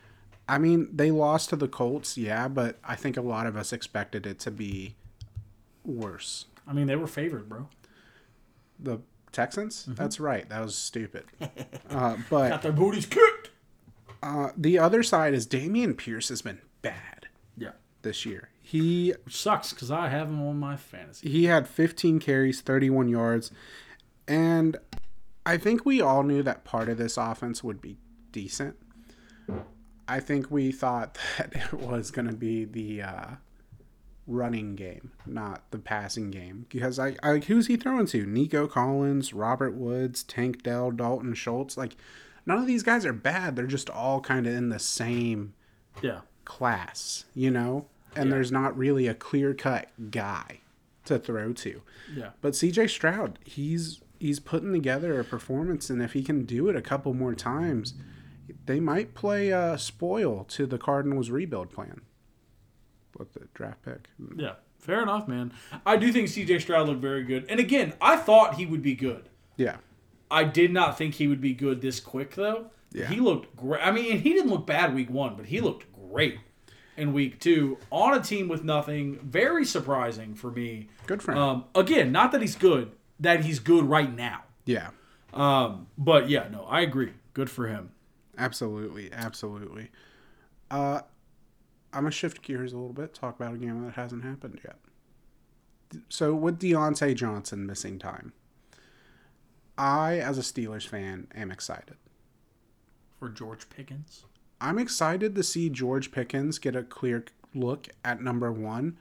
I 0.47 0.57
mean, 0.57 0.89
they 0.91 1.11
lost 1.11 1.49
to 1.49 1.55
the 1.55 1.67
Colts, 1.67 2.17
yeah, 2.17 2.47
but 2.47 2.79
I 2.83 2.95
think 2.95 3.17
a 3.17 3.21
lot 3.21 3.45
of 3.45 3.55
us 3.55 3.71
expected 3.71 4.25
it 4.25 4.39
to 4.39 4.51
be 4.51 4.95
worse. 5.85 6.45
I 6.67 6.73
mean, 6.73 6.87
they 6.87 6.95
were 6.95 7.07
favored, 7.07 7.47
bro. 7.49 7.67
The 8.79 8.99
Texans? 9.31 9.83
Mm-hmm. 9.83 9.93
That's 9.93 10.19
right. 10.19 10.49
That 10.49 10.61
was 10.61 10.75
stupid. 10.75 11.25
uh, 11.89 12.17
but 12.29 12.49
Got 12.49 12.61
their 12.63 12.71
booties 12.71 13.05
kicked. 13.05 13.51
uh, 14.23 14.49
the 14.57 14.79
other 14.79 15.03
side 15.03 15.33
is 15.35 15.45
Dameon 15.45 15.95
Pierce 15.97 16.29
has 16.29 16.41
been 16.41 16.59
bad 16.81 17.27
Yeah. 17.57 17.71
this 18.01 18.25
year. 18.25 18.49
He 18.69 19.13
sucks 19.27 19.73
because 19.73 19.89
I 19.89 20.09
have 20.09 20.27
him 20.27 20.41
on 20.43 20.59
my 20.59 20.75
fantasy. 20.77 21.27
he 21.29 21.45
had 21.45 21.67
15 21.67 22.19
carries, 22.19 22.61
31 22.61 23.09
yards, 23.09 23.51
and 24.27 24.77
I 25.45 25.57
think 25.57 25.85
we 25.85 26.01
all 26.01 26.21
knew 26.23 26.43
that 26.43 26.65
part 26.65 26.87
of 26.89 26.97
this 26.99 27.17
offense 27.17 27.63
would 27.63 27.81
be 27.81 27.97
decent. 28.31 28.75
I 30.07 30.19
think 30.19 30.51
we 30.51 30.71
thought 30.71 31.17
that 31.37 31.53
it 31.55 31.73
was 31.73 32.11
going 32.11 32.27
to 32.27 32.35
be 32.35 32.65
the 32.65 33.01
uh, 33.01 33.25
running 34.27 34.75
game, 34.75 35.11
not 35.25 35.63
the 35.71 35.79
passing 35.79 36.29
game. 36.29 36.65
Because 36.69 36.99
I, 36.99 37.15
I 37.23 37.37
who's 37.39 37.67
he 37.67 37.75
throwing 37.77 38.05
to? 38.07 38.25
Nico 38.25 38.67
Collins, 38.67 39.33
Robert 39.33 39.73
Woods, 39.73 40.21
Tank 40.23 40.61
Dell, 40.63 40.91
Dalton 40.91 41.33
Schultz. 41.33 41.75
Like 41.77 41.95
none 42.45 42.57
of 42.59 42.67
these 42.67 42.83
guys 42.83 43.05
are 43.05 43.13
bad. 43.13 43.55
They're 43.55 43.65
just 43.65 43.89
all 43.89 44.21
kind 44.21 44.45
of 44.45 44.53
in 44.53 44.69
the 44.69 44.79
same 44.79 45.53
Yeah. 46.03 46.21
class, 46.45 47.25
you 47.33 47.49
know. 47.49 47.87
And 48.15 48.25
Yeah. 48.29 48.35
there's 48.35 48.51
not 48.51 48.77
really 48.77 49.07
a 49.07 49.13
clear 49.13 49.53
cut 49.53 49.89
guy 50.11 50.59
to 51.05 51.19
throw 51.19 51.53
to. 51.53 51.81
Yeah. 52.15 52.31
But 52.41 52.53
CJ 52.55 52.87
Stroud, 52.89 53.39
he's 53.45 54.01
he's 54.19 54.39
putting 54.39 54.73
together 54.73 55.19
a 55.19 55.23
performance, 55.23 55.89
and 55.89 56.01
if 56.01 56.13
he 56.13 56.23
can 56.23 56.43
do 56.45 56.67
it 56.69 56.75
a 56.75 56.81
couple 56.81 57.13
more 57.13 57.33
times, 57.35 57.93
they 58.65 58.79
might 58.79 59.13
play 59.13 59.53
uh, 59.53 59.77
spoil 59.77 60.43
to 60.49 60.65
the 60.65 60.77
Cardinals' 60.77 61.29
rebuild 61.29 61.69
plan 61.71 62.01
with 63.17 63.33
the 63.33 63.47
draft 63.53 63.81
pick. 63.83 64.09
Yeah. 64.35 64.53
Fair 64.77 65.01
enough, 65.03 65.27
man. 65.27 65.51
I 65.85 65.97
do 65.97 66.11
think 66.11 66.29
CJ 66.29 66.61
Stroud 66.61 66.87
looked 66.87 67.01
very 67.01 67.23
good. 67.23 67.45
And 67.49 67.59
again, 67.59 67.93
I 67.99 68.15
thought 68.15 68.55
he 68.55 68.65
would 68.65 68.81
be 68.81 68.95
good. 68.95 69.27
Yeah, 69.57 69.77
I 70.31 70.45
did 70.45 70.71
not 70.71 70.97
think 70.97 71.15
he 71.15 71.27
would 71.27 71.41
be 71.41 71.53
good 71.53 71.81
this 71.81 71.99
quick 71.99 72.35
though. 72.35 72.67
Yeah. 72.93 73.07
He 73.07 73.19
looked 73.19 73.55
great. 73.57 73.85
I 73.85 73.91
mean, 73.91 74.11
and 74.11 74.21
he 74.21 74.33
didn't 74.33 74.49
look 74.49 74.65
bad 74.65 74.95
week 74.95 75.09
1, 75.09 75.35
but 75.35 75.47
he 75.47 75.59
looked 75.59 75.85
great 75.93 76.39
in 76.99 77.13
week 77.13 77.39
2 77.39 77.77
on 77.91 78.13
a 78.17 78.21
team 78.21 78.47
with 78.47 78.63
nothing. 78.63 79.19
Very 79.23 79.65
surprising 79.65 80.35
for 80.35 80.51
me. 80.51 80.89
good 81.07 81.21
for 81.23 81.31
him. 81.31 81.37
Um, 81.37 81.65
again, 81.75 82.11
not 82.11 82.31
that 82.33 82.41
he's 82.41 82.55
good, 82.55 82.91
that 83.19 83.43
he's 83.45 83.59
good 83.59 83.85
right 83.85 84.13
now. 84.13 84.43
yeah, 84.65 84.89
Um, 85.33 85.87
but 85.97 86.29
yeah, 86.29 86.47
no, 86.51 86.63
I 86.65 86.81
agree. 86.81 87.13
Good 87.33 87.49
for 87.49 87.67
him. 87.67 87.91
absolutely, 88.37 89.11
absolutely. 89.11 89.89
Uh, 90.71 91.01
I'm 91.91 92.01
gonna 92.03 92.11
shift 92.11 92.41
gears 92.41 92.73
a 92.73 92.77
little 92.77 92.93
bit. 92.93 93.13
Talk 93.13 93.39
about 93.39 93.55
a 93.55 93.57
game 93.57 93.83
that 93.85 93.93
hasn't 93.95 94.23
happened 94.23 94.59
yet. 94.63 94.77
So 96.09 96.35
with 96.35 96.59
Diontae 96.59 97.15
Johnson 97.15 97.65
missing 97.65 97.97
time, 97.97 98.33
I, 99.77 100.19
as 100.19 100.37
a 100.37 100.41
Steelers 100.41 100.87
fan, 100.87 101.27
am 101.33 101.49
excited. 101.51 101.95
For 103.17 103.29
George 103.29 103.69
Pickens. 103.69 104.25
I'm 104.61 104.77
excited 104.79 105.35
to 105.35 105.43
see 105.43 105.69
George 105.69 106.11
Pickens 106.11 106.59
get 106.59 106.75
a 106.75 106.83
clear 106.83 107.25
look 107.53 107.87
at 108.03 108.21
number 108.21 108.51
one, 108.51 108.97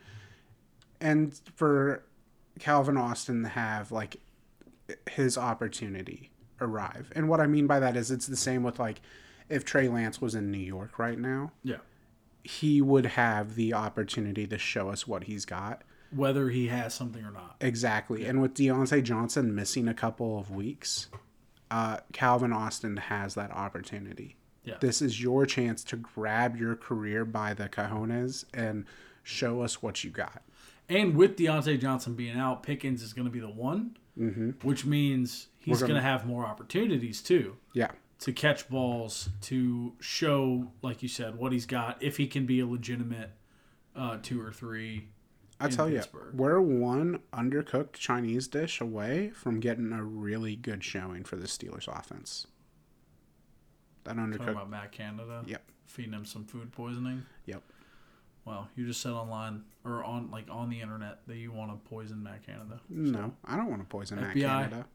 and 1.01 1.39
for 1.57 2.05
Calvin 2.59 2.97
Austin 2.97 3.43
to 3.43 3.49
have 3.49 3.93
like 3.93 4.17
his 5.11 5.37
opportunity 5.37 6.31
arrive. 6.61 7.11
And 7.15 7.29
what 7.29 7.41
I 7.41 7.47
mean 7.47 7.67
by 7.67 7.79
that 7.81 7.97
is 7.97 8.11
it's 8.11 8.27
the 8.27 8.37
same 8.37 8.63
with 8.63 8.79
like 8.79 9.01
if 9.49 9.65
Trey 9.65 9.89
Lance 9.89 10.21
was 10.21 10.35
in 10.35 10.51
New 10.51 10.59
York 10.59 10.99
right 10.99 11.19
now, 11.19 11.53
Yeah. 11.63 11.77
he 12.45 12.81
would 12.83 13.07
have 13.07 13.55
the 13.55 13.75
opportunity 13.75 14.47
to 14.47 14.59
show 14.59 14.89
us 14.91 15.07
what 15.07 15.25
he's 15.25 15.45
got. 15.45 15.83
Whether 16.11 16.49
he 16.51 16.69
has 16.69 16.95
something 16.95 17.25
or 17.25 17.31
not. 17.31 17.57
Exactly. 17.61 18.25
And 18.27 18.41
with 18.41 18.55
Diontae 18.55 19.03
Johnson 19.03 19.55
missing 19.55 19.89
a 19.89 19.95
couple 19.95 20.39
of 20.39 20.51
weeks, 20.51 21.09
uh, 21.71 21.99
Calvin 22.13 22.53
Austin 22.53 22.97
has 22.97 23.35
that 23.35 23.51
opportunity. 23.53 24.37
Yeah. 24.65 24.77
This 24.81 25.01
is 25.01 25.23
your 25.23 25.47
chance 25.47 25.83
to 25.85 25.97
grab 25.97 26.57
your 26.57 26.77
career 26.77 27.25
by 27.25 27.55
the 27.55 27.69
cojones 27.69 28.45
and 28.53 28.85
show 29.23 29.63
us 29.63 29.83
what 29.83 30.05
you 30.05 30.11
got. 30.11 30.43
And 30.89 31.17
with 31.17 31.37
Diontae 31.37 31.81
Johnson 31.81 32.15
being 32.15 32.39
out, 32.39 32.63
Pickens 32.63 33.03
is 33.03 33.13
going 33.13 33.27
to 33.27 33.31
be 33.31 33.41
the 33.41 33.51
one, 33.51 33.97
mm-hmm. 34.19 34.51
which 34.67 34.85
means 34.85 35.49
he's 35.59 35.81
going 35.81 35.91
gonna- 35.91 36.03
have 36.03 36.27
more 36.27 36.45
opportunities 36.47 37.23
too 37.23 37.57
Yeah. 37.73 37.91
to 38.21 38.33
catch 38.33 38.69
balls, 38.69 39.29
to 39.43 39.95
show, 40.01 40.73
like 40.83 41.03
you 41.03 41.09
said, 41.09 41.37
what 41.37 41.53
he's 41.53 41.67
got. 41.67 42.03
If 42.03 42.17
he 42.17 42.27
can 42.27 42.47
be 42.47 42.61
a 42.61 42.67
legitimate 42.67 43.31
uh, 43.95 44.19
two 44.23 44.41
or 44.41 44.53
three. 44.53 45.09
I 45.61 45.69
tell 45.69 45.91
you, 45.91 46.03
we're 46.33 46.61
one 46.61 47.19
undercooked 47.33 47.95
Chinese 47.95 48.47
dish 48.47 48.81
away 48.81 49.31
from 49.31 49.59
getting 49.59 49.93
a 49.93 50.05
really 50.05 50.55
good 50.55 50.85
showing 50.85 51.25
for 51.25 51.35
the 51.35 51.49
Steelers 51.49 51.89
offense. 51.89 52.47
That 54.17 54.39
Talking 54.39 54.49
about 54.49 54.71
Matt 54.71 54.93
Canada. 54.93 55.43
Yep. 55.47 55.63
Feeding 55.87 56.13
him 56.13 56.25
some 56.25 56.45
food 56.45 56.73
poisoning. 56.73 57.25
Yep. 57.47 57.63
Well, 58.45 58.69
you 58.77 58.87
just 58.87 59.01
said 59.01 59.13
online 59.13 59.65
or 59.85 60.03
on 60.05 60.31
like 60.31 60.47
on 60.51 60.71
the 60.71 60.81
internet 60.81 61.19
that 61.27 61.37
you 61.37 61.53
want 61.53 61.71
to 61.71 61.89
poison 61.89 62.23
Matt 62.23 62.47
Canada. 62.47 62.81
No, 62.89 63.35
I 63.45 63.57
don't 63.57 63.69
want 63.69 63.83
to 63.83 63.87
poison 63.87 64.21
Matt 64.21 64.35
Canada. 64.35 64.87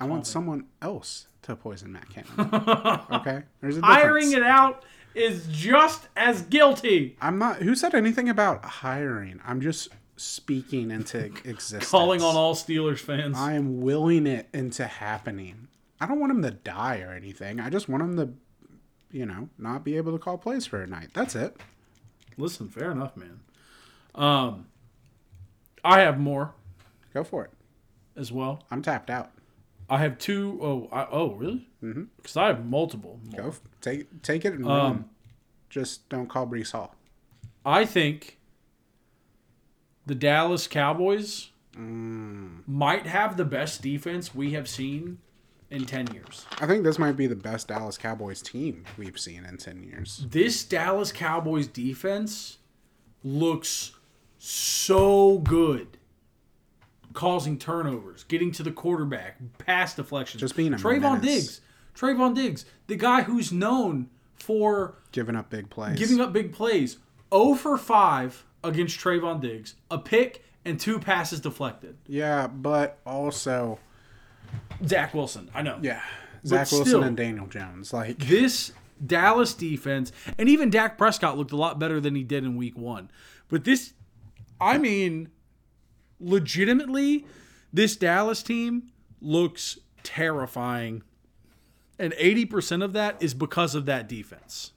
I 0.00 0.04
want 0.06 0.22
me. 0.22 0.24
someone 0.26 0.66
else 0.80 1.26
to 1.42 1.56
poison 1.56 1.92
Matt 1.92 2.08
Canada. 2.08 3.06
okay? 3.12 3.42
There's 3.60 3.76
a 3.76 3.80
difference. 3.80 4.02
Hiring 4.02 4.32
it 4.32 4.42
out 4.42 4.84
is 5.14 5.46
just 5.50 6.08
as 6.16 6.42
guilty. 6.42 7.16
I'm 7.20 7.38
not. 7.38 7.56
Who 7.62 7.74
said 7.74 7.94
anything 7.94 8.28
about 8.28 8.64
hiring? 8.64 9.40
I'm 9.44 9.60
just 9.60 9.88
speaking 10.16 10.90
into 10.90 11.24
existence. 11.44 11.90
Calling 11.90 12.22
on 12.22 12.36
all 12.36 12.54
Steelers 12.54 13.00
fans. 13.00 13.36
I 13.36 13.52
am 13.54 13.80
willing 13.80 14.26
it 14.26 14.48
into 14.54 14.86
happening. 14.86 15.67
I 16.00 16.06
don't 16.06 16.20
want 16.20 16.32
him 16.32 16.42
to 16.42 16.50
die 16.50 17.00
or 17.00 17.12
anything. 17.12 17.60
I 17.60 17.70
just 17.70 17.88
want 17.88 18.02
him 18.02 18.16
to, 18.16 18.28
you 19.10 19.26
know, 19.26 19.48
not 19.58 19.84
be 19.84 19.96
able 19.96 20.12
to 20.12 20.18
call 20.18 20.38
plays 20.38 20.66
for 20.66 20.82
a 20.82 20.86
night. 20.86 21.08
That's 21.14 21.34
it. 21.34 21.56
Listen, 22.36 22.68
fair 22.68 22.90
enough, 22.92 23.16
man. 23.16 23.40
Um, 24.14 24.66
I 25.84 26.00
have 26.00 26.18
more 26.20 26.54
Go 27.14 27.24
for 27.24 27.44
it. 27.44 27.50
as 28.16 28.30
well. 28.30 28.64
I'm 28.70 28.82
tapped 28.82 29.10
out. 29.10 29.30
I 29.90 29.98
have 29.98 30.18
two 30.18 30.58
oh 30.62 30.88
I, 30.92 31.06
oh 31.10 31.32
really? 31.34 31.66
Mm-hmm. 31.82 32.04
Because 32.16 32.36
I 32.36 32.46
have 32.48 32.64
multiple. 32.66 33.18
more. 33.30 33.50
Go. 33.50 33.54
Take 33.80 34.22
take 34.22 34.44
it 34.44 34.52
and 34.54 34.64
Um, 34.66 34.70
run. 34.70 35.04
Just 35.70 36.08
don't 36.08 36.28
call 36.28 36.46
Breece 36.46 36.72
Hall. 36.72 36.94
I 37.64 37.84
think 37.84 38.38
the 40.06 40.14
Dallas 40.14 40.66
Cowboys 40.66 41.50
Mm. 41.76 42.66
might 42.66 43.06
have 43.06 43.36
the 43.36 43.44
best 43.44 43.82
defense 43.82 44.34
we 44.34 44.50
have 44.52 44.68
seen 44.68 45.18
in 45.70 45.84
ten 45.86 46.06
years. 46.14 46.46
I 46.60 46.66
think 46.66 46.84
this 46.84 46.98
might 46.98 47.16
be 47.16 47.26
the 47.26 47.36
best 47.36 47.68
Dallas 47.68 47.98
Cowboys 47.98 48.40
team 48.42 48.84
we've 48.96 49.18
seen 49.18 49.44
in 49.44 49.56
ten 49.58 49.82
years. 49.82 50.24
This 50.30 50.64
Dallas 50.64 51.12
Cowboys 51.12 51.66
defense 51.66 52.58
looks 53.24 53.92
so 54.38 55.38
good. 55.38 55.98
Causing 57.14 57.58
turnovers, 57.58 58.22
getting 58.24 58.52
to 58.52 58.62
the 58.62 58.70
quarterback, 58.70 59.38
pass 59.58 59.94
deflections. 59.96 60.40
Just 60.40 60.54
being 60.56 60.72
a 60.74 60.76
Trevon 60.76 61.20
menace. 61.20 61.22
Diggs. 61.22 61.60
Trevon 61.96 62.34
Diggs, 62.34 62.64
the 62.86 62.94
guy 62.96 63.22
who's 63.22 63.50
known 63.50 64.08
for 64.36 64.94
Giving 65.10 65.34
up 65.34 65.50
big 65.50 65.68
plays. 65.68 65.98
giving 65.98 66.20
up 66.20 66.32
big 66.32 66.52
plays. 66.52 66.98
0 67.34 67.54
for 67.54 67.76
5 67.76 68.44
against 68.62 69.00
Trevon 69.00 69.40
Diggs. 69.40 69.74
A 69.90 69.98
pick 69.98 70.44
and 70.64 70.78
two 70.78 70.98
passes 71.00 71.40
deflected. 71.40 71.96
yeah, 72.06 72.46
but 72.46 72.98
also 73.04 73.78
Zach 74.86 75.14
Wilson, 75.14 75.50
I 75.54 75.62
know. 75.62 75.78
yeah, 75.82 76.02
Zach 76.46 76.70
Wilson 76.70 76.86
still- 76.86 77.02
and 77.02 77.16
Daniel 77.16 77.46
Jones. 77.46 77.92
Like 77.92 78.18
This 78.18 78.72
Dallas 79.04 79.54
defense, 79.54 80.12
and 80.38 80.48
even 80.48 80.70
Dak 80.70 80.98
Prescott 80.98 81.36
looked 81.38 81.52
a 81.52 81.56
lot 81.56 81.78
better 81.78 82.00
than 82.00 82.14
he 82.14 82.22
did 82.24 82.44
in 82.44 82.56
week 82.56 82.76
one. 82.76 83.10
But 83.48 83.64
this, 83.64 83.92
I 84.60 84.78
mean, 84.78 85.28
legitimately, 86.20 87.26
this 87.72 87.96
Dallas 87.96 88.42
team 88.42 88.90
looks 89.20 89.78
terrifying. 90.02 91.02
And 92.00 92.12
80% 92.14 92.84
of 92.84 92.92
that 92.92 93.16
is 93.20 93.34
because 93.34 93.74
of 93.74 93.84
that 93.86 94.08
defense. 94.08 94.72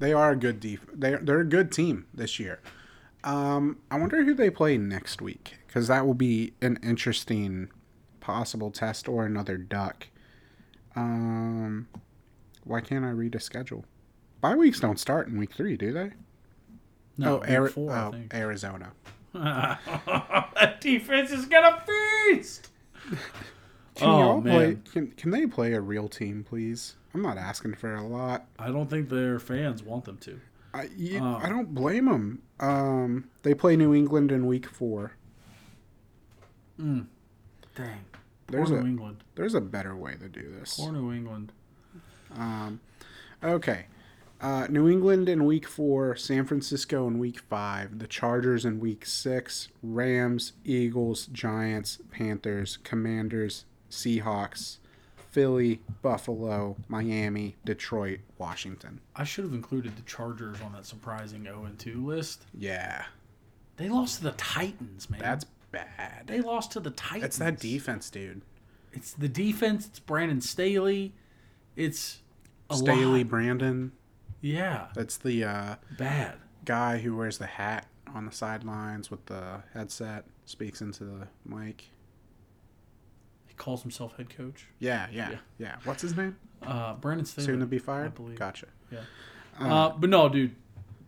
They 0.00 0.12
are 0.12 0.32
a 0.32 0.36
good 0.36 0.60
def. 0.60 0.80
They 0.92 1.14
they're 1.16 1.40
a 1.40 1.44
good 1.44 1.70
team 1.70 2.06
this 2.14 2.38
year. 2.40 2.60
Um, 3.22 3.78
I 3.90 3.98
wonder 3.98 4.24
who 4.24 4.32
they 4.34 4.48
play 4.48 4.78
next 4.78 5.20
week 5.20 5.56
because 5.70 5.86
that 5.86 6.04
will 6.04 6.14
be 6.14 6.52
an 6.60 6.80
interesting 6.82 7.68
possible 8.18 8.72
test 8.72 9.08
or 9.08 9.24
another 9.24 9.56
duck. 9.56 10.08
Um, 10.96 11.86
why 12.64 12.80
can't 12.80 13.04
I 13.04 13.10
read 13.10 13.36
a 13.36 13.40
schedule? 13.40 13.84
Bye 14.40 14.56
weeks 14.56 14.80
don't 14.80 14.98
start 14.98 15.28
in 15.28 15.38
week 15.38 15.52
three, 15.54 15.76
do 15.76 15.92
they? 15.92 16.10
No, 17.16 17.40
oh, 17.46 17.54
Ari- 17.54 17.70
four, 17.70 17.92
oh. 17.92 18.14
Arizona. 18.34 18.90
that 19.32 20.76
defense 20.80 21.30
is 21.30 21.46
to 21.46 21.82
feast. 21.86 22.68
Can 23.94 24.08
Oh, 24.08 24.18
y'all 24.18 24.42
play? 24.42 24.50
man. 24.66 24.82
Can 24.92 25.06
Can 25.12 25.30
they 25.30 25.46
play 25.46 25.74
a 25.74 25.80
real 25.80 26.08
team, 26.08 26.42
please? 26.42 26.96
I'm 27.14 27.22
not 27.22 27.38
asking 27.38 27.74
for 27.74 27.94
a 27.94 28.04
lot. 28.04 28.46
I 28.58 28.68
don't 28.72 28.90
think 28.90 29.08
their 29.08 29.38
fans 29.38 29.82
want 29.84 30.04
them 30.04 30.16
to. 30.18 30.40
I 30.74 30.88
you, 30.96 31.20
Oh. 31.20 31.38
I 31.40 31.48
don't 31.48 31.74
blame 31.74 32.06
them. 32.06 32.42
Um, 32.58 33.28
they 33.42 33.54
play 33.54 33.76
New 33.76 33.94
England 33.94 34.32
in 34.32 34.46
week 34.46 34.66
four. 34.66 35.12
Dang. 36.80 38.04
There's 38.48 38.70
Poor 38.70 38.80
a 38.80 38.84
England. 38.84 39.22
there's 39.36 39.54
a 39.54 39.60
better 39.60 39.94
way 39.94 40.16
to 40.16 40.28
do 40.28 40.50
this. 40.58 40.76
Poor 40.78 40.92
New 40.92 41.12
England. 41.12 41.52
Um, 42.36 42.80
okay. 43.44 43.86
Uh, 44.40 44.66
New 44.70 44.88
England 44.88 45.28
in 45.28 45.44
week 45.44 45.66
four, 45.68 46.16
San 46.16 46.46
Francisco 46.46 47.06
in 47.06 47.18
week 47.18 47.40
five, 47.40 47.98
the 47.98 48.06
Chargers 48.06 48.64
in 48.64 48.80
week 48.80 49.04
six, 49.04 49.68
Rams, 49.82 50.54
Eagles, 50.64 51.26
Giants, 51.26 51.98
Panthers, 52.10 52.78
Commanders, 52.82 53.66
Seahawks, 53.90 54.78
Philly, 55.30 55.82
Buffalo, 56.00 56.76
Miami, 56.88 57.56
Detroit, 57.66 58.20
Washington. 58.38 59.00
I 59.14 59.24
should 59.24 59.44
have 59.44 59.52
included 59.52 59.94
the 59.96 60.02
Chargers 60.02 60.56
on 60.62 60.72
that 60.72 60.86
surprising 60.86 61.42
0 61.44 61.68
2 61.76 62.04
list. 62.06 62.46
Yeah, 62.58 63.04
They 63.76 63.90
lost 63.90 64.16
to 64.18 64.22
the 64.24 64.32
Titans, 64.32 65.10
man. 65.10 65.20
that's 65.20 65.44
bad. 65.72 66.24
they 66.26 66.40
lost 66.40 66.72
to 66.72 66.80
the 66.80 66.90
Titans. 66.90 67.24
It's 67.24 67.38
that 67.38 67.58
defense, 67.60 68.10
dude. 68.10 68.42
It's 68.92 69.12
the 69.12 69.28
defense. 69.28 69.86
It's 69.86 69.98
Brandon 70.00 70.40
Staley. 70.40 71.12
It's 71.76 72.20
Staley 72.72 73.18
lot. 73.24 73.28
Brandon. 73.28 73.92
Yeah, 74.42 74.86
That's 74.94 75.16
the 75.18 75.44
uh, 75.44 75.74
bad. 75.98 76.36
guy 76.64 76.98
who 76.98 77.14
wears 77.16 77.36
the 77.38 77.46
hat 77.46 77.86
on 78.14 78.24
the 78.24 78.32
sidelines 78.32 79.10
with 79.10 79.26
the 79.26 79.62
headset, 79.74 80.24
speaks 80.46 80.80
into 80.80 81.04
the 81.04 81.28
mic. 81.44 81.90
He 83.46 83.54
calls 83.54 83.82
himself 83.82 84.16
head 84.16 84.34
coach. 84.34 84.66
Yeah, 84.78 85.06
yeah, 85.12 85.30
Yeah. 85.32 85.38
yeah. 85.58 85.76
What's 85.84 86.00
his 86.02 86.16
name? 86.16 86.36
Uh, 86.62 86.94
Brandon 86.94 87.26
Staley. 87.26 87.46
Soon 87.46 87.60
to 87.60 87.66
be 87.66 87.78
fired. 87.78 88.06
I 88.06 88.08
believe. 88.08 88.38
Gotcha. 88.38 88.66
Uh, 89.58 89.90
but 89.90 90.08
no, 90.08 90.28
dude. 90.28 90.54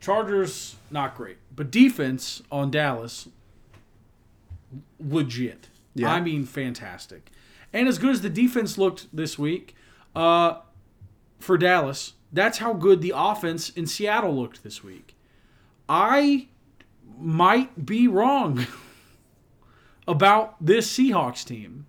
Chargers 0.01 0.77
not 0.91 1.17
great, 1.17 1.39
but 1.55 1.71
defense 1.71 2.43
on 2.51 2.71
Dallas 2.71 3.29
legit. 5.01 5.69
Yeah. 5.95 6.13
I 6.13 6.21
mean 6.21 6.45
fantastic. 6.45 7.31
And 7.73 7.89
as 7.89 7.99
good 7.99 8.11
as 8.11 8.21
the 8.21 8.31
defense 8.31 8.77
looked 8.77 9.15
this 9.15 9.39
week, 9.39 9.75
uh, 10.15 10.61
for 11.39 11.59
Dallas, 11.59 12.15
that's 12.33 12.59
how 12.59 12.73
good 12.73 13.01
the 13.01 13.13
offense 13.15 13.71
in 13.71 13.87
Seattle 13.87 14.35
looked 14.35 14.63
this 14.63 14.85
week. 14.85 15.17
I 15.89 16.49
might 17.19 17.85
be 17.85 18.09
wrong 18.09 18.67
about 20.09 20.65
this 20.65 20.91
Seahawks 20.91 21.45
team. 21.45 21.87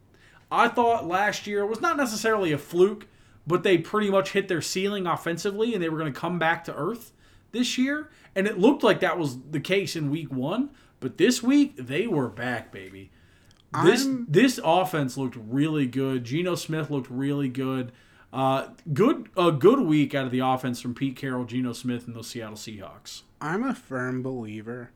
I 0.51 0.67
thought 0.67 1.07
last 1.07 1.47
year 1.47 1.65
was 1.65 1.81
not 1.81 1.97
necessarily 1.97 2.51
a 2.51 2.57
fluke, 2.57 3.07
but 3.47 3.63
they 3.63 3.77
pretty 3.77 4.09
much 4.09 4.31
hit 4.31 4.47
their 4.47 4.61
ceiling 4.61 5.07
offensively 5.07 5.73
and 5.73 5.81
they 5.81 5.89
were 5.89 5.97
going 5.97 6.13
to 6.13 6.19
come 6.19 6.39
back 6.39 6.63
to 6.65 6.75
earth 6.75 7.11
this 7.51 7.77
year. 7.77 8.09
And 8.36 8.47
it 8.47 8.57
looked 8.57 8.84
like 8.84 8.99
that 9.01 9.17
was 9.19 9.38
the 9.51 9.59
case 9.59 9.95
in 9.95 10.09
week 10.09 10.31
one. 10.31 10.69
But 10.99 11.17
this 11.17 11.43
week, 11.43 11.75
they 11.77 12.07
were 12.07 12.29
back, 12.29 12.71
baby. 12.71 13.11
This 13.84 14.05
I'm- 14.05 14.25
this 14.29 14.59
offense 14.63 15.17
looked 15.17 15.36
really 15.36 15.88
good. 15.88 16.23
Geno 16.23 16.55
Smith 16.55 16.89
looked 16.91 17.09
really 17.09 17.49
good. 17.49 17.91
Uh, 18.31 18.69
good 18.93 19.29
a 19.38 19.51
good 19.51 19.79
week 19.81 20.15
out 20.15 20.25
of 20.25 20.31
the 20.31 20.39
offense 20.39 20.81
from 20.81 20.95
Pete 20.95 21.15
Carroll, 21.15 21.45
Geno 21.45 21.73
Smith, 21.73 22.07
and 22.07 22.15
those 22.15 22.27
Seattle 22.27 22.55
Seahawks. 22.55 23.21
I'm 23.41 23.63
a 23.63 23.75
firm 23.75 24.23
believer 24.23 24.91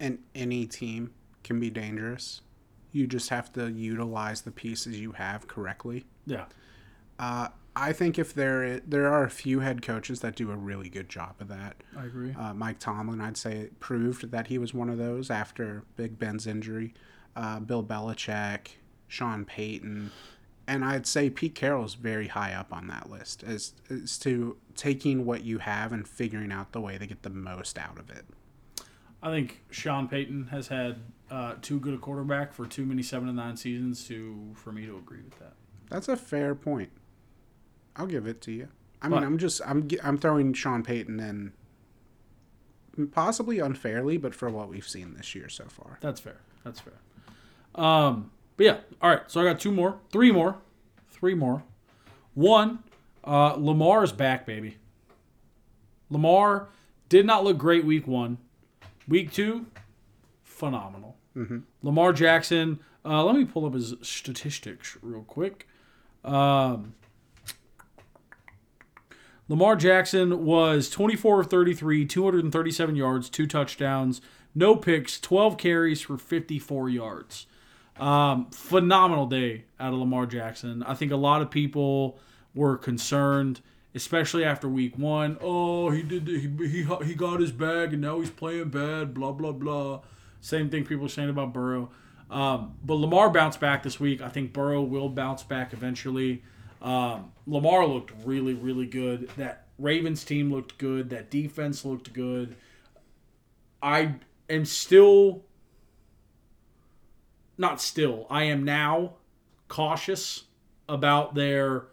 in 0.00 0.18
any 0.34 0.66
team 0.66 1.12
can 1.44 1.60
be 1.60 1.70
dangerous. 1.70 2.40
You 2.90 3.06
just 3.06 3.28
have 3.30 3.52
to 3.52 3.70
utilize 3.70 4.42
the 4.42 4.50
pieces 4.50 4.98
you 5.00 5.12
have 5.12 5.46
correctly. 5.46 6.04
Yeah, 6.26 6.46
Uh, 7.18 7.48
I 7.76 7.92
think 7.92 8.18
if 8.18 8.32
there 8.32 8.80
there 8.80 9.12
are 9.12 9.24
a 9.24 9.30
few 9.30 9.60
head 9.60 9.82
coaches 9.82 10.20
that 10.20 10.36
do 10.36 10.50
a 10.50 10.56
really 10.56 10.88
good 10.88 11.08
job 11.08 11.34
of 11.40 11.48
that. 11.48 11.76
I 11.96 12.04
agree. 12.04 12.34
Uh, 12.38 12.54
Mike 12.54 12.78
Tomlin, 12.78 13.20
I'd 13.20 13.36
say, 13.36 13.70
proved 13.80 14.30
that 14.30 14.46
he 14.46 14.58
was 14.58 14.72
one 14.72 14.88
of 14.88 14.98
those 14.98 15.30
after 15.30 15.82
Big 15.96 16.18
Ben's 16.18 16.46
injury. 16.46 16.94
Uh, 17.34 17.58
Bill 17.58 17.82
Belichick, 17.82 18.68
Sean 19.08 19.44
Payton, 19.44 20.12
and 20.66 20.84
I'd 20.84 21.06
say 21.06 21.30
Pete 21.30 21.54
Carroll's 21.54 21.94
very 21.94 22.28
high 22.28 22.52
up 22.52 22.72
on 22.72 22.86
that 22.86 23.10
list 23.10 23.42
as, 23.42 23.74
as 23.90 24.18
to 24.18 24.56
taking 24.76 25.26
what 25.26 25.42
you 25.42 25.58
have 25.58 25.92
and 25.92 26.06
figuring 26.06 26.52
out 26.52 26.72
the 26.72 26.80
way 26.80 26.96
to 26.96 27.06
get 27.06 27.22
the 27.22 27.30
most 27.30 27.76
out 27.76 27.98
of 27.98 28.08
it. 28.08 28.24
I 29.22 29.30
think 29.30 29.62
Sean 29.70 30.06
Payton 30.06 30.48
has 30.48 30.68
had 30.68 30.98
uh, 31.30 31.54
too 31.60 31.80
good 31.80 31.94
a 31.94 31.98
quarterback 31.98 32.52
for 32.52 32.66
too 32.66 32.84
many 32.84 33.02
seven 33.02 33.28
and 33.28 33.36
nine 33.36 33.56
seasons 33.56 34.06
to 34.08 34.52
for 34.54 34.70
me 34.70 34.86
to 34.86 34.96
agree 34.96 35.22
with 35.22 35.38
that. 35.38 35.54
That's 35.90 36.08
a 36.08 36.16
fair 36.16 36.54
point. 36.54 36.90
I'll 37.96 38.06
give 38.06 38.26
it 38.26 38.40
to 38.42 38.52
you. 38.52 38.68
I 39.02 39.08
mean, 39.08 39.20
But- 39.20 39.26
I'm 39.26 39.38
just 39.38 39.60
I'm 39.66 39.88
I'm 40.02 40.18
throwing 40.18 40.52
Sean 40.54 40.82
Payton 40.82 41.20
in 41.20 41.52
possibly 43.12 43.58
unfairly, 43.58 44.16
but 44.16 44.34
for 44.34 44.48
what 44.50 44.68
we've 44.68 44.86
seen 44.86 45.14
this 45.14 45.34
year 45.34 45.48
so 45.48 45.64
far. 45.66 45.98
That's 46.00 46.20
fair. 46.20 46.36
That's 46.64 46.80
fair. 46.80 46.94
Um, 47.74 48.30
but 48.56 48.66
yeah, 48.66 48.76
all 49.02 49.10
right. 49.10 49.22
So 49.26 49.40
I 49.40 49.44
got 49.44 49.58
two 49.60 49.72
more, 49.72 49.98
three 50.10 50.30
more, 50.30 50.58
three 51.10 51.34
more. 51.34 51.64
One, 52.34 52.80
uh, 53.24 53.54
Lamar 53.56 54.04
is 54.04 54.12
back, 54.12 54.46
baby. 54.46 54.76
Lamar 56.10 56.68
did 57.08 57.26
not 57.26 57.44
look 57.44 57.58
great 57.58 57.84
week 57.84 58.06
one. 58.06 58.38
Week 59.08 59.32
two, 59.32 59.66
phenomenal. 60.42 61.16
Lamar 61.82 62.12
Jackson. 62.12 62.78
Uh, 63.04 63.24
let 63.24 63.34
me 63.34 63.44
pull 63.44 63.66
up 63.66 63.74
his 63.74 63.94
statistics 64.02 64.96
real 65.02 65.22
quick. 65.24 65.66
Um, 66.24 66.94
Lamar 69.48 69.76
Jackson 69.76 70.44
was 70.44 70.88
24 70.88 71.40
of 71.40 71.46
33, 71.48 72.06
237 72.06 72.96
yards, 72.96 73.28
two 73.28 73.46
touchdowns, 73.46 74.22
no 74.54 74.74
picks, 74.74 75.20
12 75.20 75.58
carries 75.58 76.00
for 76.00 76.16
54 76.16 76.88
yards. 76.88 77.46
Um, 77.98 78.50
phenomenal 78.50 79.26
day 79.26 79.64
out 79.78 79.92
of 79.92 79.98
Lamar 79.98 80.26
Jackson. 80.26 80.82
I 80.82 80.94
think 80.94 81.12
a 81.12 81.16
lot 81.16 81.42
of 81.42 81.50
people 81.50 82.18
were 82.54 82.76
concerned, 82.76 83.60
especially 83.94 84.44
after 84.44 84.68
week 84.68 84.98
one. 84.98 85.36
Oh, 85.40 85.90
he 85.90 86.02
did 86.02 86.26
the, 86.26 86.38
he, 86.38 86.48
he 86.68 87.04
he 87.04 87.14
got 87.14 87.40
his 87.40 87.52
bag 87.52 87.92
and 87.92 88.02
now 88.02 88.20
he's 88.20 88.30
playing 88.30 88.70
bad. 88.70 89.14
Blah 89.14 89.32
blah 89.32 89.52
blah. 89.52 90.00
Same 90.40 90.70
thing 90.70 90.84
people 90.84 91.06
are 91.06 91.10
saying 91.10 91.30
about 91.30 91.52
Burrow. 91.52 91.90
Um, 92.30 92.74
but 92.84 92.94
Lamar 92.94 93.30
bounced 93.30 93.60
back 93.60 93.82
this 93.82 94.00
week. 94.00 94.20
I 94.20 94.28
think 94.28 94.52
Burrow 94.52 94.82
will 94.82 95.08
bounce 95.08 95.44
back 95.44 95.72
eventually. 95.72 96.42
Um, 96.84 97.32
Lamar 97.46 97.86
looked 97.86 98.12
really 98.24 98.54
really 98.54 98.86
good. 98.86 99.28
That 99.36 99.66
Ravens 99.78 100.22
team 100.22 100.52
looked 100.52 100.78
good. 100.78 101.10
That 101.10 101.30
defense 101.30 101.84
looked 101.84 102.12
good. 102.12 102.54
I 103.82 104.16
am 104.48 104.64
still 104.64 105.42
not 107.58 107.80
still. 107.80 108.26
I 108.30 108.44
am 108.44 108.64
now 108.64 109.14
cautious 109.68 110.44
about 110.88 111.34
their 111.34 111.86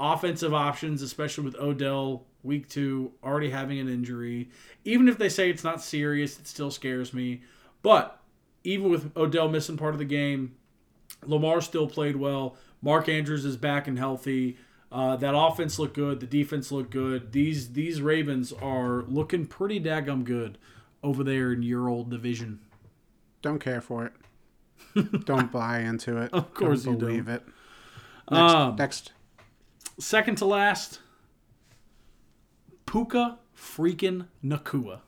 offensive 0.00 0.54
options, 0.54 1.02
especially 1.02 1.44
with 1.44 1.56
Odell 1.56 2.24
week 2.42 2.68
two 2.68 3.12
already 3.22 3.50
having 3.50 3.78
an 3.78 3.88
injury. 3.88 4.48
Even 4.84 5.08
if 5.08 5.18
they 5.18 5.28
say 5.28 5.50
it's 5.50 5.64
not 5.64 5.82
serious, 5.82 6.38
it 6.38 6.46
still 6.46 6.70
scares 6.70 7.12
me. 7.12 7.42
But 7.82 8.20
even 8.64 8.90
with 8.90 9.16
Odell 9.16 9.48
missing 9.48 9.76
part 9.76 9.94
of 9.94 9.98
the 9.98 10.04
game, 10.04 10.54
Lamar 11.24 11.60
still 11.60 11.88
played 11.88 12.16
well. 12.16 12.56
Mark 12.82 13.08
Andrews 13.08 13.44
is 13.44 13.56
back 13.56 13.86
and 13.88 13.98
healthy. 13.98 14.56
Uh, 14.90 15.16
that 15.16 15.34
offense 15.36 15.78
looked 15.78 15.94
good. 15.94 16.20
The 16.20 16.26
defense 16.26 16.72
looked 16.72 16.90
good. 16.90 17.32
These 17.32 17.72
these 17.72 18.00
Ravens 18.00 18.52
are 18.52 19.02
looking 19.08 19.46
pretty 19.46 19.80
daggum 19.80 20.24
good 20.24 20.56
over 21.02 21.22
there 21.22 21.52
in 21.52 21.62
your 21.62 21.88
old 21.88 22.10
division. 22.10 22.60
Don't 23.42 23.58
care 23.58 23.80
for 23.80 24.06
it. 24.06 24.12
don't 25.26 25.52
buy 25.52 25.80
into 25.80 26.16
it. 26.16 26.32
Of 26.32 26.54
course 26.54 26.84
don't 26.84 26.94
you 26.94 26.98
don't. 27.00 27.08
believe 27.08 27.28
it. 27.28 27.42
Next, 28.30 28.52
Um, 28.54 28.76
next. 28.76 29.12
Second 29.98 30.36
to 30.38 30.44
last, 30.46 31.00
Puka 32.86 33.38
freaking 33.56 34.26
Nakua. 34.44 35.00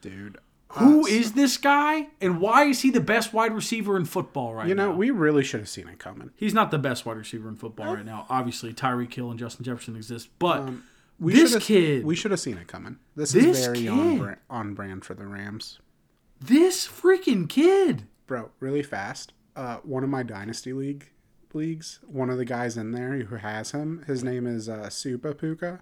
dude. 0.00 0.38
Who 0.78 1.06
Uh, 1.06 1.30
this 1.34 1.56
guy, 1.56 2.08
and 2.20 2.40
why 2.40 2.64
is 2.64 2.80
he 2.82 2.90
the 2.90 3.00
best 3.00 3.32
wide 3.32 3.52
receiver 3.54 3.96
in 3.96 4.04
football 4.04 4.54
right 4.54 4.64
now? 4.64 4.68
You 4.68 4.74
know, 4.74 4.90
now? 4.92 4.96
we 4.96 5.10
really 5.10 5.42
should 5.44 5.60
have 5.60 5.68
seen 5.68 5.88
it 5.88 5.98
coming. 5.98 6.30
He's 6.36 6.54
not 6.54 6.70
the 6.70 6.78
best 6.78 7.04
wide 7.06 7.16
receiver 7.16 7.48
in 7.48 7.56
football 7.56 7.94
right 7.94 8.04
now. 8.04 8.26
Obviously, 8.28 8.72
Tyreek 8.72 9.12
Hill 9.14 9.30
and 9.30 9.38
Justin 9.38 9.64
Jefferson 9.64 9.96
exist, 9.96 10.28
but 10.38 10.60
Um, 10.60 10.84
We 11.18 11.32
this 11.32 11.56
kid, 11.64 12.04
we 12.04 12.14
should 12.14 12.30
have 12.30 12.40
seen 12.40 12.58
it 12.58 12.66
coming. 12.68 12.98
This, 13.14 13.32
This 13.32 13.58
is 13.58 13.66
very 13.66 13.88
on, 13.88 14.10
kid. 14.12 14.18
brand, 14.20 14.38
on 14.50 14.74
brand 14.74 15.04
for 15.04 15.14
the 15.14 15.26
Rams, 15.26 15.80
this 16.40 16.86
freaking 16.86 17.48
kid, 17.48 18.04
bro. 18.26 18.50
Really 18.60 18.82
fast. 18.82 19.32
Uh, 19.54 19.78
one 19.78 20.04
of 20.04 20.10
my 20.10 20.22
dynasty 20.22 20.72
league 20.74 21.10
leagues, 21.54 22.00
one 22.06 22.28
of 22.28 22.36
the 22.36 22.44
guys 22.44 22.76
in 22.76 22.92
there 22.92 23.16
who 23.16 23.36
has 23.36 23.70
him, 23.70 24.04
his 24.06 24.22
name 24.22 24.46
is 24.46 24.68
uh, 24.68 24.88
Supa 24.90 25.36
Puka, 25.38 25.80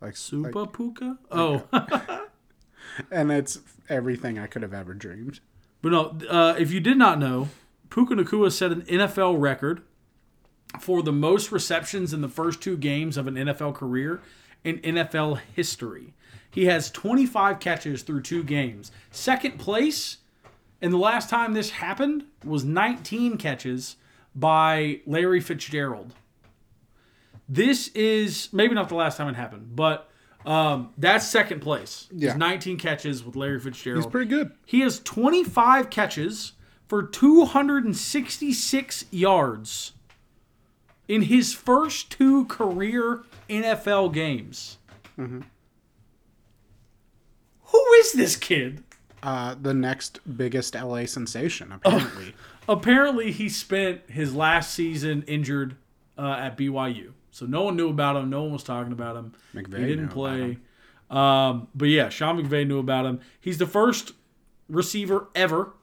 like 0.00 0.14
Supa 0.14 0.54
like- 0.54 0.72
Puka. 0.72 1.18
Oh, 1.30 1.64
and 3.10 3.30
it's 3.30 3.60
everything 3.88 4.38
I 4.38 4.46
could 4.46 4.62
have 4.62 4.74
ever 4.74 4.94
dreamed. 4.94 5.40
But 5.82 5.92
no, 5.92 6.18
uh, 6.28 6.54
if 6.58 6.70
you 6.72 6.80
did 6.80 6.98
not 6.98 7.18
know, 7.18 7.48
Puka 7.88 8.14
Nacua 8.14 8.52
set 8.52 8.72
an 8.72 8.82
NFL 8.82 9.40
record 9.40 9.82
for 10.78 11.02
the 11.02 11.12
most 11.12 11.50
receptions 11.50 12.12
in 12.12 12.20
the 12.20 12.28
first 12.28 12.62
two 12.62 12.76
games 12.76 13.16
of 13.16 13.26
an 13.26 13.34
NFL 13.34 13.74
career 13.74 14.20
in 14.62 14.78
NFL 14.78 15.40
history. 15.54 16.14
He 16.50 16.66
has 16.66 16.90
25 16.90 17.60
catches 17.60 18.02
through 18.02 18.22
two 18.22 18.42
games. 18.42 18.90
Second 19.10 19.58
place, 19.58 20.18
and 20.82 20.92
the 20.92 20.98
last 20.98 21.30
time 21.30 21.52
this 21.52 21.70
happened 21.70 22.24
was 22.44 22.64
19 22.64 23.36
catches 23.36 23.96
by 24.34 25.00
Larry 25.06 25.40
Fitzgerald. 25.40 26.14
This 27.48 27.88
is 27.88 28.52
maybe 28.52 28.74
not 28.74 28.88
the 28.88 28.94
last 28.94 29.16
time 29.16 29.28
it 29.28 29.34
happened, 29.34 29.74
but 29.74 30.09
um, 30.46 30.90
that's 30.96 31.26
second 31.28 31.60
place. 31.60 32.08
Is 32.10 32.22
Yeah. 32.22 32.36
19 32.36 32.78
catches 32.78 33.24
with 33.24 33.36
Larry 33.36 33.60
Fitzgerald. 33.60 34.04
He's 34.04 34.10
pretty 34.10 34.28
good. 34.28 34.52
He 34.66 34.80
has 34.80 35.00
25 35.00 35.90
catches 35.90 36.52
for 36.88 37.02
266 37.02 39.04
yards 39.10 39.92
in 41.08 41.22
his 41.22 41.52
first 41.52 42.10
two 42.10 42.44
career 42.46 43.22
NFL 43.48 44.12
games. 44.12 44.78
Mm-hmm. 45.18 45.40
Who 47.64 47.84
is 48.00 48.12
this 48.12 48.36
kid? 48.36 48.82
Uh, 49.22 49.54
the 49.60 49.74
next 49.74 50.20
biggest 50.36 50.74
LA 50.74 51.04
sensation, 51.04 51.72
apparently. 51.72 52.34
Apparently, 52.68 53.32
he 53.32 53.48
spent 53.48 54.02
his 54.08 54.32
last 54.34 54.72
season 54.72 55.24
injured 55.26 55.74
uh, 56.16 56.36
at 56.38 56.56
BYU, 56.56 57.12
so 57.30 57.46
no 57.46 57.62
one 57.62 57.76
knew 57.76 57.88
about 57.88 58.16
him. 58.16 58.30
No 58.30 58.42
one 58.42 58.52
was 58.52 58.64
talking 58.64 58.92
about 58.92 59.16
him. 59.16 59.32
McVay 59.54 59.80
he 59.80 59.86
didn't 59.86 60.08
play. 60.08 60.58
Um, 61.10 61.68
but 61.74 61.88
yeah, 61.88 62.08
Sean 62.08 62.42
McVay 62.42 62.66
knew 62.66 62.78
about 62.78 63.06
him. 63.06 63.20
He's 63.40 63.58
the 63.58 63.66
first 63.66 64.12
receiver 64.68 65.28
ever 65.34 65.74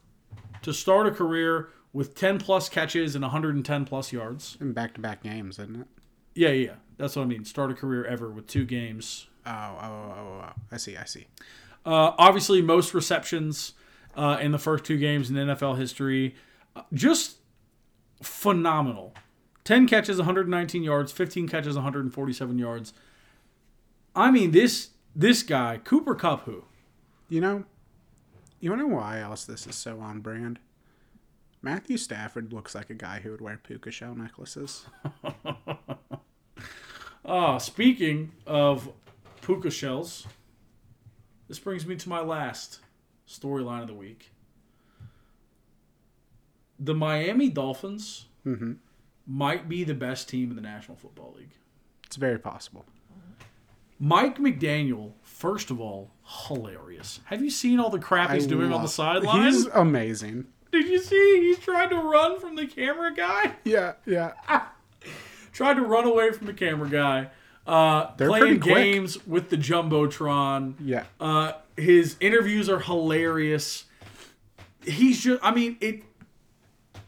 to 0.62 0.74
start 0.74 1.08
a 1.08 1.12
career 1.12 1.70
with 1.94 2.16
10 2.16 2.40
plus 2.40 2.70
catches 2.70 3.16
and 3.16 3.24
110 3.24 3.86
plus 3.86 4.14
yards. 4.14 4.58
In 4.62 4.74
back 4.74 4.94
to 4.96 5.02
back 5.02 5.24
games, 5.24 5.60
isn't 5.60 5.82
it? 5.82 5.88
Yeah, 6.36 6.50
yeah, 6.50 6.76
that's 6.98 7.16
what 7.16 7.24
I 7.24 7.26
mean. 7.26 7.46
Start 7.46 7.72
a 7.72 7.74
career 7.74 8.06
ever 8.06 8.30
with 8.30 8.48
two 8.48 8.66
games. 8.66 9.28
Oh, 9.46 9.52
oh, 9.52 9.80
oh, 9.82 10.16
oh, 10.18 10.46
oh. 10.46 10.54
I 10.72 10.78
see, 10.78 10.96
I 10.96 11.06
see. 11.06 11.28
Uh, 11.86 12.12
obviously, 12.18 12.62
most 12.62 12.94
receptions 12.94 13.74
uh, 14.16 14.38
in 14.42 14.52
the 14.52 14.60
first 14.60 14.84
two 14.84 14.98
games 14.98 15.30
in 15.30 15.36
NFL 15.36 15.78
history. 15.78 16.36
Uh, 16.76 16.84
just 16.94 17.38
phenomenal. 18.22 19.14
10 19.68 19.86
catches, 19.86 20.16
119 20.16 20.82
yards, 20.82 21.12
15 21.12 21.50
catches, 21.50 21.76
147 21.76 22.58
yards. 22.58 22.94
I 24.16 24.32
mean, 24.32 24.52
this 24.52 24.92
this 25.14 25.44
guy, 25.44 25.82
Cooper 25.84 26.16
Kupp, 26.16 26.46
who? 26.46 26.64
You 27.28 27.42
know, 27.42 27.66
you 28.62 28.70
wanna 28.70 28.84
know 28.84 28.96
why 28.96 29.20
else 29.20 29.44
this 29.44 29.68
is 29.68 29.76
so 29.76 30.00
on 30.00 30.22
brand? 30.22 30.60
Matthew 31.62 31.98
Stafford 31.98 32.54
looks 32.54 32.76
like 32.76 32.90
a 32.90 32.94
guy 32.94 33.20
who 33.20 33.32
would 33.32 33.42
wear 33.42 33.60
puka 33.62 33.92
shell 33.92 34.16
necklaces. 34.16 34.86
Ah, 37.30 37.58
speaking 37.58 38.32
of 38.46 38.90
puka 39.42 39.70
shells, 39.70 40.26
this 41.50 41.60
brings 41.60 41.86
me 41.86 41.98
to 41.98 42.08
my 42.08 42.22
last 42.22 42.80
storyline 43.28 43.82
of 43.82 43.88
the 43.90 43.94
week. 43.94 44.32
The 46.80 46.94
Miami 46.94 47.50
Dolphins 47.50 48.28
hmm 48.46 48.76
might 49.28 49.68
be 49.68 49.84
the 49.84 49.94
best 49.94 50.30
team 50.30 50.50
in 50.50 50.56
the 50.56 50.62
National 50.62 50.96
Football 50.98 51.36
League. 51.38 51.52
It's 52.06 52.16
very 52.16 52.40
possible. 52.40 52.86
Mike 54.00 54.38
McDaniel, 54.38 55.14
first 55.24 55.72
of 55.72 55.82
all, 55.82 56.12
hilarious. 56.24 57.20
Have 57.26 57.42
you 57.42 57.50
seen 57.50 57.80
all 57.80 57.90
the 57.90 58.00
crap 58.00 58.32
he's 58.32 58.46
I 58.46 58.50
doing 58.50 58.66
on 58.66 58.72
the 58.72 58.78
love- 58.78 58.90
sideline? 58.92 59.44
He's 59.46 59.66
amazing. 59.68 60.46
Did 60.72 60.88
you 60.88 61.00
see? 61.00 61.40
He's 61.48 61.60
trying 61.60 61.90
to 61.90 61.96
run 61.98 62.40
from 62.40 62.56
the 62.56 62.68
camera 62.68 63.14
guy. 63.14 63.54
Yeah, 63.64 63.94
yeah. 64.06 64.34
Tried 65.54 65.76
to 65.76 65.82
run 65.82 66.06
away 66.06 66.32
from 66.32 66.46
the 66.46 66.54
camera 66.54 66.90
guy. 66.90 67.30
Uh, 67.66 68.12
They're 68.18 68.28
playing 68.30 68.44
pretty 68.44 68.60
quick. 68.60 68.76
games 68.76 69.26
with 69.26 69.50
the 69.50 69.58
jumbotron. 69.58 70.76
Yeah. 70.80 71.04
Uh, 71.20 71.54
his 71.76 72.16
interviews 72.20 72.70
are 72.70 72.80
hilarious. 72.80 73.86
He's 74.86 75.22
just, 75.24 75.44
I 75.44 75.52
mean, 75.52 75.78
it. 75.82 76.04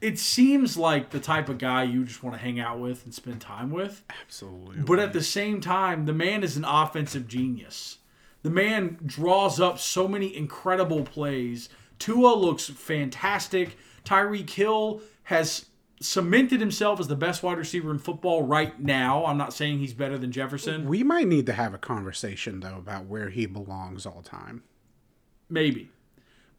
It 0.02 0.18
seems 0.18 0.78
like 0.78 1.10
the 1.10 1.20
type 1.20 1.50
of 1.50 1.58
guy 1.58 1.84
you 1.84 2.06
just 2.06 2.24
want 2.24 2.36
to 2.36 2.42
hang 2.42 2.60
out 2.60 2.80
with 2.80 3.04
and 3.04 3.14
spend 3.14 3.42
time 3.42 3.70
with. 3.70 4.04
Absolutely. 4.22 4.78
But 4.78 5.00
at 5.00 5.14
the 5.14 5.24
same 5.24 5.60
time, 5.60 6.06
the 6.06 6.14
man 6.14 6.44
is 6.44 6.56
an 6.56 6.64
offensive 6.66 7.28
genius. 7.28 7.98
The 8.42 8.50
man 8.50 8.98
draws 9.06 9.60
up 9.60 9.78
so 9.80 10.08
many 10.08 10.34
incredible 10.36 11.04
plays. 11.04 11.68
Tua 11.98 12.34
looks 12.34 12.70
fantastic. 12.70 13.78
Tyreek 14.06 14.50
Hill 14.50 15.02
has 15.24 15.66
cemented 16.02 16.62
himself 16.62 17.02
as 17.02 17.10
the 17.10 17.16
best 17.16 17.44
wide 17.44 17.58
receiver 17.58 17.92
in 17.92 18.00
football 18.00 18.44
right 18.44 18.80
now. 18.80 19.26
I'm 19.26 19.38
not 19.38 19.54
saying 19.54 19.80
he's 19.80 19.94
better 19.94 20.18
than 20.18 20.32
Jefferson. 20.32 20.88
we 20.88 21.04
might 21.04 21.28
need 21.28 21.46
to 21.48 21.54
have 21.54 21.74
a 21.74 21.78
conversation 21.78 22.62
though 22.62 22.78
about 22.78 23.06
where 23.06 23.30
he 23.30 23.46
belongs 23.46 24.06
all 24.06 24.22
time. 24.22 24.64
Maybe. 25.50 25.90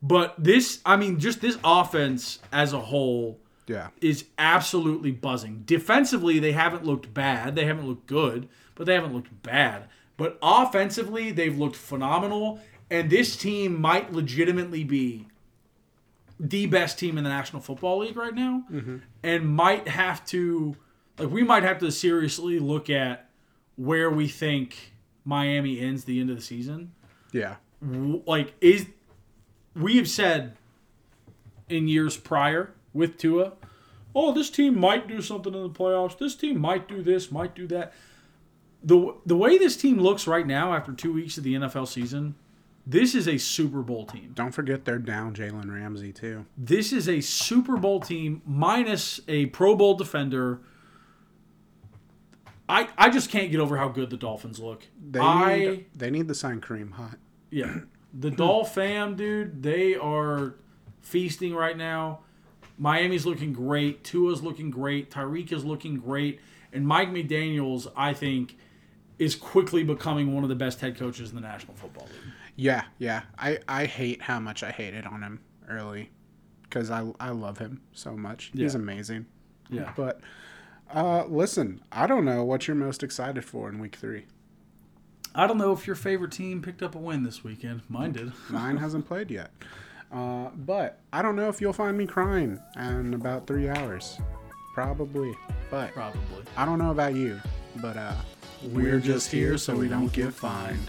But 0.03 0.34
this, 0.42 0.80
I 0.84 0.96
mean, 0.96 1.18
just 1.18 1.40
this 1.40 1.59
offense 1.62 2.38
as 2.53 2.72
a 2.72 2.80
whole 2.80 3.38
Yeah. 3.66 3.88
is 4.01 4.24
absolutely 4.38 5.11
buzzing. 5.12 5.62
Defensively, 5.66 6.38
they 6.38 6.53
haven't 6.53 6.84
looked 6.84 7.12
bad. 7.12 7.55
They 7.55 7.66
haven't 7.66 7.86
looked 7.86 8.07
good, 8.07 8.48
but 8.74 8.86
they 8.86 8.94
haven't 8.94 9.12
looked 9.14 9.42
bad. 9.42 9.88
But 10.16 10.38
offensively, 10.42 11.30
they've 11.32 11.57
looked 11.57 11.76
phenomenal. 11.76 12.61
And 12.90 13.11
this 13.11 13.36
team 13.36 13.80
might 13.80 14.12
legitimately 14.12 14.84
be 14.84 15.26
the 16.38 16.66
best 16.66 16.98
team 16.98 17.18
in 17.18 17.24
the 17.24 17.30
National 17.30 17.61
Football 17.61 17.98
League 17.98 18.16
right 18.16 18.34
now. 18.34 18.64
Mm-hmm. 18.72 18.96
And 19.22 19.48
might 19.55 19.86
have 19.86 20.24
to, 20.26 20.74
like, 21.18 21.30
we 21.30 21.42
might 21.42 21.62
have 21.62 21.78
to 21.80 21.92
seriously 21.92 22.59
look 22.59 22.88
at 22.90 23.28
where 23.76 24.11
we 24.11 24.26
think 24.28 24.94
Miami 25.24 25.78
ends 25.80 26.05
the 26.05 26.20
end 26.20 26.30
of 26.30 26.36
the 26.36 26.42
season 26.42 26.92
Yeah. 27.32 27.57
like 28.26 28.55
is 28.61 28.86
we 29.81 29.97
have 29.97 30.09
said 30.09 30.57
in 31.68 31.89
years 31.89 32.16
prior 32.16 32.72
with 32.93 33.18
Tua, 33.18 33.53
oh, 34.14 34.33
this 34.33 34.51
team 34.51 34.78
might 34.78 35.07
do 35.07 35.20
something 35.20 35.55
in 35.55 35.62
the 35.62 35.70
playoffs. 35.70 36.18
This 36.18 36.35
team 36.35 36.61
might 36.61 36.89
do 36.89 37.03
this, 37.03 37.31
might 37.31 37.55
do 37.55 37.66
that. 37.68 37.93
The 38.83 39.14
the 39.26 39.37
way 39.37 39.59
this 39.59 39.76
team 39.76 39.99
looks 39.99 40.26
right 40.26 40.47
now 40.47 40.72
after 40.74 40.93
2 40.93 41.12
weeks 41.12 41.37
of 41.37 41.45
the 41.45 41.55
NFL 41.55 41.87
season, 41.87 42.35
this 42.87 43.14
is 43.14 43.28
a 43.28 43.37
Super 43.37 43.83
Bowl 43.83 44.07
team. 44.07 44.33
Don't 44.35 44.53
forget 44.53 44.85
they're 44.85 44.99
down 44.99 45.35
Jalen 45.35 45.72
Ramsey 45.72 46.12
too. 46.12 46.47
This 46.57 46.93
is 46.93 47.09
a 47.09 47.20
Super 47.20 47.76
Bowl 47.76 48.01
team 48.01 48.43
minus 48.47 49.20
a 49.28 49.47
Pro 49.47 49.76
Bowl 49.76 49.95
defender. 49.95 50.61
I 52.68 52.89
I 52.97 53.11
just 53.11 53.31
can't 53.31 53.51
get 53.51 53.61
over 53.61 53.76
how 53.76 53.89
good 53.89 54.09
the 54.11 54.16
Dolphins 54.16 54.59
look. 54.59 54.87
They 55.11 55.20
I 55.20 55.59
need, 55.59 55.87
they 55.95 56.11
need 56.11 56.28
to 56.28 56.35
sign 56.35 56.61
Kareem 56.61 56.93
Hunt. 56.93 57.18
Yeah. 57.51 57.81
The 58.12 58.30
Doll 58.30 58.64
fam, 58.64 59.16
dude, 59.16 59.62
they 59.62 59.94
are 59.94 60.54
feasting 61.00 61.54
right 61.54 61.76
now. 61.76 62.20
Miami's 62.78 63.26
looking 63.26 63.52
great. 63.52 64.02
Tua's 64.04 64.42
looking 64.42 64.70
great. 64.70 65.11
Tyreek 65.11 65.52
is 65.52 65.64
looking 65.64 65.96
great. 65.96 66.40
And 66.72 66.86
Mike 66.86 67.11
McDaniels, 67.11 67.90
I 67.96 68.14
think, 68.14 68.56
is 69.18 69.34
quickly 69.34 69.84
becoming 69.84 70.34
one 70.34 70.44
of 70.44 70.48
the 70.48 70.56
best 70.56 70.80
head 70.80 70.96
coaches 70.96 71.30
in 71.30 71.34
the 71.34 71.42
National 71.42 71.74
Football 71.74 72.06
League. 72.06 72.32
Yeah, 72.56 72.84
yeah. 72.98 73.22
I, 73.38 73.58
I 73.68 73.84
hate 73.84 74.22
how 74.22 74.40
much 74.40 74.62
I 74.62 74.70
hated 74.70 75.06
on 75.06 75.22
him 75.22 75.40
early 75.68 76.11
because 76.62 76.90
I, 76.90 77.12
I 77.20 77.30
love 77.30 77.58
him 77.58 77.82
so 77.92 78.16
much. 78.16 78.50
He's 78.54 78.74
amazing. 78.74 79.26
Yeah. 79.68 79.92
But 79.94 80.20
uh, 80.92 81.24
listen, 81.26 81.82
I 81.92 82.06
don't 82.06 82.24
know 82.24 82.44
what 82.44 82.66
you're 82.66 82.74
most 82.74 83.02
excited 83.02 83.44
for 83.44 83.68
in 83.68 83.78
week 83.78 83.96
three. 83.96 84.26
I 85.35 85.47
don't 85.47 85.59
know 85.59 85.72
if 85.72 85.87
your 85.87 85.97
favorite 85.97 86.33
team 86.33 86.61
picked 86.61 86.83
up 86.83 86.95
a 86.95 86.99
win 86.99 87.22
this 87.22 87.45
weekend. 87.45 87.83
Mine 87.89 88.12
did. 88.12 88.33
Mine 88.51 88.76
hasn't 88.76 89.07
played 89.07 89.31
yet. 89.31 89.51
Uh, 90.12 90.49
but 90.57 90.99
I 91.12 91.22
don't 91.22 91.37
know 91.37 91.49
if 91.49 91.61
you'll 91.61 91.72
find 91.72 91.97
me 91.97 92.07
crying 92.07 92.59
in 92.76 93.14
about 93.14 93.47
three 93.47 93.68
hours. 93.68 94.18
Probably. 94.74 95.33
But 95.70 95.93
Probably. 95.93 96.45
I 96.57 96.64
don't 96.64 96.78
know 96.78 96.91
about 96.91 97.14
you. 97.14 97.41
But 97.76 97.97
uh, 97.97 98.14
we're, 98.72 98.99
just 98.99 99.31
here 99.31 99.57
so 99.57 99.76
we 99.76 99.89
don't 99.89 100.12
get 100.12 100.35
fined. 100.35 100.81